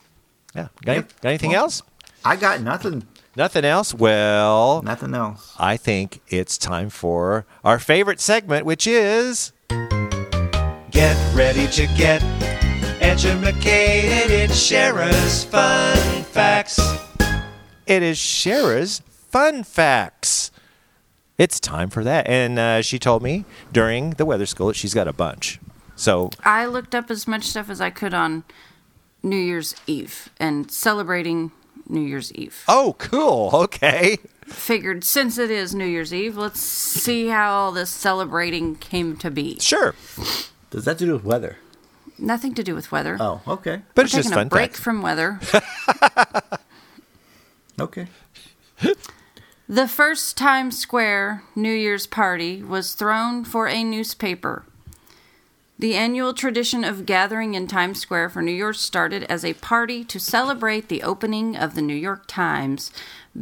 Yeah. 0.56 0.68
Got, 0.86 0.92
any- 0.98 1.02
got 1.22 1.30
anything 1.30 1.52
Well- 1.52 1.64
else? 1.64 1.82
I 2.26 2.36
got 2.36 2.62
nothing, 2.62 3.08
Nothing 3.38 3.66
else? 3.66 3.94
Well, 3.94 4.82
nothing 4.82 5.14
else. 5.14 5.54
I 5.60 5.78
think 5.78 6.22
it's 6.28 6.58
time 6.58 6.90
for 6.90 7.46
our 7.64 7.78
favorite 7.78 8.20
segment, 8.20 8.66
which 8.66 8.88
is 8.88 9.54
Get 10.90 11.36
Ready 11.36 11.68
to 11.68 11.86
Get 11.96 12.24
Educated. 13.00 14.32
It's 14.32 14.56
Shara's 14.56 15.44
Fun 15.44 16.24
Facts. 16.24 16.80
It 17.86 18.02
is 18.02 18.18
Shara's 18.18 19.04
Fun 19.08 19.64
Facts. 19.64 20.50
It's 21.38 21.60
time 21.60 21.92
for 21.92 22.04
that. 22.04 22.28
And 22.28 22.58
uh, 22.58 22.82
she 22.82 22.98
told 22.98 23.22
me 23.22 23.46
during 23.72 24.12
the 24.12 24.26
weather 24.26 24.48
school 24.48 24.70
that 24.70 24.76
she's 24.76 24.96
got 24.96 25.08
a 25.08 25.14
bunch. 25.14 25.60
So, 25.96 26.32
I 26.44 26.66
looked 26.66 26.96
up 26.96 27.12
as 27.12 27.28
much 27.28 27.44
stuff 27.44 27.70
as 27.70 27.82
I 27.82 27.92
could 27.92 28.16
on 28.16 28.46
New 29.22 29.38
Year's 29.38 29.76
Eve 29.86 30.30
and 30.40 30.72
celebrating 30.72 31.52
New 31.90 32.02
Year's 32.02 32.32
Eve. 32.34 32.64
oh, 32.68 32.96
cool. 33.00 33.50
Okay. 33.54 34.18
Figured 34.46 35.04
since 35.04 35.38
it 35.38 35.52
is 35.52 35.76
New 35.76 35.86
Year's 35.86 36.14
Eve, 36.14 36.38
let's 36.38 36.62
see 36.62 37.28
how 37.28 37.52
all 37.52 37.72
this 37.74 37.90
celebrating 37.90 38.76
came 38.78 39.18
to 39.18 39.30
be. 39.30 39.60
Sure. 39.60 39.94
Does 40.70 40.86
that 40.86 40.98
to 41.00 41.06
do 41.06 41.14
with 41.14 41.26
weather? 41.26 41.58
Nothing 42.18 42.54
to 42.56 42.64
do 42.64 42.74
with 42.74 42.90
weather. 42.92 43.18
Oh, 43.20 43.42
okay, 43.46 43.82
But 43.94 44.04
We're 44.04 44.06
it's 44.06 44.14
just 44.14 44.30
taking 44.30 44.38
fun 44.38 44.48
a 44.48 44.50
break 44.50 44.72
facts. 44.72 44.80
from 44.80 45.02
weather. 45.02 45.40
okay. 47.80 48.08
The 49.68 49.88
first 49.88 50.38
Times 50.38 50.78
Square 50.80 51.44
New 51.56 51.74
Year's 51.74 52.08
party 52.08 52.64
was 52.64 52.94
thrown 52.94 53.44
for 53.44 53.68
a 53.68 53.84
newspaper. 53.84 54.64
The 55.80 55.96
annual 55.96 56.34
tradition 56.34 56.84
of 56.84 57.06
gathering 57.06 57.54
in 57.54 57.68
Times 57.68 58.00
Square 58.00 58.30
for 58.30 58.42
New 58.42 58.52
York 58.52 58.76
started 58.76 59.24
as 59.26 59.46
a 59.46 59.54
party 59.54 60.04
to 60.06 60.20
celebrate 60.20 60.90
the 60.90 61.04
opening 61.04 61.56
of 61.56 61.76
the 61.76 61.84
New 61.84 61.96
York 61.96 62.24
Times 62.28 62.92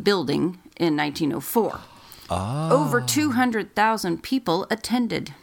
building 0.03 0.59
in 0.75 0.97
1904. 0.97 1.79
Over 2.29 3.01
ah. 3.01 3.05
200,000 3.05 4.21
people 4.21 4.67
attended 4.69 5.33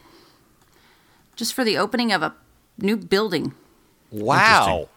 just 1.35 1.53
for 1.53 1.63
the 1.63 1.77
opening 1.77 2.11
of 2.11 2.21
a 2.21 2.35
new 2.77 2.95
building. 2.95 3.53
Wow. 4.11 4.89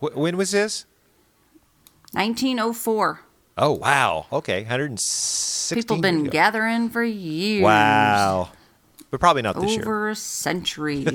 Wh- 0.00 0.16
when 0.16 0.36
was 0.36 0.50
this? 0.50 0.86
1904. 2.12 3.20
Oh 3.58 3.72
wow. 3.72 4.26
Okay, 4.32 4.62
116. 4.62 5.76
People 5.76 6.00
been 6.00 6.16
years 6.16 6.22
ago. 6.24 6.32
gathering 6.32 6.90
for 6.90 7.02
years. 7.02 7.62
Wow. 7.62 8.50
But 9.10 9.20
probably 9.20 9.42
not 9.42 9.60
this 9.60 9.72
year. 9.72 9.82
over 9.82 10.08
a 10.10 10.16
century. 10.16 11.04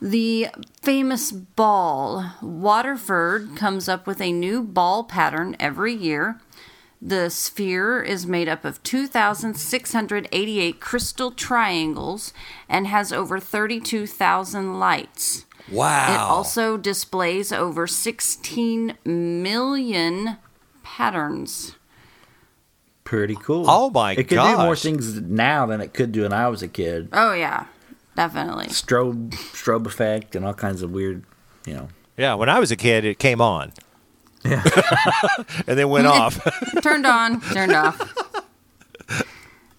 the 0.00 0.48
famous 0.82 1.32
ball. 1.32 2.32
Waterford 2.42 3.56
comes 3.56 3.88
up 3.88 4.06
with 4.06 4.20
a 4.20 4.32
new 4.32 4.62
ball 4.62 5.04
pattern 5.04 5.56
every 5.58 5.94
year. 5.94 6.40
The 7.00 7.30
sphere 7.30 8.02
is 8.02 8.26
made 8.26 8.48
up 8.48 8.64
of 8.64 8.82
2,688 8.82 10.80
crystal 10.80 11.30
triangles 11.30 12.32
and 12.68 12.86
has 12.86 13.12
over 13.12 13.38
32,000 13.38 14.78
lights. 14.78 15.44
Wow. 15.70 16.14
It 16.14 16.18
also 16.18 16.76
displays 16.76 17.52
over 17.52 17.86
16 17.86 18.96
million 19.04 20.36
patterns. 20.82 21.74
Pretty 23.06 23.36
cool. 23.36 23.64
Oh 23.68 23.88
my 23.88 24.16
god. 24.16 24.20
It 24.20 24.24
could 24.24 24.40
do 24.40 24.56
more 24.56 24.74
things 24.74 25.20
now 25.20 25.64
than 25.64 25.80
it 25.80 25.94
could 25.94 26.10
do 26.10 26.22
when 26.22 26.32
I 26.32 26.48
was 26.48 26.60
a 26.60 26.66
kid. 26.66 27.08
Oh, 27.12 27.32
yeah, 27.34 27.66
definitely. 28.16 28.66
Strobe, 28.66 29.30
strobe 29.30 29.86
effect, 29.86 30.34
and 30.34 30.44
all 30.44 30.52
kinds 30.52 30.82
of 30.82 30.90
weird, 30.90 31.22
you 31.66 31.74
know. 31.74 31.88
yeah, 32.16 32.34
when 32.34 32.48
I 32.48 32.58
was 32.58 32.72
a 32.72 32.76
kid, 32.76 33.04
it 33.04 33.20
came 33.20 33.40
on. 33.40 33.72
Yeah. 34.44 34.60
and 35.68 35.78
then 35.78 35.88
went 35.88 36.06
off. 36.08 36.40
turned 36.82 37.06
on, 37.06 37.40
turned 37.40 37.72
off. 37.72 38.12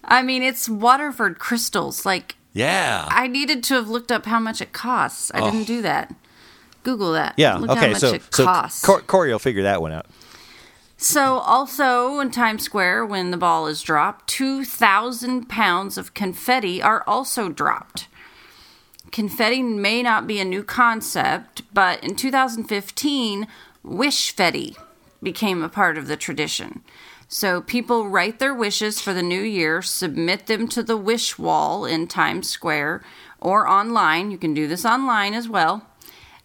I 0.04 0.22
mean, 0.22 0.42
it's 0.42 0.66
Waterford 0.66 1.38
crystals. 1.38 2.06
Like, 2.06 2.36
yeah. 2.54 3.06
I 3.10 3.26
needed 3.26 3.62
to 3.64 3.74
have 3.74 3.90
looked 3.90 4.10
up 4.10 4.24
how 4.24 4.40
much 4.40 4.62
it 4.62 4.72
costs. 4.72 5.30
I 5.34 5.40
didn't 5.40 5.66
do 5.66 5.82
that. 5.82 6.14
Google 6.82 7.12
that. 7.12 7.34
yeah. 7.36 7.56
Look 7.58 7.68
okay. 7.72 7.80
how 7.80 7.88
much 7.88 8.00
so 8.00 8.14
it 8.14 8.22
so 8.34 8.44
costs. 8.44 8.82
Cor- 8.86 9.02
Corey 9.02 9.30
will 9.32 9.38
figure 9.38 9.64
that 9.64 9.82
one 9.82 9.92
out. 9.92 10.06
So, 11.00 11.38
also 11.38 12.18
in 12.18 12.32
Times 12.32 12.64
Square, 12.64 13.06
when 13.06 13.30
the 13.30 13.36
ball 13.36 13.68
is 13.68 13.82
dropped, 13.82 14.26
2,000 14.26 15.48
pounds 15.48 15.96
of 15.96 16.12
confetti 16.12 16.82
are 16.82 17.04
also 17.06 17.48
dropped. 17.48 18.08
Confetti 19.12 19.62
may 19.62 20.02
not 20.02 20.26
be 20.26 20.40
a 20.40 20.44
new 20.44 20.64
concept, 20.64 21.62
but 21.72 22.02
in 22.02 22.16
2015, 22.16 23.46
Wishfetti 23.86 24.76
became 25.22 25.62
a 25.62 25.68
part 25.68 25.96
of 25.96 26.08
the 26.08 26.16
tradition. 26.16 26.82
So 27.28 27.60
people 27.60 28.08
write 28.08 28.40
their 28.40 28.54
wishes 28.54 29.00
for 29.00 29.14
the 29.14 29.22
new 29.22 29.40
year, 29.40 29.82
submit 29.82 30.46
them 30.46 30.66
to 30.68 30.82
the 30.82 30.96
wish 30.96 31.38
wall 31.38 31.84
in 31.84 32.08
Times 32.08 32.48
Square 32.48 33.02
or 33.40 33.68
online. 33.68 34.32
You 34.32 34.38
can 34.38 34.52
do 34.52 34.66
this 34.66 34.84
online 34.84 35.34
as 35.34 35.48
well. 35.48 35.86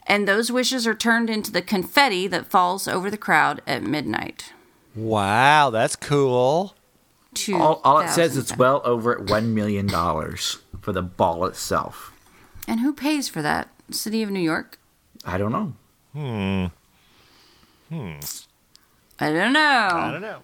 And 0.05 0.27
those 0.27 0.51
wishes 0.51 0.85
are 0.85 0.93
turned 0.93 1.29
into 1.29 1.51
the 1.51 1.61
confetti 1.61 2.27
that 2.27 2.47
falls 2.47 2.87
over 2.87 3.09
the 3.09 3.17
crowd 3.17 3.61
at 3.65 3.83
midnight. 3.83 4.53
Wow, 4.95 5.69
that's 5.69 5.95
cool. 5.95 6.75
All, 7.53 7.81
all 7.83 7.99
it 7.99 8.09
says 8.09 8.31
thousand 8.31 8.41
it's 8.41 8.57
well 8.57 8.81
over 8.85 9.15
$1 9.15 9.45
million 9.47 9.89
for 9.89 10.91
the 10.91 11.01
ball 11.01 11.45
itself. 11.45 12.11
And 12.67 12.81
who 12.81 12.93
pays 12.93 13.27
for 13.27 13.41
that? 13.41 13.69
City 13.89 14.21
of 14.21 14.29
New 14.29 14.39
York? 14.39 14.79
I 15.25 15.37
don't 15.37 15.51
know. 15.51 15.73
Hmm. 16.13 16.65
Hmm. 17.89 18.19
I 19.19 19.31
don't 19.31 19.53
know. 19.53 19.89
I 19.91 20.11
don't 20.11 20.21
know. 20.21 20.39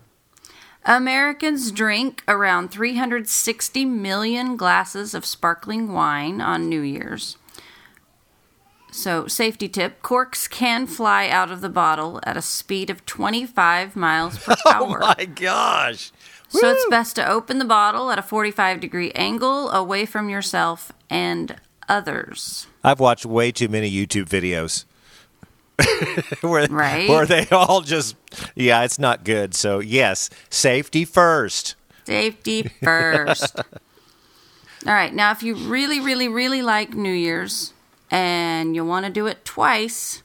Americans 0.86 1.72
drink 1.72 2.24
around 2.28 2.70
360 2.70 3.86
million 3.86 4.55
glasses 4.55 5.14
of 5.14 5.26
sparkling 5.26 5.93
wine 5.93 6.41
on 6.41 6.70
New 6.70 6.82
Year's. 6.82 7.38
So, 8.92 9.28
safety 9.28 9.70
tip 9.70 10.02
corks 10.02 10.48
can 10.48 10.88
fly 10.88 11.28
out 11.30 11.52
of 11.52 11.62
the 11.62 11.70
bottle 11.70 12.20
at 12.24 12.36
a 12.38 12.42
speed 12.42 12.90
of 12.90 13.06
25 13.06 13.96
miles 13.96 14.38
per 14.40 14.56
oh 14.66 14.72
hour. 14.72 15.00
Oh 15.04 15.14
my 15.18 15.26
gosh. 15.26 16.12
So, 16.50 16.72
it's 16.72 16.86
best 16.90 17.16
to 17.18 17.30
open 17.30 17.60
the 17.60 17.66
bottle 17.66 18.10
at 18.12 18.18
a 18.18 18.24
45 18.24 18.80
degree 18.80 19.12
angle 19.12 19.70
away 19.70 20.06
from 20.06 20.30
yourself 20.30 20.92
and 21.10 21.56
others. 21.88 22.66
I've 22.84 23.00
watched 23.00 23.26
way 23.26 23.52
too 23.52 23.68
many 23.68 23.92
YouTube 23.92 24.26
videos. 24.28 24.86
where, 26.42 26.68
Right. 26.68 27.08
where 27.08 27.26
they 27.26 27.48
all 27.52 27.80
just 27.80 28.18
yeah 28.54 28.84
it's 28.84 29.00
not 29.00 29.24
good 29.24 29.56
so 29.56 29.80
yes 29.80 30.30
safety 30.50 31.06
first 31.06 31.76
Safety 32.06 32.64
first. 32.84 33.56
All 34.88 34.94
right. 34.94 35.14
Now, 35.14 35.30
if 35.32 35.44
you 35.44 35.54
really, 35.54 36.00
really, 36.00 36.28
really 36.28 36.64
like 36.64 36.96
New 36.96 37.14
Year's 37.14 37.72
and 38.12 38.76
you 38.76 38.86
want 38.86 39.05
to 39.05 39.12
do 39.12 39.28
it 39.28 39.45
twice, 39.45 40.24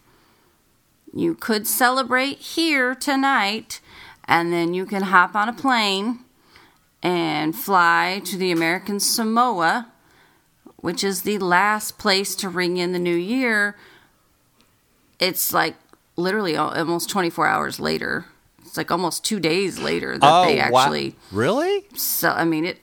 you 1.13 1.35
could 1.35 1.67
celebrate 1.67 2.39
here 2.39 2.95
tonight 2.95 3.81
and 4.27 4.53
then 4.53 4.75
you 4.75 4.87
can 4.87 5.03
hop 5.03 5.35
on 5.35 5.49
a 5.49 5.53
plane 5.53 6.21
and 7.03 7.55
fly 7.55 8.21
to 8.25 8.37
the 8.37 8.51
American 8.51 8.99
Samoa, 8.99 9.93
which 10.77 11.05
is 11.05 11.23
the 11.23 11.39
last 11.39 11.99
place 11.99 12.35
to 12.37 12.49
ring 12.49 12.79
in 12.79 12.93
the 12.93 12.99
new 12.99 13.15
year. 13.15 13.77
It's 15.21 15.53
like 15.53 15.77
literally 16.17 16.57
almost 16.57 17.11
24 17.11 17.47
hours 17.47 17.79
later. 17.79 18.25
It's 18.65 18.77
like 18.77 18.91
almost 18.91 19.25
two 19.25 19.39
days 19.39 19.79
later 19.79 20.19
that 20.19 20.31
oh, 20.33 20.47
they 20.47 20.61
Oh, 20.61 20.71
wow. 20.71 20.81
actually. 20.81 21.17
Really? 21.31 21.85
So 21.95 22.31
I 22.31 22.45
mean, 22.45 22.65
it. 22.65 22.79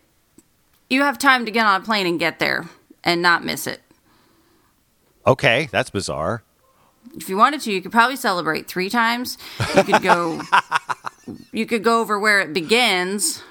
You 0.90 1.02
have 1.02 1.18
time 1.18 1.46
to 1.46 1.52
get 1.52 1.66
on 1.66 1.82
a 1.82 1.84
plane 1.84 2.06
and 2.06 2.20
get 2.20 2.40
there 2.40 2.70
and 3.04 3.22
not 3.22 3.44
miss 3.44 3.66
it. 3.66 3.82
Okay, 5.26 5.70
that's 5.72 5.90
bizarre. 5.90 6.44
If 7.16 7.30
you 7.30 7.38
wanted 7.38 7.62
to, 7.62 7.72
you 7.72 7.82
could 7.82 7.92
probably 7.92 8.16
celebrate 8.16 8.68
three 8.68 8.90
times. 8.90 9.38
You 9.76 9.84
could 9.84 10.02
go. 10.04 10.42
you 11.52 11.66
could 11.66 11.84
go 11.84 12.00
over 12.00 12.20
where 12.20 12.40
it 12.42 12.54
begins. 12.54 13.44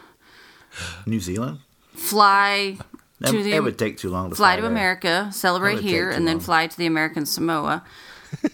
New 1.06 1.20
Zealand. 1.20 1.58
Fly 1.94 2.78
That, 3.18 3.30
to 3.32 3.42
the 3.42 3.52
it 3.52 3.62
would 3.62 3.78
take 3.78 3.98
too 3.98 4.08
long 4.10 4.30
to 4.30 4.36
fly 4.36 4.52
fly 4.52 4.56
to 4.56 4.62
there. 4.62 4.70
America, 4.70 5.08
That 5.26 5.34
celebrate 5.34 5.80
here, 5.80 6.06
take 6.06 6.12
too 6.12 6.16
and 6.18 6.28
then 6.28 6.40
fly 6.40 6.66
to 6.66 6.76
the 6.76 6.86
American 6.86 7.26
Samoa. 7.26 7.84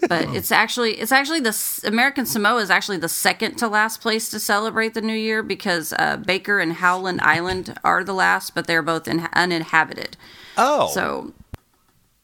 But 0.08 0.34
it's 0.34 0.50
actually 0.50 0.92
it's 0.94 1.12
actually 1.12 1.40
the 1.40 1.54
American 1.84 2.24
Samoa 2.24 2.62
is 2.62 2.70
actually 2.70 2.96
the 2.96 3.10
second 3.10 3.56
to 3.56 3.68
last 3.68 4.00
place 4.00 4.30
to 4.30 4.40
celebrate 4.40 4.94
the 4.94 5.02
New 5.02 5.12
Year 5.14 5.42
because 5.42 5.92
uh, 5.98 6.16
Baker 6.16 6.60
and 6.60 6.72
Howland 6.72 7.20
Island 7.20 7.78
are 7.84 8.02
the 8.02 8.14
last, 8.14 8.54
but 8.54 8.66
they're 8.66 8.80
both 8.82 9.06
in, 9.06 9.28
uninhabited. 9.34 10.16
Oh, 10.56 10.88
So 10.88 11.34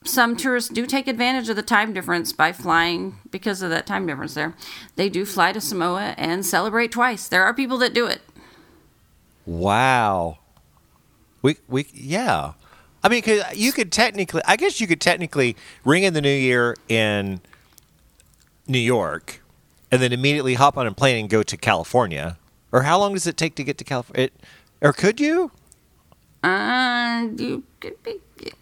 some 0.05 0.37
tourists 0.37 0.71
do 0.71 0.87
take 0.87 1.07
advantage 1.09 1.49
of 1.49 1.57
the 1.57 1.63
time 1.63 1.93
difference 1.93 2.33
by 2.33 2.53
flying 2.53 3.19
because 3.31 3.63
of 3.63 3.71
that 3.71 3.87
time 3.87 4.07
difference 4.07 4.35
there. 4.35 4.55
They 4.97 5.09
do 5.09 5.25
fly 5.25 5.53
to 5.53 5.61
Samoa 5.61 6.15
and 6.17 6.45
celebrate 6.45 6.93
twice. 6.93 7.29
There 7.29 7.45
are 7.45 7.55
people 7.55 7.79
that 7.79 7.95
do 7.95 8.07
it. 8.07 8.21
wow. 9.47 10.39
We 11.43 11.57
we 11.69 11.87
yeah. 11.93 12.53
I 13.03 13.09
mean, 13.09 13.23
cause 13.23 13.43
you 13.55 13.73
could 13.73 13.91
technically, 13.91 14.43
I 14.47 14.57
guess 14.57 14.81
you 14.81 14.87
could 14.87 15.01
technically 15.01 15.57
ring 15.85 16.05
in 16.05 16.15
the 16.15 16.21
new 16.21 16.29
year 16.33 16.77
in 16.89 17.41
New 18.69 18.79
York, 18.79 19.43
and 19.91 20.01
then 20.01 20.13
immediately 20.13 20.55
hop 20.55 20.79
on 20.79 20.87
a 20.87 20.93
plane 20.93 21.19
and 21.19 21.29
go 21.29 21.43
to 21.43 21.57
California. 21.57 22.39
Or 22.71 22.83
how 22.83 22.99
long 22.99 23.15
does 23.15 23.27
it 23.27 23.37
take 23.37 23.57
to 23.57 23.65
get 23.65 23.77
to 23.79 23.85
California? 23.85 24.31
Or 24.81 24.93
could 24.93 25.21
you? 25.21 25.51
Uh, 26.43 27.29
you 27.37 27.63
could 27.81 28.03
be, 28.03 28.17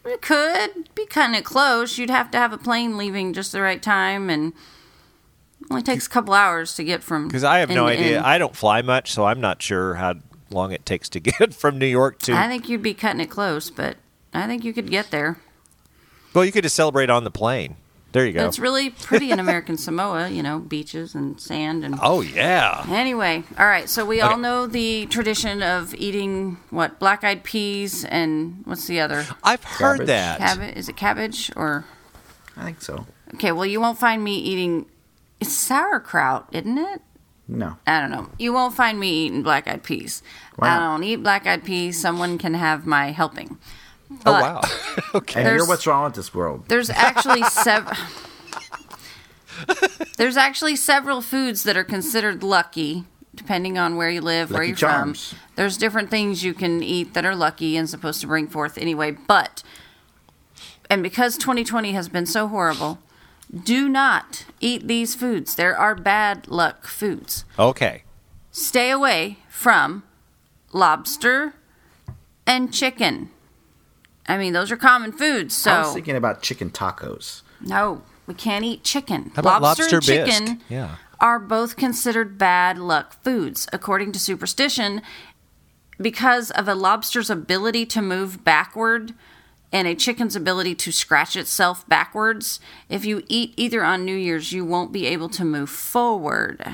it 0.05 0.21
could 0.23 0.95
be 0.95 1.07
kind 1.07 1.35
of 1.35 1.45
close. 1.45 1.97
You'd 1.99 2.11
have 2.11 2.31
to 2.33 2.39
have 2.39 2.53
a 2.53 2.59
plane 2.59 2.97
leaving 2.99 3.33
just 3.33 3.53
the 3.53 3.63
right 3.63 3.83
time, 3.83 4.29
and 4.29 4.53
it 4.53 5.67
only 5.71 5.83
takes 5.83 6.07
a 6.07 6.11
couple 6.11 6.35
hours 6.35 6.75
to 6.75 6.85
get 6.85 7.03
from. 7.03 7.27
Because 7.29 7.45
I 7.45 7.59
have 7.59 7.71
no 7.71 7.87
idea. 7.87 8.19
end. 8.19 8.27
I 8.27 8.39
don't 8.39 8.55
fly 8.55 8.83
much, 8.83 9.13
so 9.13 9.25
I'm 9.25 9.41
not 9.41 9.63
sure 9.63 9.95
how 9.95 10.15
long 10.51 10.73
it 10.73 10.85
takes 10.85 11.09
to 11.11 11.21
get 11.21 11.55
from 11.55 11.79
New 11.79 11.87
York 11.87 12.19
to. 12.21 12.35
I 12.35 12.49
think 12.49 12.69
you'd 12.69 12.83
be 12.83 12.95
cutting 12.95 13.21
it 13.21 13.31
close, 13.31 13.71
but 13.71 13.97
I 14.35 14.47
think 14.47 14.65
you 14.65 14.73
could 14.73 14.91
get 14.91 15.11
there. 15.11 15.39
well, 16.35 16.45
you 16.45 16.53
could 16.53 16.65
just 16.65 16.77
celebrate 16.77 17.09
on 17.09 17.25
the 17.25 17.31
plane. 17.31 17.77
There 18.13 18.27
you 18.27 18.33
But 18.33 18.41
go. 18.41 18.47
It's 18.49 18.59
really 18.59 18.91
pretty 18.91 19.31
in 19.31 19.39
American 19.39 19.77
Samoa, 19.77 20.29
you 20.29 20.43
know, 20.43 20.59
beaches 20.59 21.15
and 21.15 21.41
sand 21.41 21.85
and. 21.85 21.97
oh 22.03 22.21
yeah. 22.23 22.85
Anyway, 22.89 23.45
all 23.59 23.67
right. 23.67 23.89
So 23.89 24.05
we 24.05 24.21
all 24.21 24.37
know 24.37 24.67
the 24.67 25.07
tradition 25.07 25.63
of 25.63 25.95
eating 25.95 26.59
what 26.71 26.99
black-eyed 26.99 27.45
peas 27.45 28.05
and 28.05 28.63
what's 28.65 28.87
the 28.89 28.99
other 29.01 29.27
I've 29.45 29.63
heard 29.63 29.99
Cabbage. 29.99 30.07
that. 30.09 30.39
cabbage? 30.39 30.77
Is 30.77 30.89
it 30.89 30.97
cabbage 30.97 31.53
or? 31.55 31.85
I 32.57 32.65
think 32.65 32.83
so. 32.83 33.07
Okay, 33.35 33.53
well 33.53 33.67
you 33.67 33.81
won't 33.81 33.99
find 33.99 34.25
me 34.25 34.37
eating. 34.39 34.87
It's 35.39 35.53
sauerkraut, 35.53 36.49
isn't 36.53 36.79
it? 36.79 37.01
No. 37.47 37.77
I 37.87 38.01
don't 38.01 38.11
know. 38.11 38.29
You 38.39 38.53
won't 38.53 38.75
find 38.75 38.99
me 39.01 39.27
eating 39.27 39.43
black-eyed 39.43 39.83
peas. 39.83 40.23
Why 40.57 40.69
I 40.69 40.79
don't 40.79 41.03
eat 41.03 41.17
black-eyed 41.17 41.65
peas. 41.65 42.01
Someone 42.01 42.39
can 42.39 42.55
have 42.55 42.87
my 42.87 43.11
helping. 43.13 43.59
Oh 44.27 44.33
wow. 44.33 44.61
okay. 45.15 45.41
And 45.41 45.47
There's- 45.49 45.69
what's 45.69 45.87
wrong 45.87 46.05
with 46.05 46.15
this 46.15 46.33
world. 46.35 46.65
There's 46.69 46.91
actually 46.91 47.43
several. 47.51 47.97
There's 50.17 50.37
actually 50.37 50.77
several 50.77 51.21
foods 51.23 51.65
that 51.65 51.77
are 51.77 51.85
considered 51.85 52.43
lucky, 52.43 53.05
depending 53.35 53.79
on 53.79 53.97
where 53.97 54.11
you 54.11 54.21
live, 54.21 54.51
where 54.51 54.63
you're 54.63 54.77
Charms. 54.77 55.29
from. 55.31 55.39
There's 55.57 55.77
different 55.77 56.11
things 56.11 56.43
you 56.45 56.55
can 56.55 56.83
eat 56.83 57.15
that 57.15 57.25
are 57.25 57.37
lucky 57.37 57.77
and 57.77 57.89
supposed 57.89 58.21
to 58.23 58.27
bring 58.27 58.47
forth 58.47 58.79
anyway. 58.79 59.11
But, 59.13 59.63
and 60.89 61.03
because 61.03 61.37
2020 61.37 61.93
has 61.93 62.09
been 62.09 62.27
so 62.27 62.49
horrible, 62.49 62.99
do 63.65 63.89
not 63.89 64.47
eat 64.61 64.87
these 64.87 65.15
foods. 65.15 65.55
There 65.55 65.77
are 65.77 65.95
bad 65.95 66.49
luck 66.49 66.87
foods. 66.87 67.45
Okay. 67.59 68.03
Stay 68.51 68.91
away 68.91 69.39
from 69.49 70.03
lobster 70.73 71.55
and 72.47 72.73
chicken. 72.73 73.31
I 74.31 74.39
mean, 74.39 74.53
those 74.53 74.71
are 74.71 74.77
common 74.77 75.13
foods. 75.13 75.55
So 75.57 75.71
I 75.71 75.79
was 75.81 75.89
So 75.89 75.95
thinking 75.95 76.17
about 76.17 76.43
chicken 76.43 76.71
tacos. 76.71 77.43
no, 77.61 78.03
we 78.27 78.35
can't 78.35 78.65
eat 78.65 78.85
chicken. 78.85 79.33
How 79.35 79.41
about 79.41 79.63
lobster, 79.63 79.83
lobster 79.85 79.97
and 79.97 80.05
chicken 80.29 80.45
bisque? 80.57 80.67
Yeah. 80.71 80.97
are 81.21 81.39
both 81.39 81.77
considered 81.77 82.39
bad 82.39 82.79
luck 82.79 83.23
foods, 83.25 83.67
according 83.73 84.13
to 84.13 84.19
superstition, 84.19 85.03
because 86.01 86.51
of 86.53 86.69
a 86.69 86.75
lobster's 86.75 87.29
ability 87.29 87.85
to 87.87 88.01
move 88.01 88.45
backward 88.45 89.15
and 89.73 89.87
a 89.87 89.95
chicken's 89.95 90.35
ability 90.35 90.75
to 90.75 90.91
scratch 90.91 91.37
itself 91.37 91.87
backwards. 91.89 92.59
If 92.89 93.05
you 93.05 93.23
eat 93.29 93.53
either 93.57 93.85
on 93.85 94.05
New 94.05 94.17
Year's, 94.17 94.53
you 94.53 94.65
won't 94.65 94.93
be 94.93 95.07
able 95.07 95.29
to 95.31 95.45
move 95.45 95.69
forward. 95.71 96.65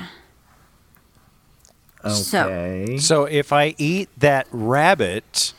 So- 2.07 2.45
Okay. 2.45 2.97
So 2.99 3.25
if 3.25 3.51
I 3.51 3.75
eat 3.77 4.09
that 4.17 4.47
rabbit, 4.51 5.53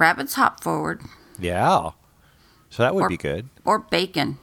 Rabbits 0.00 0.34
hop 0.34 0.62
forward 0.62 1.02
yeah. 1.38 1.90
So 2.68 2.82
that 2.82 2.94
would 2.94 3.04
Or- 3.04 3.08
be 3.08 3.16
good. 3.16 3.48
or 3.64 3.78
bacon. 3.78 4.38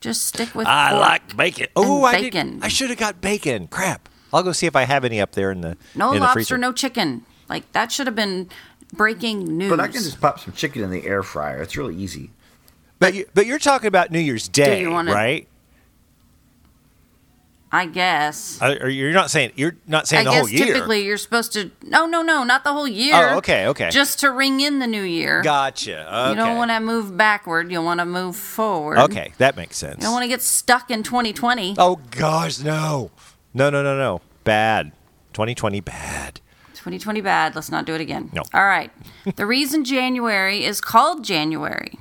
Just 0.00 0.24
stick 0.26 0.54
with 0.54 0.66
I 0.66 0.90
pork. 0.90 1.00
like 1.00 1.36
bacon. 1.36 1.66
Oh, 1.76 2.04
I 2.04 2.20
bacon. 2.20 2.54
did, 2.54 2.64
I 2.64 2.68
should 2.68 2.90
have 2.90 2.98
got 2.98 3.20
bacon. 3.20 3.68
Crap. 3.68 4.08
I'll 4.32 4.42
go 4.42 4.52
see 4.52 4.66
if 4.66 4.74
I 4.76 4.82
have 4.82 5.04
any 5.04 5.20
up 5.20 5.32
there 5.32 5.50
in 5.52 5.60
the 5.60 5.76
no 5.94 6.08
in 6.10 6.14
the 6.16 6.20
lobster, 6.20 6.34
freezer. 6.40 6.58
no 6.58 6.72
chicken. 6.72 7.24
Like 7.48 7.70
that 7.72 7.90
should 7.92 8.06
have 8.06 8.16
been 8.16 8.48
breaking 8.92 9.56
news. 9.56 9.70
But 9.70 9.80
I 9.80 9.86
can 9.88 10.02
just 10.02 10.20
pop 10.20 10.40
some 10.40 10.52
chicken 10.54 10.82
in 10.82 10.90
the 10.90 11.06
air 11.06 11.22
fryer. 11.22 11.62
It's 11.62 11.76
really 11.76 11.94
easy. 11.96 12.30
But 12.98 13.14
you, 13.14 13.26
but 13.34 13.46
you're 13.46 13.58
talking 13.58 13.86
about 13.88 14.10
New 14.10 14.18
Year's 14.20 14.48
Day, 14.48 14.80
you 14.80 14.90
wanna- 14.90 15.12
right? 15.14 15.46
I 17.74 17.86
guess. 17.86 18.62
Uh, 18.62 18.76
Or 18.82 18.88
you're 18.88 19.12
not 19.12 19.32
saying 19.32 19.50
you're 19.56 19.74
not 19.88 20.06
saying 20.06 20.20
I 20.20 20.24
the 20.24 20.30
guess 20.30 20.40
whole 20.42 20.48
year. 20.48 20.66
typically 20.74 21.04
you're 21.04 21.16
supposed 21.18 21.52
to. 21.54 21.72
No, 21.82 22.06
no, 22.06 22.22
no, 22.22 22.44
not 22.44 22.62
the 22.62 22.72
whole 22.72 22.86
year. 22.86 23.30
Oh, 23.32 23.38
okay, 23.38 23.66
okay. 23.66 23.90
Just 23.90 24.20
to 24.20 24.30
ring 24.30 24.60
in 24.60 24.78
the 24.78 24.86
new 24.86 25.02
year. 25.02 25.42
Gotcha. 25.42 26.06
Okay. 26.08 26.30
You 26.30 26.36
don't 26.36 26.56
want 26.56 26.70
to 26.70 26.78
move 26.78 27.16
backward. 27.16 27.72
You 27.72 27.82
want 27.82 27.98
to 27.98 28.04
move 28.06 28.36
forward. 28.36 28.98
Okay, 28.98 29.32
that 29.38 29.56
makes 29.56 29.76
sense. 29.76 29.96
You 29.96 30.02
don't 30.02 30.12
want 30.12 30.22
to 30.22 30.28
get 30.28 30.40
stuck 30.40 30.88
in 30.88 31.02
2020. 31.02 31.74
oh 31.78 31.98
gosh, 32.12 32.60
no, 32.60 33.10
no, 33.52 33.70
no, 33.70 33.82
no, 33.82 33.98
no. 33.98 34.20
Bad. 34.44 34.92
2020 35.32 35.80
bad. 35.80 36.40
2020 36.74 37.20
bad. 37.22 37.56
Let's 37.56 37.72
not 37.72 37.86
do 37.86 37.94
it 37.96 38.00
again. 38.00 38.30
No. 38.32 38.42
All 38.54 38.66
right. 38.66 38.92
the 39.36 39.46
reason 39.46 39.84
January 39.84 40.64
is 40.64 40.80
called 40.80 41.24
January 41.24 41.98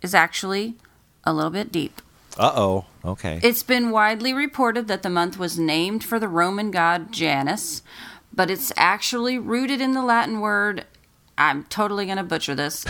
is 0.00 0.14
actually 0.14 0.76
a 1.24 1.34
little 1.34 1.50
bit 1.50 1.70
deep. 1.70 2.00
Uh 2.40 2.52
oh. 2.56 2.84
Okay. 3.04 3.38
It's 3.42 3.62
been 3.62 3.90
widely 3.90 4.32
reported 4.32 4.88
that 4.88 5.02
the 5.02 5.10
month 5.10 5.38
was 5.38 5.58
named 5.58 6.02
for 6.02 6.18
the 6.18 6.26
Roman 6.26 6.70
god 6.70 7.12
Janus, 7.12 7.82
but 8.32 8.50
it's 8.50 8.72
actually 8.78 9.38
rooted 9.38 9.82
in 9.82 9.92
the 9.92 10.02
Latin 10.02 10.40
word. 10.40 10.86
I'm 11.36 11.64
totally 11.64 12.06
going 12.06 12.16
to 12.16 12.22
butcher 12.22 12.54
this. 12.54 12.86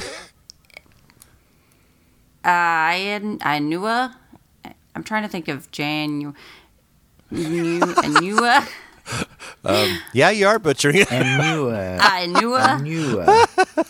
Ian, 2.47 3.41
Inua. 3.41 4.15
I'm 4.95 5.03
trying 5.03 5.25
to 5.25 5.29
think 5.29 5.49
of 5.49 5.69
Janu. 5.73 6.37
Inua. 7.33 8.69
yeah, 10.13 10.31
you 10.31 10.47
are 10.47 10.61
butchering 10.61 10.97
it. 10.99 11.11
And 11.11 11.43
you, 11.43 11.71
uh, 11.71 11.99
Inua. 11.99 12.79
and 12.79 12.87
you, 12.87 13.21
uh, 13.21 13.47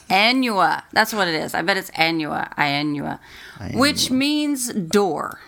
Annua. 0.08 0.84
That's 0.92 1.12
what 1.12 1.28
it 1.28 1.34
is. 1.34 1.52
I 1.52 1.60
bet 1.60 1.76
it's 1.76 1.90
Annua. 1.90 2.54
Iannua. 2.56 3.18
Which 3.74 4.10
means 4.10 4.72
door. 4.72 5.38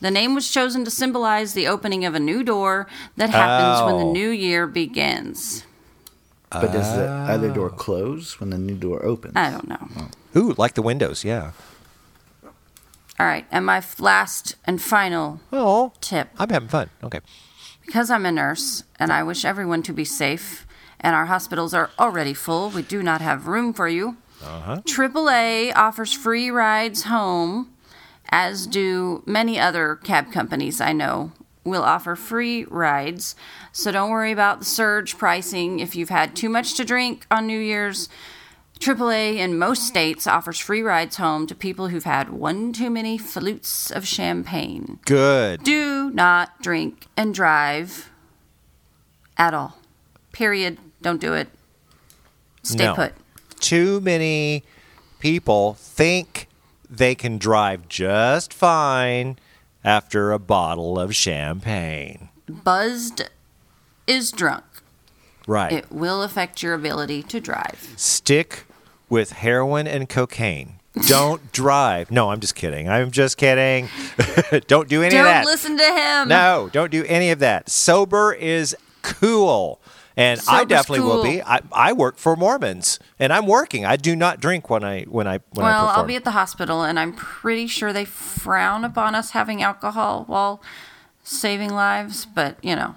The 0.00 0.10
name 0.10 0.34
was 0.34 0.48
chosen 0.50 0.84
to 0.84 0.90
symbolize 0.90 1.54
the 1.54 1.66
opening 1.68 2.04
of 2.04 2.14
a 2.14 2.20
new 2.20 2.42
door 2.44 2.86
that 3.16 3.30
happens 3.30 3.84
when 3.84 3.94
Oh. 3.94 3.98
the 3.98 4.12
new 4.12 4.28
year 4.30 4.66
begins. 4.66 5.64
but 6.50 6.72
does 6.72 6.94
the 6.96 7.06
other 7.06 7.50
door 7.50 7.68
close 7.68 8.40
when 8.40 8.50
the 8.50 8.58
new 8.58 8.74
door 8.76 9.04
opens? 9.04 9.34
I 9.36 9.50
don't 9.50 9.68
know. 9.68 9.88
Ooh, 10.36 10.54
like 10.56 10.74
the 10.74 10.82
windows. 10.82 11.22
Yeah. 11.24 11.50
All 13.20 13.26
right. 13.26 13.44
And 13.50 13.66
my 13.66 13.78
f- 13.78 14.00
last 14.00 14.54
and 14.64 14.80
final 14.80 15.40
Oh, 15.52 15.92
tip 16.00 16.28
I'm 16.38 16.48
having 16.50 16.68
fun. 16.68 16.88
Okay. 17.02 17.20
because 17.84 18.10
I'm 18.10 18.24
a 18.24 18.32
nurse 18.32 18.84
and 18.98 19.12
I 19.12 19.22
wish 19.22 19.44
everyone 19.44 19.82
to 19.84 19.92
be 19.92 20.04
safe, 20.04 20.66
and 21.00 21.14
our 21.16 21.26
hospitals 21.26 21.74
are 21.74 21.90
already 21.98 22.34
full, 22.34 22.70
we 22.70 22.82
do 22.82 23.02
not 23.02 23.20
have 23.20 23.46
room 23.46 23.72
for 23.72 23.88
you. 23.88 24.16
Uh-huh. 24.42 24.80
AAA 24.86 25.72
offers 25.74 26.12
free 26.12 26.50
rides 26.50 27.02
home, 27.04 27.70
as 28.30 28.66
do 28.66 29.22
many 29.26 29.58
other 29.58 29.96
cab 29.96 30.30
companies 30.32 30.80
I 30.80 30.92
know 30.92 31.32
will 31.64 31.82
offer 31.82 32.16
free 32.16 32.64
rides. 32.64 33.34
So 33.72 33.92
don't 33.92 34.10
worry 34.10 34.32
about 34.32 34.60
the 34.60 34.64
surge 34.64 35.18
pricing 35.18 35.80
if 35.80 35.94
you've 35.94 36.08
had 36.08 36.34
too 36.34 36.48
much 36.48 36.74
to 36.74 36.84
drink 36.84 37.26
on 37.30 37.46
New 37.46 37.58
Year's. 37.58 38.08
AAA 38.80 39.38
in 39.38 39.58
most 39.58 39.86
states 39.88 40.26
offers 40.26 40.58
free 40.60 40.82
rides 40.82 41.16
home 41.16 41.46
to 41.48 41.54
people 41.54 41.88
who've 41.88 42.04
had 42.04 42.30
one 42.30 42.72
too 42.72 42.90
many 42.90 43.18
flutes 43.18 43.90
of 43.90 44.06
champagne. 44.06 45.00
Good. 45.04 45.64
Do 45.64 46.10
not 46.10 46.62
drink 46.62 47.06
and 47.16 47.34
drive 47.34 48.10
at 49.36 49.52
all. 49.52 49.78
Period. 50.32 50.78
Don't 51.02 51.20
do 51.20 51.34
it. 51.34 51.48
Stay 52.62 52.84
No. 52.86 52.94
put. 52.94 53.14
Too 53.60 54.00
many 54.00 54.62
people 55.18 55.74
think 55.74 56.47
they 56.90 57.14
can 57.14 57.38
drive 57.38 57.88
just 57.88 58.52
fine 58.52 59.38
after 59.84 60.32
a 60.32 60.38
bottle 60.38 60.98
of 60.98 61.14
champagne. 61.14 62.28
Buzzed 62.48 63.28
is 64.06 64.32
drunk. 64.32 64.64
Right. 65.46 65.72
It 65.72 65.90
will 65.90 66.22
affect 66.22 66.62
your 66.62 66.74
ability 66.74 67.22
to 67.24 67.40
drive. 67.40 67.94
Stick 67.96 68.64
with 69.08 69.32
heroin 69.32 69.86
and 69.86 70.08
cocaine. 70.08 70.74
Don't 71.06 71.52
drive. 71.52 72.10
No, 72.10 72.30
I'm 72.30 72.40
just 72.40 72.54
kidding. 72.54 72.88
I'm 72.88 73.10
just 73.10 73.36
kidding. 73.36 73.88
don't 74.66 74.88
do 74.88 75.02
any 75.02 75.10
Don't 75.10 75.20
of 75.20 75.26
that. 75.26 75.44
Don't 75.44 75.50
listen 75.50 75.76
to 75.78 75.84
him. 75.84 76.28
No, 76.28 76.68
don't 76.72 76.90
do 76.90 77.04
any 77.04 77.30
of 77.30 77.38
that. 77.38 77.70
Sober 77.70 78.32
is 78.32 78.76
cool. 79.02 79.80
And 80.18 80.40
I 80.40 80.42
Sober's 80.42 80.68
definitely 80.68 81.04
will 81.04 81.22
be. 81.22 81.40
I, 81.42 81.60
I 81.70 81.92
work 81.92 82.18
for 82.18 82.34
Mormons 82.34 82.98
and 83.20 83.32
I'm 83.32 83.46
working. 83.46 83.86
I 83.86 83.94
do 83.94 84.16
not 84.16 84.40
drink 84.40 84.68
when 84.68 84.82
I 84.82 85.04
when 85.04 85.28
I 85.28 85.38
when 85.52 85.64
I 85.64 85.70
well, 85.70 85.86
perform. 85.86 86.00
I'll 86.00 86.06
be 86.06 86.16
at 86.16 86.24
the 86.24 86.32
hospital, 86.32 86.82
and 86.82 86.98
I'm 86.98 87.12
pretty 87.12 87.68
sure 87.68 87.92
they 87.92 88.04
frown 88.04 88.84
upon 88.84 89.14
us 89.14 89.30
having 89.30 89.62
alcohol 89.62 90.24
while 90.26 90.60
saving 91.22 91.72
lives. 91.72 92.26
But 92.26 92.56
you 92.64 92.74
know, 92.74 92.96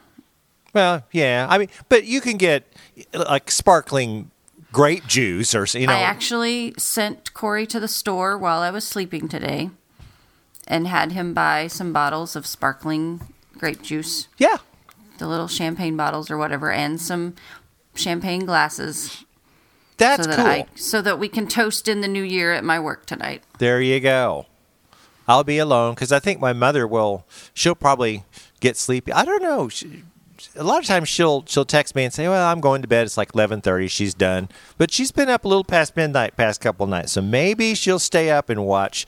well, 0.73 1.03
yeah. 1.11 1.45
I 1.47 1.59
mean, 1.59 1.69
but 1.89 2.05
you 2.05 2.21
can 2.21 2.37
get 2.37 2.65
like 3.13 3.51
sparkling 3.51 4.31
grape 4.71 5.05
juice 5.05 5.53
or 5.53 5.65
you 5.77 5.85
know. 5.85 5.93
I 5.93 5.99
actually 5.99 6.73
sent 6.79 7.35
Corey 7.35 7.67
to 7.67 7.79
the 7.79 7.87
store 7.87 8.35
while 8.35 8.61
I 8.61 8.71
was 8.71 8.87
sleeping 8.87 9.27
today, 9.27 9.69
and 10.67 10.87
had 10.87 11.11
him 11.11 11.35
buy 11.35 11.67
some 11.67 11.93
bottles 11.93 12.35
of 12.35 12.47
sparkling 12.47 13.21
grape 13.59 13.83
juice, 13.83 14.27
yeah. 14.39 14.57
The 15.21 15.27
little 15.27 15.47
champagne 15.47 15.95
bottles 15.95 16.29
or 16.31 16.37
whatever, 16.37 16.71
and 16.71 16.99
some 16.99 17.35
champagne 17.95 18.43
glasses, 18.45 19.23
That's 19.97 20.23
so 20.23 20.29
that 20.29 20.35
cool. 20.35 20.45
I 20.45 20.65
so 20.75 21.01
that 21.01 21.19
we 21.19 21.29
can 21.29 21.47
toast 21.47 21.87
in 21.87 22.01
the 22.01 22.07
new 22.07 22.23
year 22.23 22.51
at 22.51 22.63
my 22.63 22.79
work 22.79 23.05
tonight. 23.05 23.43
There 23.59 23.79
you 23.79 23.99
go. 23.99 24.47
I'll 25.27 25.43
be 25.43 25.59
alone 25.59 25.93
because 25.93 26.11
I 26.11 26.19
think 26.19 26.41
my 26.41 26.53
mother 26.53 26.87
will. 26.87 27.25
She'll 27.53 27.75
probably 27.75 28.23
get 28.59 28.75
sleepy. 28.75 29.13
I 29.13 29.23
don't 29.23 29.43
know. 29.43 29.69
She, 29.69 30.03
a 30.55 30.63
lot 30.63 30.79
of 30.79 30.85
times 30.85 31.07
she'll 31.07 31.45
she'll 31.45 31.65
text 31.65 31.93
me 31.95 32.03
and 32.03 32.11
say, 32.11 32.27
"Well, 32.27 32.47
I'm 32.47 32.59
going 32.59 32.81
to 32.81 32.87
bed. 32.87 33.05
It's 33.05 33.15
like 33.15 33.31
11:30. 33.33 33.89
She's 33.89 34.15
done." 34.15 34.49
But 34.79 34.91
she's 34.91 35.11
been 35.11 35.29
up 35.29 35.45
a 35.45 35.47
little 35.47 35.63
past 35.63 35.95
midnight 35.95 36.35
past 36.35 36.61
couple 36.61 36.87
nights, 36.87 37.11
so 37.11 37.21
maybe 37.21 37.75
she'll 37.75 37.99
stay 37.99 38.31
up 38.31 38.49
and 38.49 38.65
watch. 38.65 39.05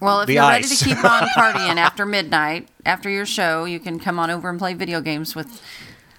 Well, 0.00 0.20
if 0.20 0.26
The 0.26 0.34
you're 0.34 0.42
ready 0.48 0.64
to 0.68 0.84
keep 0.84 1.04
on 1.04 1.22
partying 1.36 1.76
after 1.76 2.06
midnight, 2.06 2.68
after 2.86 3.08
your 3.10 3.26
show, 3.26 3.64
you 3.64 3.80
can 3.80 3.98
come 3.98 4.18
on 4.18 4.30
over 4.30 4.48
and 4.48 4.58
play 4.58 4.74
video 4.74 5.00
games 5.00 5.34
with. 5.34 5.62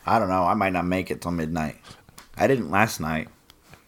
I 0.06 0.20
don't 0.20 0.30
know. 0.30 0.44
I 0.44 0.54
might 0.56 0.74
not 0.74 0.86
make 0.86 1.12
it 1.12 1.22
till 1.22 1.32
midnight. 1.32 1.78
I 2.38 2.48
didn't 2.48 2.72
last 2.72 3.00
night. 3.00 3.30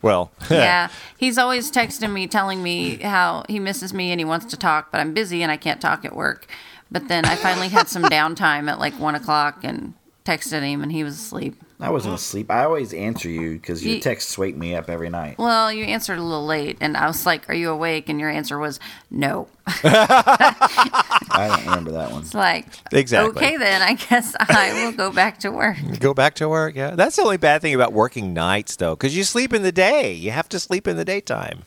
Well, 0.01 0.31
yeah, 0.51 0.89
he's 1.17 1.37
always 1.37 1.71
texting 1.71 2.11
me, 2.11 2.27
telling 2.27 2.61
me 2.61 2.97
how 2.97 3.45
he 3.47 3.59
misses 3.59 3.93
me 3.93 4.11
and 4.11 4.19
he 4.19 4.25
wants 4.25 4.45
to 4.47 4.57
talk, 4.57 4.91
but 4.91 4.99
I'm 4.99 5.13
busy 5.13 5.41
and 5.41 5.51
I 5.51 5.57
can't 5.57 5.79
talk 5.81 6.05
at 6.05 6.15
work. 6.15 6.45
But 6.91 7.07
then 7.07 7.25
I 7.25 7.35
finally 7.35 7.69
had 7.69 7.87
some 7.87 8.03
downtime 8.03 8.69
at 8.69 8.79
like 8.79 8.99
one 8.99 9.15
o'clock 9.15 9.63
and 9.63 9.93
texted 10.25 10.61
him, 10.61 10.83
and 10.83 10.91
he 10.91 11.03
was 11.03 11.15
asleep. 11.15 11.55
I 11.83 11.89
wasn't 11.89 12.15
asleep. 12.15 12.49
I 12.49 12.63
always 12.63 12.93
answer 12.93 13.29
you 13.29 13.53
because 13.53 13.83
your 13.83 13.95
Ye- 13.95 13.99
texts 13.99 14.37
wake 14.37 14.55
me 14.55 14.73
up 14.73 14.89
every 14.89 15.09
night. 15.09 15.37
Well, 15.37 15.69
you 15.69 15.83
answered 15.83 16.17
a 16.17 16.23
little 16.23 16.45
late, 16.45 16.77
and 16.79 16.95
I 16.95 17.07
was 17.07 17.25
like, 17.25 17.49
"Are 17.49 17.53
you 17.53 17.69
awake?" 17.71 18.07
And 18.07 18.21
your 18.21 18.29
answer 18.29 18.57
was 18.57 18.79
no. 19.11 19.49
I 19.67 21.47
don't 21.49 21.65
remember 21.65 21.91
that 21.91 22.11
one. 22.11 22.21
It's 22.21 22.33
like, 22.33 22.67
Exactly. 22.93 23.35
Okay, 23.43 23.57
then 23.57 23.81
I 23.81 23.95
guess 23.95 24.33
I 24.39 24.85
will 24.85 24.93
go 24.93 25.11
back 25.11 25.39
to 25.39 25.51
work. 25.51 25.75
go 25.99 26.13
back 26.13 26.35
to 26.35 26.47
work. 26.47 26.75
Yeah, 26.75 26.91
that's 26.91 27.17
the 27.17 27.23
only 27.23 27.37
bad 27.37 27.61
thing 27.61 27.75
about 27.75 27.91
working 27.91 28.33
nights, 28.33 28.77
though, 28.77 28.95
because 28.95 29.15
you 29.15 29.25
sleep 29.25 29.53
in 29.53 29.63
the 29.63 29.71
day. 29.73 30.13
You 30.13 30.31
have 30.31 30.47
to 30.49 30.59
sleep 30.59 30.87
in 30.87 30.95
the 30.95 31.05
daytime. 31.05 31.63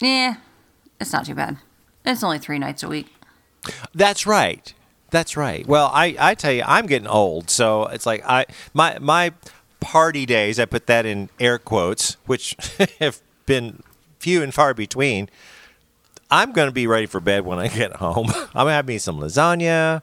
Yeah, 0.00 0.36
it's 1.00 1.12
not 1.12 1.26
too 1.26 1.36
bad. 1.36 1.58
It's 2.04 2.24
only 2.24 2.40
three 2.40 2.58
nights 2.58 2.82
a 2.82 2.88
week. 2.88 3.14
That's 3.94 4.26
right. 4.26 4.74
That's 5.12 5.36
right. 5.36 5.64
Well, 5.66 5.90
I, 5.92 6.16
I 6.18 6.34
tell 6.34 6.52
you, 6.52 6.64
I'm 6.66 6.86
getting 6.86 7.06
old, 7.06 7.50
so 7.50 7.84
it's 7.86 8.06
like 8.06 8.24
I 8.26 8.46
my 8.72 8.98
my 8.98 9.32
party 9.78 10.24
days. 10.24 10.58
I 10.58 10.64
put 10.64 10.86
that 10.86 11.04
in 11.04 11.28
air 11.38 11.58
quotes, 11.58 12.16
which 12.24 12.56
have 12.98 13.20
been 13.44 13.82
few 14.18 14.42
and 14.42 14.52
far 14.52 14.72
between. 14.72 15.28
I'm 16.30 16.52
going 16.52 16.68
to 16.68 16.72
be 16.72 16.86
ready 16.86 17.04
for 17.04 17.20
bed 17.20 17.44
when 17.44 17.58
I 17.58 17.68
get 17.68 17.96
home. 17.96 18.30
I'm 18.34 18.48
going 18.54 18.66
to 18.68 18.72
have 18.72 18.88
me 18.88 18.96
some 18.96 19.20
lasagna, 19.20 20.00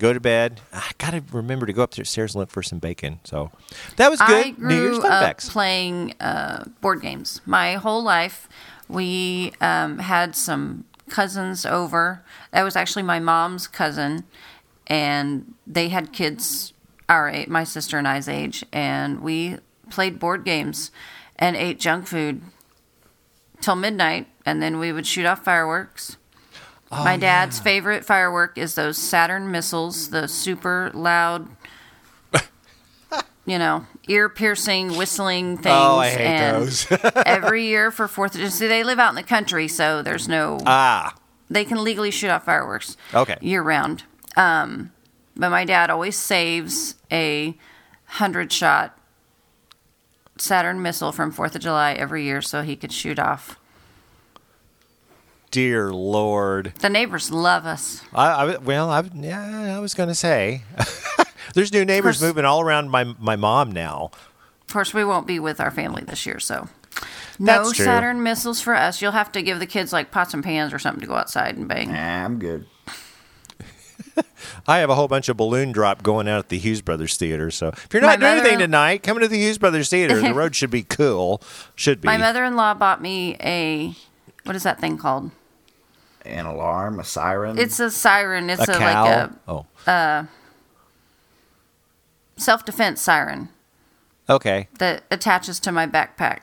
go 0.00 0.12
to 0.12 0.18
bed. 0.18 0.60
I 0.72 0.90
got 0.98 1.12
to 1.12 1.22
remember 1.30 1.66
to 1.66 1.72
go 1.72 1.82
upstairs 1.82 2.34
and 2.34 2.40
look 2.40 2.50
for 2.50 2.62
some 2.62 2.80
bacon. 2.80 3.20
So 3.22 3.52
that 3.98 4.10
was 4.10 4.20
good. 4.20 4.46
I 4.46 4.54
New 4.58 4.74
Year's 4.74 4.98
grew 4.98 5.02
fun 5.02 5.12
up 5.12 5.22
facts. 5.22 5.48
playing 5.48 6.14
uh, 6.18 6.64
board 6.80 7.02
games 7.02 7.40
my 7.46 7.74
whole 7.74 8.02
life. 8.02 8.48
We 8.88 9.52
um, 9.60 10.00
had 10.00 10.34
some 10.34 10.86
cousins 11.08 11.64
over. 11.66 12.22
That 12.52 12.62
was 12.62 12.76
actually 12.76 13.02
my 13.02 13.20
mom's 13.20 13.66
cousin, 13.66 14.24
and 14.86 15.54
they 15.66 15.88
had 15.88 16.12
kids 16.12 16.72
our 17.08 17.28
age, 17.28 17.48
my 17.48 17.64
sister 17.64 17.98
and 17.98 18.08
I's 18.08 18.28
age, 18.28 18.64
and 18.72 19.20
we 19.20 19.58
played 19.90 20.18
board 20.18 20.44
games 20.44 20.90
and 21.36 21.56
ate 21.56 21.78
junk 21.78 22.06
food 22.06 22.40
till 23.60 23.76
midnight, 23.76 24.28
and 24.46 24.62
then 24.62 24.78
we 24.78 24.92
would 24.92 25.06
shoot 25.06 25.26
off 25.26 25.44
fireworks. 25.44 26.16
Oh, 26.90 27.02
my 27.02 27.16
dad's 27.16 27.58
favorite 27.58 28.04
firework 28.04 28.56
is 28.56 28.74
those 28.74 28.96
Saturn 28.96 29.50
missiles, 29.50 30.10
the 30.10 30.28
super 30.28 30.90
loud 30.94 31.48
you 33.46 33.58
know, 33.58 33.86
ear 34.08 34.28
piercing, 34.28 34.96
whistling 34.96 35.56
things. 35.56 35.66
Oh, 35.66 35.98
I 35.98 36.10
hate 36.10 36.20
and 36.20 36.62
those. 36.62 36.86
every 37.26 37.66
year 37.66 37.90
for 37.90 38.08
Fourth 38.08 38.34
of 38.34 38.38
July, 38.38 38.50
see, 38.50 38.66
they 38.66 38.84
live 38.84 38.98
out 38.98 39.10
in 39.10 39.16
the 39.16 39.22
country, 39.22 39.68
so 39.68 40.02
there's 40.02 40.28
no. 40.28 40.58
ah, 40.66 41.14
they 41.50 41.64
can 41.64 41.82
legally 41.84 42.10
shoot 42.10 42.30
off 42.30 42.44
fireworks. 42.44 42.96
Okay. 43.12 43.36
Year 43.40 43.62
round. 43.62 44.04
Um, 44.36 44.92
but 45.36 45.50
my 45.50 45.64
dad 45.64 45.90
always 45.90 46.16
saves 46.16 46.94
a 47.12 47.56
hundred 48.06 48.52
shot 48.52 48.98
Saturn 50.36 50.82
missile 50.82 51.12
from 51.12 51.30
Fourth 51.30 51.54
of 51.54 51.60
July 51.60 51.92
every 51.92 52.24
year, 52.24 52.42
so 52.42 52.62
he 52.62 52.76
could 52.76 52.92
shoot 52.92 53.18
off. 53.18 53.58
dear 55.50 55.92
Lord. 55.92 56.72
The 56.80 56.88
neighbors 56.88 57.30
love 57.30 57.66
us. 57.66 58.02
I, 58.12 58.30
I 58.30 58.56
well, 58.58 58.90
I 58.90 59.02
yeah, 59.14 59.76
I 59.76 59.78
was 59.80 59.94
going 59.94 60.08
to 60.08 60.14
say. 60.14 60.62
There's 61.54 61.72
new 61.72 61.84
neighbors 61.84 62.18
course- 62.18 62.28
moving 62.28 62.44
all 62.44 62.60
around 62.60 62.90
my 62.90 63.04
my 63.18 63.36
mom 63.36 63.72
now. 63.72 64.10
Of 64.66 64.72
course, 64.72 64.94
we 64.94 65.04
won't 65.04 65.26
be 65.26 65.38
with 65.38 65.60
our 65.60 65.70
family 65.70 66.02
this 66.04 66.26
year, 66.26 66.40
so 66.40 66.68
no 67.38 67.64
Saturn 67.72 68.22
missiles 68.22 68.60
for 68.60 68.74
us. 68.74 69.02
You'll 69.02 69.12
have 69.12 69.30
to 69.32 69.42
give 69.42 69.58
the 69.58 69.66
kids 69.66 69.92
like 69.92 70.10
pots 70.10 70.34
and 70.34 70.42
pans 70.42 70.72
or 70.72 70.78
something 70.78 71.00
to 71.02 71.06
go 71.06 71.14
outside 71.14 71.56
and 71.56 71.68
bang. 71.68 71.92
Nah, 71.92 72.24
I'm 72.24 72.38
good. 72.38 72.66
I 74.66 74.78
have 74.78 74.90
a 74.90 74.94
whole 74.94 75.08
bunch 75.08 75.28
of 75.28 75.36
balloon 75.36 75.72
drop 75.72 76.02
going 76.02 76.28
out 76.28 76.38
at 76.38 76.48
the 76.48 76.58
Hughes 76.58 76.80
Brothers 76.80 77.16
Theater. 77.16 77.50
So 77.50 77.68
if 77.68 77.88
you're 77.92 78.02
My 78.02 78.16
not 78.16 78.20
doing 78.20 78.32
anything 78.32 78.58
tonight, 78.58 79.02
come 79.02 79.18
to 79.18 79.28
the 79.28 79.36
Hughes 79.36 79.58
Brothers 79.58 79.90
Theater. 79.90 80.20
the 80.20 80.34
road 80.34 80.54
should 80.56 80.70
be 80.70 80.82
cool. 80.82 81.42
Should 81.74 82.00
be. 82.00 82.06
My 82.06 82.16
mother-in-law 82.16 82.74
bought 82.74 83.02
me 83.02 83.36
a 83.40 83.94
what 84.44 84.56
is 84.56 84.62
that 84.62 84.80
thing 84.80 84.96
called? 84.98 85.30
An 86.24 86.46
alarm, 86.46 87.00
a 87.00 87.04
siren. 87.04 87.58
It's 87.58 87.80
a 87.80 87.90
siren. 87.90 88.48
It's 88.48 88.66
a 88.66 88.72
a, 88.72 88.78
cow. 88.78 89.04
like 89.04 89.30
a 89.30 89.38
oh, 89.48 89.66
uh, 89.86 90.24
self-defense 92.36 93.00
siren 93.00 93.48
okay. 94.28 94.68
that 94.78 95.04
attaches 95.10 95.60
to 95.60 95.72
my 95.72 95.86
backpack. 95.86 96.40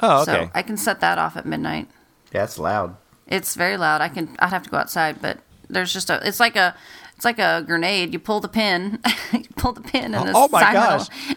Oh, 0.00 0.22
okay. 0.22 0.44
So 0.46 0.50
I 0.54 0.62
can 0.62 0.76
set 0.76 1.00
that 1.00 1.18
off 1.18 1.36
at 1.36 1.44
midnight. 1.46 1.88
Yeah, 2.32 2.44
it's 2.44 2.58
loud. 2.58 2.96
It's 3.26 3.54
very 3.54 3.76
loud. 3.76 4.00
I 4.00 4.08
can. 4.08 4.36
I'd 4.38 4.48
have 4.50 4.62
to 4.64 4.70
go 4.70 4.78
outside, 4.78 5.20
but 5.20 5.38
there's 5.68 5.92
just 5.92 6.10
a. 6.10 6.26
It's 6.26 6.40
like 6.40 6.56
a. 6.56 6.74
It's 7.16 7.24
like 7.24 7.38
a 7.38 7.62
grenade. 7.66 8.12
You 8.14 8.18
pull 8.18 8.40
the 8.40 8.48
pin. 8.48 8.98
you 9.32 9.44
pull 9.56 9.72
the 9.72 9.82
pin, 9.82 10.14
and 10.14 10.16
oh, 10.16 10.24
the 10.24 10.32
Oh, 10.34 10.48
my 10.48 10.60
siren 10.60 10.74
gosh. 10.74 11.08
will 11.28 11.34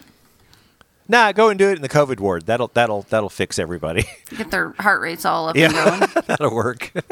nah, 1.08 1.32
go 1.32 1.50
and 1.50 1.58
do 1.58 1.68
it 1.68 1.76
in 1.76 1.82
the 1.82 1.88
COVID 1.90 2.18
ward. 2.20 2.46
That'll 2.46 2.68
that'll 2.68 3.02
that'll 3.10 3.28
fix 3.28 3.58
everybody. 3.58 4.04
get 4.30 4.50
their 4.50 4.70
heart 4.78 5.02
rates 5.02 5.24
all 5.26 5.48
up 5.50 5.56
Yeah. 5.56 5.66
and 5.66 6.00
going. 6.00 6.24
That'll 6.26 6.54
work. 6.54 6.90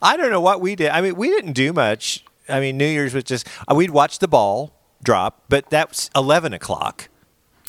I 0.00 0.16
don't 0.16 0.30
know 0.30 0.40
what 0.40 0.60
we 0.62 0.74
did. 0.76 0.88
I 0.90 1.02
mean, 1.02 1.14
we 1.16 1.28
didn't 1.28 1.52
do 1.52 1.72
much. 1.72 2.24
I 2.48 2.60
mean, 2.60 2.76
New 2.76 2.86
Year's 2.86 3.14
was 3.14 3.24
just 3.24 3.46
uh, 3.70 3.74
we'd 3.74 3.90
watch 3.90 4.18
the 4.18 4.28
ball 4.28 4.72
drop, 5.02 5.44
but 5.48 5.70
that 5.70 5.90
was 5.90 6.10
eleven 6.14 6.52
o'clock. 6.52 7.08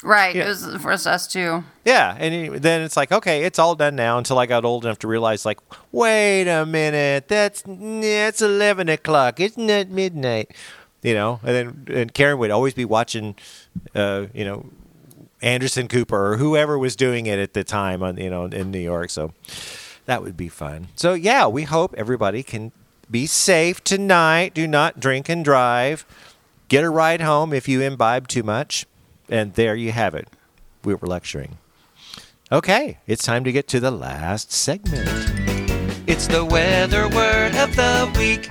Right. 0.01 0.33
Yeah. 0.33 0.45
It 0.45 0.47
was 0.47 0.81
for 0.81 0.91
us 0.93 1.27
too. 1.27 1.65
Yeah, 1.83 2.15
and 2.17 2.55
then 2.55 2.81
it's 2.83 2.95
like, 2.95 3.11
okay, 3.11 3.43
it's 3.43 3.59
all 3.59 3.75
done 3.75 3.95
now. 3.95 4.17
Until 4.17 4.39
I 4.39 4.45
got 4.45 4.63
old 4.63 4.85
enough 4.85 4.99
to 4.99 5.07
realize, 5.07 5.45
like, 5.45 5.59
wait 5.91 6.47
a 6.47 6.65
minute, 6.65 7.27
that's 7.27 7.63
it's 7.67 8.41
eleven 8.41 8.87
o'clock. 8.87 9.39
It's 9.39 9.57
not 9.57 9.89
midnight. 9.89 10.51
You 11.01 11.13
know, 11.13 11.39
and 11.43 11.85
then 11.87 11.97
and 11.97 12.13
Karen 12.13 12.37
would 12.39 12.51
always 12.51 12.73
be 12.73 12.85
watching, 12.85 13.35
uh, 13.95 14.27
you 14.33 14.45
know, 14.45 14.69
Anderson 15.41 15.87
Cooper 15.87 16.33
or 16.33 16.37
whoever 16.37 16.77
was 16.77 16.95
doing 16.95 17.25
it 17.25 17.39
at 17.39 17.53
the 17.53 17.63
time 17.63 18.03
on 18.03 18.17
you 18.17 18.29
know 18.29 18.45
in 18.45 18.71
New 18.71 18.79
York. 18.79 19.09
So 19.09 19.33
that 20.05 20.23
would 20.23 20.37
be 20.37 20.49
fun. 20.49 20.89
So 20.95 21.13
yeah, 21.13 21.47
we 21.47 21.63
hope 21.63 21.93
everybody 21.97 22.43
can 22.43 22.71
be 23.11 23.25
safe 23.25 23.83
tonight. 23.83 24.53
Do 24.53 24.67
not 24.67 24.99
drink 24.99 25.29
and 25.29 25.43
drive. 25.43 26.05
Get 26.67 26.83
a 26.83 26.89
ride 26.89 27.21
home 27.21 27.53
if 27.53 27.67
you 27.67 27.81
imbibe 27.81 28.27
too 28.27 28.43
much. 28.43 28.85
And 29.29 29.53
there 29.53 29.75
you 29.75 29.91
have 29.91 30.13
it. 30.15 30.27
We 30.83 30.93
were 30.93 31.07
lecturing. 31.07 31.57
Okay, 32.51 32.97
it's 33.05 33.23
time 33.23 33.43
to 33.43 33.51
get 33.51 33.67
to 33.69 33.79
the 33.79 33.91
last 33.91 34.51
segment. 34.51 35.07
It's 36.07 36.27
the 36.27 36.43
weather 36.43 37.07
word 37.07 37.55
of 37.55 37.75
the 37.75 38.11
week. 38.17 38.49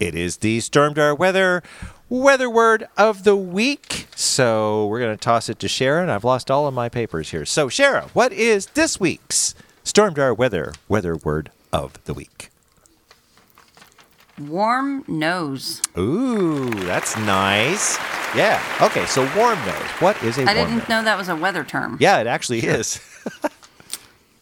It 0.00 0.14
is 0.14 0.38
the 0.38 0.58
Stormdar 0.58 1.16
weather 1.16 1.62
weather 2.08 2.50
word 2.50 2.86
of 2.96 3.24
the 3.24 3.36
week. 3.36 4.08
So 4.16 4.86
we're 4.86 5.00
going 5.00 5.16
to 5.16 5.20
toss 5.22 5.48
it 5.48 5.58
to 5.60 5.68
Sharon. 5.68 6.10
I've 6.10 6.24
lost 6.24 6.50
all 6.50 6.66
of 6.66 6.74
my 6.74 6.88
papers 6.88 7.30
here. 7.30 7.44
So, 7.44 7.68
Sharon, 7.68 8.08
what 8.12 8.32
is 8.32 8.66
this 8.74 8.98
week's 8.98 9.54
Stormdar 9.84 10.36
weather 10.36 10.72
weather 10.88 11.16
word 11.16 11.50
of 11.72 12.02
the 12.04 12.14
week? 12.14 12.50
Warm 14.38 15.04
nose. 15.06 15.80
Ooh, 15.96 16.68
that's 16.70 17.16
nice. 17.18 17.98
Yeah. 18.34 18.60
Okay, 18.82 19.06
so 19.06 19.22
warm 19.36 19.58
nose. 19.64 19.90
What 20.00 20.20
is 20.24 20.38
a 20.38 20.42
I 20.42 20.54
warm 20.54 20.56
didn't 20.56 20.78
nose? 20.78 20.88
know 20.88 21.04
that 21.04 21.16
was 21.18 21.28
a 21.28 21.36
weather 21.36 21.62
term. 21.64 21.96
Yeah, 22.00 22.18
it 22.20 22.26
actually 22.26 22.60
is. 22.60 23.00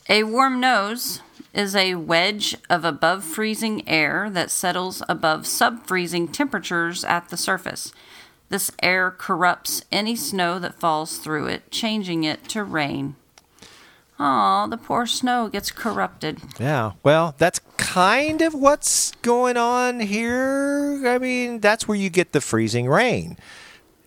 A 0.08 0.24
warm 0.24 0.60
nose 0.60 1.20
is 1.54 1.76
a 1.76 1.94
wedge 1.94 2.56
of 2.68 2.84
above 2.84 3.22
freezing 3.22 3.88
air 3.88 4.28
that 4.30 4.50
settles 4.50 5.00
above 5.08 5.46
sub 5.46 5.86
freezing 5.86 6.26
temperatures 6.28 7.04
at 7.04 7.28
the 7.28 7.36
surface. 7.36 7.92
This 8.48 8.72
air 8.82 9.10
corrupts 9.12 9.84
any 9.92 10.16
snow 10.16 10.58
that 10.58 10.74
falls 10.80 11.18
through 11.18 11.46
it, 11.46 11.70
changing 11.70 12.24
it 12.24 12.48
to 12.48 12.64
rain. 12.64 13.14
Aw, 14.24 14.68
the 14.68 14.76
poor 14.76 15.04
snow 15.04 15.48
gets 15.48 15.72
corrupted. 15.72 16.40
Yeah, 16.60 16.92
well, 17.02 17.34
that's 17.38 17.60
kind 17.76 18.40
of 18.40 18.54
what's 18.54 19.10
going 19.22 19.56
on 19.56 19.98
here. 19.98 21.02
I 21.08 21.18
mean, 21.18 21.58
that's 21.58 21.88
where 21.88 21.98
you 21.98 22.08
get 22.08 22.30
the 22.30 22.40
freezing 22.40 22.88
rain. 22.88 23.36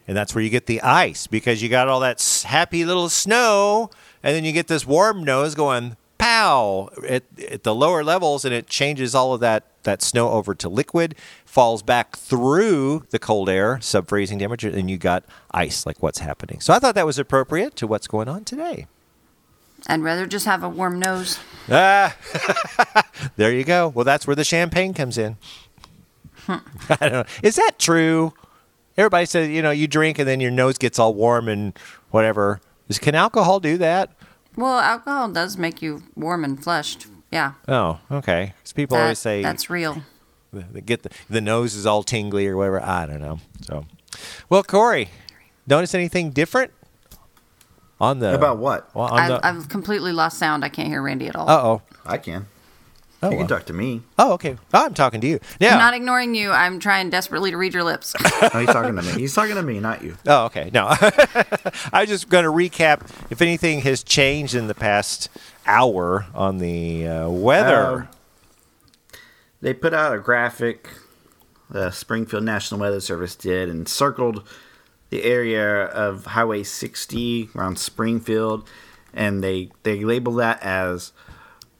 And 0.07 0.15
that's 0.15 0.33
where 0.33 0.41
you 0.41 0.49
get 0.49 0.67
the 0.67 0.79
ice 0.79 1.27
because 1.27 1.61
you 1.61 1.67
got 1.67 1.89
all 1.89 1.99
that 1.99 2.45
happy 2.47 2.85
little 2.85 3.09
snow, 3.09 3.89
and 4.23 4.33
then 4.33 4.45
you 4.45 4.53
get 4.53 4.67
this 4.67 4.87
warm 4.87 5.21
nose 5.21 5.53
going 5.53 5.97
pow 6.17 6.89
at, 7.09 7.23
at 7.51 7.63
the 7.63 7.75
lower 7.75 8.01
levels, 8.01 8.45
and 8.45 8.53
it 8.53 8.67
changes 8.67 9.15
all 9.15 9.33
of 9.33 9.41
that, 9.41 9.65
that 9.83 10.01
snow 10.01 10.29
over 10.29 10.55
to 10.55 10.69
liquid, 10.69 11.15
falls 11.43 11.83
back 11.83 12.15
through 12.15 13.03
the 13.09 13.19
cold 13.19 13.49
air, 13.49 13.81
sub 13.81 14.07
freezing 14.07 14.39
temperature, 14.39 14.69
and 14.69 14.89
you 14.89 14.97
got 14.97 15.25
ice, 15.51 15.85
like 15.85 16.01
what's 16.01 16.19
happening. 16.19 16.61
So 16.61 16.73
I 16.73 16.79
thought 16.79 16.95
that 16.95 17.05
was 17.05 17.19
appropriate 17.19 17.75
to 17.75 17.85
what's 17.85 18.07
going 18.07 18.29
on 18.29 18.45
today. 18.45 18.87
I'd 19.87 20.01
rather 20.01 20.25
just 20.25 20.45
have 20.45 20.63
a 20.63 20.69
warm 20.69 20.99
nose. 20.99 21.39
Ah, 21.69 22.15
there 23.35 23.51
you 23.51 23.63
go. 23.63 23.87
Well, 23.89 24.05
that's 24.05 24.25
where 24.27 24.35
the 24.35 24.43
champagne 24.43 24.93
comes 24.93 25.17
in. 25.17 25.37
I 26.47 26.59
don't 26.99 27.11
know. 27.11 27.25
Is 27.43 27.55
that 27.55 27.73
true? 27.79 28.33
Everybody 28.97 29.25
says 29.25 29.49
you 29.49 29.61
know 29.61 29.71
you 29.71 29.87
drink 29.87 30.19
and 30.19 30.27
then 30.27 30.39
your 30.39 30.51
nose 30.51 30.77
gets 30.77 30.99
all 30.99 31.13
warm 31.13 31.47
and 31.47 31.77
whatever. 32.11 32.61
Is 32.87 32.99
can 32.99 33.15
alcohol 33.15 33.59
do 33.59 33.77
that? 33.77 34.11
Well, 34.55 34.79
alcohol 34.79 35.29
does 35.29 35.57
make 35.57 35.81
you 35.81 36.03
warm 36.15 36.43
and 36.43 36.63
flushed. 36.63 37.07
Yeah. 37.31 37.53
Oh, 37.67 37.99
okay. 38.11 38.53
'Cause 38.63 38.73
people 38.73 38.95
that- 38.97 39.03
always 39.03 39.19
say 39.19 39.41
that's 39.41 39.69
real. 39.69 40.03
they 40.53 40.81
get 40.81 41.03
the, 41.03 41.09
the 41.29 41.41
nose 41.41 41.75
is 41.75 41.85
all 41.85 42.03
tingly 42.03 42.47
or 42.47 42.55
whatever. 42.55 42.81
I 42.81 43.05
don't 43.05 43.19
know. 43.21 43.39
So, 43.61 43.85
well, 44.49 44.63
Corey, 44.63 45.09
notice 45.67 45.93
anything 45.93 46.29
different 46.29 46.71
on 48.01 48.19
the 48.19 48.33
About 48.33 48.57
what? 48.57 48.93
Well, 48.95 49.07
I've, 49.13 49.29
the, 49.29 49.45
I've 49.45 49.69
completely 49.69 50.11
lost 50.11 50.37
sound. 50.37 50.63
I 50.65 50.69
can't 50.69 50.87
hear 50.87 51.01
Randy 51.01 51.27
at 51.27 51.35
all. 51.35 51.49
uh 51.49 51.61
oh. 51.63 51.81
I 52.05 52.17
can. 52.17 52.47
Oh, 53.23 53.29
you 53.29 53.37
well. 53.37 53.47
can 53.47 53.57
talk 53.57 53.65
to 53.67 53.73
me. 53.73 54.01
oh, 54.19 54.33
okay. 54.33 54.57
Oh, 54.73 54.85
I'm 54.85 54.93
talking 54.93 55.19
to 55.21 55.25
you. 55.27 55.39
Yeah. 55.59 55.73
I'm 55.73 55.79
not 55.79 55.93
ignoring 55.95 56.35
you. 56.35 56.51
I'm 56.51 56.79
trying 56.79 57.09
desperately 57.09 57.49
to 57.49 57.57
read 57.57 57.73
your 57.73 57.83
lips. 57.83 58.13
No, 58.41 58.59
he's 58.59 58.67
talking 58.69 58.95
to 58.95 59.01
me. 59.01 59.11
He's 59.13 59.33
talking 59.33 59.55
to 59.55 59.63
me, 59.63 59.79
not 59.79 60.03
you. 60.03 60.15
Oh, 60.27 60.45
okay. 60.45 60.69
No, 60.73 60.87
I 60.91 62.01
was 62.01 62.09
just 62.09 62.29
going 62.29 62.43
to 62.43 62.51
recap 62.51 63.09
if 63.31 63.41
anything 63.41 63.81
has 63.81 64.03
changed 64.03 64.53
in 64.53 64.67
the 64.67 64.75
past 64.75 65.29
hour 65.65 66.27
on 66.35 66.59
the 66.59 67.07
uh, 67.07 67.29
weather. 67.29 67.85
Um, 68.03 68.07
They 69.61 69.73
put 69.73 69.93
out 69.93 70.13
a 70.13 70.19
graphic, 70.19 70.89
the 71.69 71.89
Springfield 71.91 72.43
National 72.43 72.79
Weather 72.81 72.99
Service 72.99 73.35
did, 73.35 73.69
and 73.69 73.87
circled 73.87 74.47
the 75.15 75.23
area 75.23 75.85
of 75.85 76.25
Highway 76.25 76.63
60 76.63 77.49
around 77.55 77.79
Springfield, 77.79 78.67
and 79.13 79.43
they 79.43 79.69
they 79.83 80.03
labeled 80.03 80.39
that 80.39 80.61
as 80.61 81.13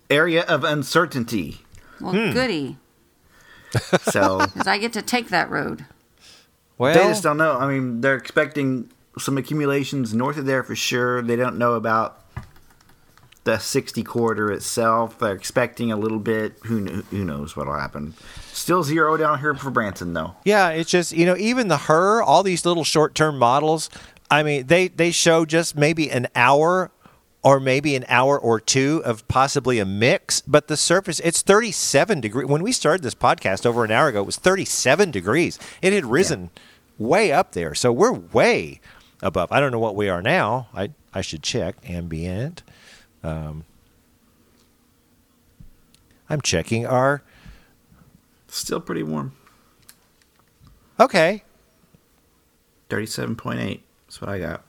area 0.10 0.44
of 0.44 0.64
uncertainty. 0.64 1.62
Well, 2.00 2.14
Hmm. 2.14 2.32
goody, 2.34 2.78
So 4.04 4.40
because 4.46 4.68
I 4.68 4.78
get 4.78 4.94
to 4.94 5.02
take 5.02 5.30
that 5.30 5.50
road. 5.50 5.86
well, 6.78 6.94
they 6.94 7.08
just 7.10 7.24
don't 7.24 7.38
know. 7.38 7.58
I 7.58 7.68
mean, 7.72 8.02
they're 8.02 8.16
expecting 8.16 8.90
some 9.18 9.38
accumulations 9.38 10.14
north 10.14 10.38
of 10.38 10.46
there 10.46 10.64
for 10.64 10.76
sure. 10.76 11.22
They 11.22 11.36
don't 11.36 11.58
know 11.58 11.74
about 11.74 12.22
the 13.46 13.58
60 13.60 14.04
corridor 14.04 14.52
itself. 14.52 15.20
They're 15.20 15.34
expecting 15.34 15.92
a 15.92 15.98
little 15.98 16.20
bit. 16.20 16.58
Who 16.66 16.86
kn- 16.86 17.04
who 17.12 17.24
knows 17.24 17.56
what'll 17.56 17.78
happen? 17.80 18.14
Still 18.56 18.84
zero 18.84 19.18
down 19.18 19.40
here 19.40 19.54
for 19.54 19.70
Branson 19.70 20.14
though. 20.14 20.36
yeah, 20.46 20.70
it's 20.70 20.90
just 20.90 21.12
you 21.12 21.26
know 21.26 21.36
even 21.36 21.68
the 21.68 21.76
her 21.78 22.24
all 22.24 22.42
these 22.42 22.66
little 22.66 22.86
short 22.86 23.14
term 23.14 23.38
models. 23.38 23.90
I 24.32 24.44
mean, 24.44 24.68
they 24.68 24.88
they 24.88 25.12
show 25.12 25.46
just 25.46 25.76
maybe 25.76 26.10
an 26.10 26.28
hour 26.36 26.90
or 27.44 27.60
maybe 27.60 27.98
an 27.98 28.06
hour 28.08 28.40
or 28.40 28.62
two 28.62 29.02
of 29.04 29.28
possibly 29.28 29.78
a 29.80 29.86
mix, 29.86 30.40
but 30.42 30.70
the 30.70 30.78
surface 30.78 31.20
it's 31.20 31.42
37 31.42 32.22
degrees. 32.22 32.48
When 32.48 32.64
we 32.64 32.72
started 32.72 33.04
this 33.04 33.14
podcast 33.14 33.66
over 33.66 33.84
an 33.84 33.92
hour 33.92 34.08
ago, 34.08 34.22
it 34.22 34.26
was 34.26 34.38
37 34.38 35.12
degrees. 35.12 35.60
It 35.82 35.92
had 35.92 36.06
risen 36.06 36.50
way 36.98 37.34
up 37.34 37.52
there, 37.52 37.76
so 37.76 37.92
we're 37.92 38.14
way 38.14 38.80
above. 39.22 39.52
I 39.52 39.60
don't 39.60 39.74
know 39.74 39.80
what 39.80 39.98
we 39.98 40.08
are 40.08 40.22
now. 40.22 40.70
I 40.74 40.92
I 41.14 41.20
should 41.20 41.44
check 41.44 41.76
ambient. 41.88 42.64
Um, 43.22 43.66
I'm 46.30 46.40
checking 46.42 46.86
our 46.86 47.22
Still 48.56 48.80
pretty 48.80 49.04
warm. 49.04 49.34
okay. 50.98 51.44
37.8. 52.90 53.82
That's 54.08 54.22
what 54.22 54.30
I 54.30 54.40
got. 54.40 54.64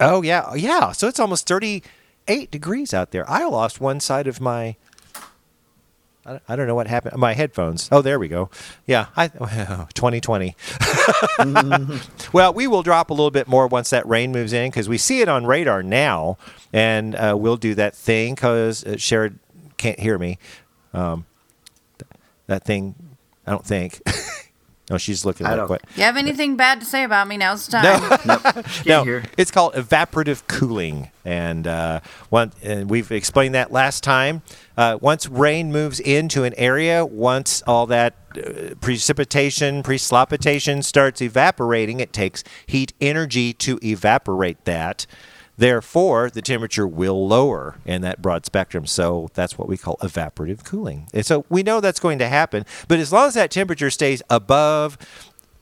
Oh 0.00 0.22
yeah, 0.22 0.54
yeah. 0.54 0.92
So 0.92 1.08
it's 1.08 1.18
almost 1.18 1.48
38 1.48 2.50
degrees 2.52 2.94
out 2.94 3.10
there. 3.10 3.28
I 3.28 3.44
lost 3.46 3.80
one 3.80 3.98
side 3.98 4.28
of 4.28 4.40
my. 4.40 4.76
I 6.24 6.38
I 6.48 6.54
don't 6.54 6.68
know 6.68 6.76
what 6.76 6.86
happened. 6.86 7.16
My 7.16 7.34
headphones. 7.34 7.88
Oh, 7.90 8.02
there 8.02 8.20
we 8.20 8.28
go. 8.28 8.50
Yeah, 8.86 9.06
I 9.16 9.26
2020. 9.94 10.54
well, 12.32 12.54
we 12.54 12.68
will 12.68 12.84
drop 12.84 13.10
a 13.10 13.14
little 13.14 13.32
bit 13.32 13.48
more 13.48 13.66
once 13.66 13.90
that 13.90 14.06
rain 14.06 14.30
moves 14.30 14.52
in 14.52 14.70
because 14.70 14.88
we 14.88 14.96
see 14.98 15.22
it 15.22 15.28
on 15.28 15.44
radar 15.44 15.82
now, 15.82 16.38
and 16.72 17.16
uh, 17.16 17.34
we'll 17.36 17.56
do 17.56 17.74
that 17.74 17.96
thing 17.96 18.36
because 18.36 18.84
uh, 18.84 18.96
Sharon 18.96 19.40
can't 19.76 19.98
hear 19.98 20.18
me. 20.18 20.38
Um, 20.92 21.26
that 22.46 22.64
thing, 22.64 22.94
I 23.46 23.50
don't 23.50 23.64
think. 23.64 24.00
no, 24.90 24.98
she's 24.98 25.24
looking 25.24 25.46
I 25.46 25.50
like 25.50 25.58
don't- 25.58 25.70
what. 25.70 25.82
You 25.96 26.02
have 26.04 26.16
anything 26.16 26.56
bad 26.56 26.80
to 26.80 26.86
say 26.86 27.04
about 27.04 27.26
me? 27.28 27.36
Now's 27.36 27.66
the 27.66 27.72
time. 27.72 28.20
No. 28.26 28.38
Can't 28.62 28.86
no, 28.86 29.04
hear. 29.04 29.24
it's 29.36 29.50
called 29.50 29.74
evaporative 29.74 30.46
cooling, 30.48 31.10
and 31.24 31.66
uh, 31.66 32.00
one, 32.30 32.52
and 32.62 32.88
we've 32.90 33.10
explained 33.12 33.54
that 33.54 33.72
last 33.72 34.02
time. 34.04 34.42
Uh, 34.76 34.98
once 35.00 35.28
rain 35.28 35.72
moves 35.72 35.98
into 36.00 36.44
an 36.44 36.54
area, 36.56 37.04
once 37.04 37.62
all 37.66 37.86
that 37.86 38.14
uh, 38.36 38.74
precipitation, 38.80 39.82
precipitation 39.82 40.82
starts 40.82 41.22
evaporating, 41.22 42.00
it 42.00 42.12
takes 42.12 42.44
heat 42.66 42.92
energy 43.00 43.52
to 43.54 43.78
evaporate 43.82 44.64
that. 44.66 45.06
Therefore, 45.58 46.28
the 46.30 46.42
temperature 46.42 46.86
will 46.86 47.26
lower 47.26 47.76
in 47.84 48.02
that 48.02 48.20
broad 48.20 48.44
spectrum. 48.44 48.84
So 48.86 49.28
that's 49.34 49.56
what 49.56 49.68
we 49.68 49.76
call 49.78 49.96
evaporative 49.98 50.64
cooling. 50.64 51.08
And 51.14 51.24
so 51.24 51.44
we 51.48 51.62
know 51.62 51.80
that's 51.80 52.00
going 52.00 52.18
to 52.18 52.28
happen. 52.28 52.64
But 52.88 52.98
as 52.98 53.12
long 53.12 53.28
as 53.28 53.34
that 53.34 53.50
temperature 53.50 53.90
stays 53.90 54.22
above 54.28 54.98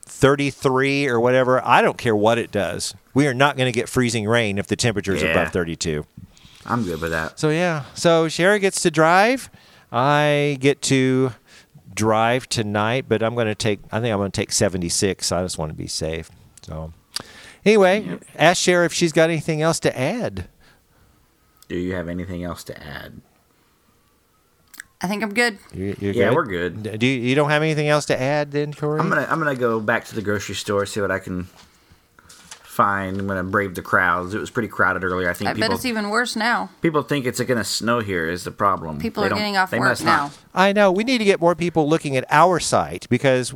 33 0.02 1.06
or 1.06 1.20
whatever, 1.20 1.64
I 1.64 1.80
don't 1.80 1.98
care 1.98 2.16
what 2.16 2.38
it 2.38 2.50
does. 2.50 2.94
We 3.14 3.26
are 3.26 3.34
not 3.34 3.56
going 3.56 3.72
to 3.72 3.78
get 3.78 3.88
freezing 3.88 4.26
rain 4.26 4.58
if 4.58 4.66
the 4.66 4.76
temperature 4.76 5.14
is 5.14 5.22
Yeah. 5.22 5.30
above 5.30 5.52
32. 5.52 6.04
I'm 6.66 6.82
good 6.84 7.00
with 7.00 7.10
that. 7.10 7.38
So 7.38 7.50
yeah, 7.50 7.84
so 7.94 8.26
Shara 8.26 8.60
gets 8.60 8.80
to 8.82 8.90
drive. 8.90 9.50
I 9.92 10.56
get 10.60 10.80
to 10.82 11.32
drive 11.94 12.48
tonight, 12.48 13.04
but 13.08 13.22
I'm 13.22 13.34
going 13.34 13.46
to 13.46 13.54
take. 13.54 13.80
I 13.92 14.00
think 14.00 14.12
I'm 14.12 14.18
going 14.18 14.30
to 14.32 14.40
take 14.40 14.50
76. 14.50 15.30
I 15.30 15.42
just 15.42 15.58
want 15.58 15.70
to 15.70 15.76
be 15.76 15.86
safe. 15.86 16.30
So 16.62 16.92
anyway, 17.64 18.18
ask 18.36 18.62
Shara 18.62 18.86
if 18.86 18.92
she's 18.92 19.12
got 19.12 19.30
anything 19.30 19.62
else 19.62 19.78
to 19.80 19.98
add. 19.98 20.48
Do 21.68 21.76
you 21.76 21.94
have 21.94 22.08
anything 22.08 22.44
else 22.44 22.62
to 22.64 22.82
add? 22.82 23.20
I 25.00 25.06
think 25.08 25.22
I'm 25.22 25.34
good. 25.34 25.58
You, 25.72 25.96
you're 26.00 26.12
Yeah, 26.14 26.32
we're 26.32 26.46
good. 26.46 26.98
Do 26.98 27.06
you, 27.06 27.20
you 27.20 27.34
don't 27.34 27.50
have 27.50 27.62
anything 27.62 27.88
else 27.88 28.06
to 28.06 28.18
add 28.20 28.52
then, 28.52 28.72
Corey? 28.72 29.00
I'm 29.00 29.08
gonna 29.08 29.26
I'm 29.28 29.38
gonna 29.38 29.54
go 29.54 29.80
back 29.80 30.04
to 30.06 30.14
the 30.14 30.22
grocery 30.22 30.54
store 30.54 30.86
see 30.86 31.00
what 31.00 31.10
I 31.10 31.18
can 31.18 31.44
find. 32.28 33.18
I'm 33.20 33.26
gonna 33.26 33.44
brave 33.44 33.74
the 33.74 33.82
crowds. 33.82 34.32
It 34.34 34.38
was 34.38 34.50
pretty 34.50 34.68
crowded 34.68 35.04
earlier. 35.04 35.28
I 35.28 35.34
think 35.34 35.50
I 35.50 35.54
people 35.54 35.68
bet 35.68 35.74
it's 35.76 35.84
even 35.84 36.08
worse 36.10 36.36
now. 36.36 36.70
people 36.80 37.02
think 37.02 37.26
it's 37.26 37.40
gonna 37.40 37.64
snow 37.64 38.00
here. 38.00 38.28
Is 38.28 38.44
the 38.44 38.50
problem? 38.50 38.98
People 38.98 39.22
They 39.22 39.26
are 39.26 39.30
don't- 39.30 39.38
getting 39.38 39.56
off 39.58 39.72
work 39.72 40.00
now. 40.00 40.16
not. 40.26 40.38
I 40.54 40.72
know. 40.72 40.90
We 40.90 41.04
need 41.04 41.18
to 41.18 41.24
get 41.24 41.40
more 41.40 41.54
people 41.54 41.86
looking 41.88 42.16
at 42.16 42.24
our 42.30 42.58
site 42.58 43.06
because 43.10 43.52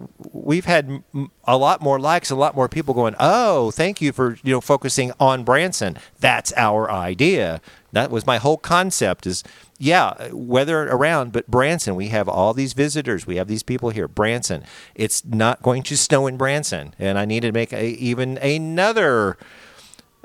we've 0.48 0.64
had 0.64 1.04
a 1.44 1.58
lot 1.58 1.82
more 1.82 2.00
likes, 2.00 2.30
a 2.30 2.34
lot 2.34 2.56
more 2.56 2.70
people 2.70 2.94
going, 2.94 3.14
"Oh, 3.20 3.70
thank 3.70 4.00
you 4.00 4.12
for 4.12 4.38
you 4.42 4.52
know 4.54 4.62
focusing 4.62 5.12
on 5.20 5.44
Branson. 5.44 5.98
That's 6.18 6.54
our 6.56 6.90
idea." 6.90 7.60
That 7.92 8.10
was 8.10 8.26
my 8.26 8.38
whole 8.38 8.56
concept. 8.56 9.26
Is 9.26 9.44
yeah, 9.78 10.30
weather 10.32 10.88
around, 10.88 11.32
but 11.32 11.46
Branson. 11.48 11.94
We 11.94 12.08
have 12.08 12.28
all 12.28 12.54
these 12.54 12.72
visitors. 12.72 13.26
We 13.26 13.36
have 13.36 13.46
these 13.46 13.62
people 13.62 13.90
here. 13.90 14.08
Branson. 14.08 14.64
It's 14.94 15.22
not 15.24 15.62
going 15.62 15.82
to 15.84 15.96
snow 15.96 16.26
in 16.26 16.38
Branson, 16.38 16.94
and 16.98 17.18
I 17.18 17.26
need 17.26 17.40
to 17.40 17.52
make 17.52 17.72
a, 17.74 17.90
even 17.90 18.38
another 18.38 19.36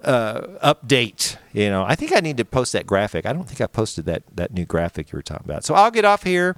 update. 0.03 1.35
You 1.51 1.69
know, 1.69 1.83
I 1.83 1.95
think 1.95 2.15
I 2.15 2.21
need 2.21 2.37
to 2.37 2.45
post 2.45 2.71
that 2.73 2.87
graphic. 2.87 3.25
I 3.25 3.33
don't 3.33 3.47
think 3.47 3.59
I 3.59 3.67
posted 3.67 4.05
that 4.05 4.23
that 4.35 4.53
new 4.53 4.65
graphic 4.65 5.11
you 5.11 5.17
were 5.17 5.23
talking 5.23 5.45
about. 5.45 5.65
So 5.65 5.75
I'll 5.75 5.91
get 5.91 6.05
off 6.05 6.23
here. 6.23 6.55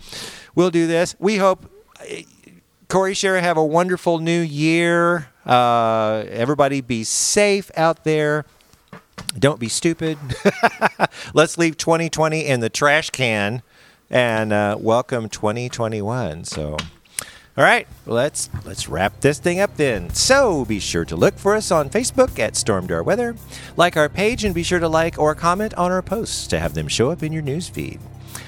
We'll 0.53 0.71
do 0.71 0.85
this. 0.85 1.15
We 1.17 1.37
hope 1.37 1.69
uh, 1.99 2.21
Corey 2.95 3.13
Shara 3.13 3.41
have 3.41 3.57
a 3.57 3.65
wonderful 3.65 4.19
new 4.19 4.39
year. 4.39 5.27
Uh, 5.45 6.23
everybody 6.29 6.79
be 6.79 7.03
safe 7.03 7.69
out 7.75 8.05
there. 8.05 8.45
Don't 9.37 9.59
be 9.59 9.67
stupid. 9.67 10.17
Let's 11.33 11.57
leave 11.57 11.75
2020 11.75 12.45
in 12.45 12.61
the 12.61 12.69
trash 12.69 13.09
can 13.09 13.63
and 14.09 14.53
uh, 14.53 14.77
welcome 14.79 15.27
2021. 15.27 16.45
So. 16.45 16.77
All 17.57 17.63
right, 17.63 17.87
let's 18.05 18.49
let's 18.65 18.89
wrap 18.89 19.21
this 19.21 19.39
thing 19.39 19.61
up 19.61 19.77
then. 19.77 20.13
So 20.13 20.65
be 20.65 20.79
sure 20.79 21.05
to 21.05 21.15
look 21.15 21.37
for 21.37 21.55
us 21.55 21.71
on 21.71 21.89
Facebook 21.89 22.37
at 22.37 22.53
Stormdar 22.53 23.03
Weather, 23.03 23.35
like 23.77 23.95
our 23.95 24.09
page, 24.09 24.43
and 24.43 24.53
be 24.53 24.63
sure 24.63 24.79
to 24.79 24.89
like 24.89 25.17
or 25.17 25.35
comment 25.35 25.73
on 25.75 25.89
our 25.89 26.01
posts 26.01 26.47
to 26.47 26.59
have 26.59 26.73
them 26.73 26.89
show 26.89 27.11
up 27.11 27.23
in 27.23 27.31
your 27.31 27.41
news 27.41 27.69
feed. 27.69 27.99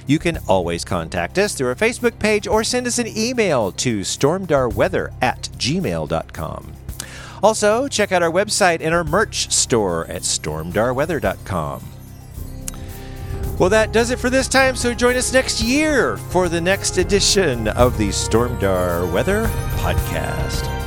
You 0.06 0.20
can 0.20 0.40
always 0.48 0.86
contact 0.86 1.38
us 1.38 1.54
through 1.54 1.68
our 1.68 1.76
Facebook 1.76 2.20
page 2.20 2.48
or 2.48 2.64
send 2.64 2.88
us 2.88 3.00
an 3.00 3.08
email 3.08 3.72
to 3.74 4.02
stormdarweather 4.02 5.14
at 5.22 5.44
gmail.com. 5.58 6.74
Also, 7.44 7.88
check 7.88 8.12
out 8.12 8.24
our 8.24 8.32
website 8.32 8.82
and 8.82 8.94
our 8.96 9.04
merch 9.04 9.52
store 9.52 10.06
at 10.08 10.24
stormdarweather.com. 10.24 11.84
Well, 13.60 13.70
that 13.70 13.92
does 13.92 14.12
it 14.12 14.20
for 14.20 14.30
this 14.30 14.48
time, 14.48 14.76
so 14.76 14.94
join 14.94 15.16
us 15.16 15.34
next 15.34 15.62
year 15.62 16.18
for 16.18 16.48
the 16.48 16.62
next 16.62 16.98
edition 16.98 17.68
of 17.70 17.98
the 17.98 18.10
Stormdar 18.10 19.12
Weather 19.12 19.48
Podcast. 19.78 20.87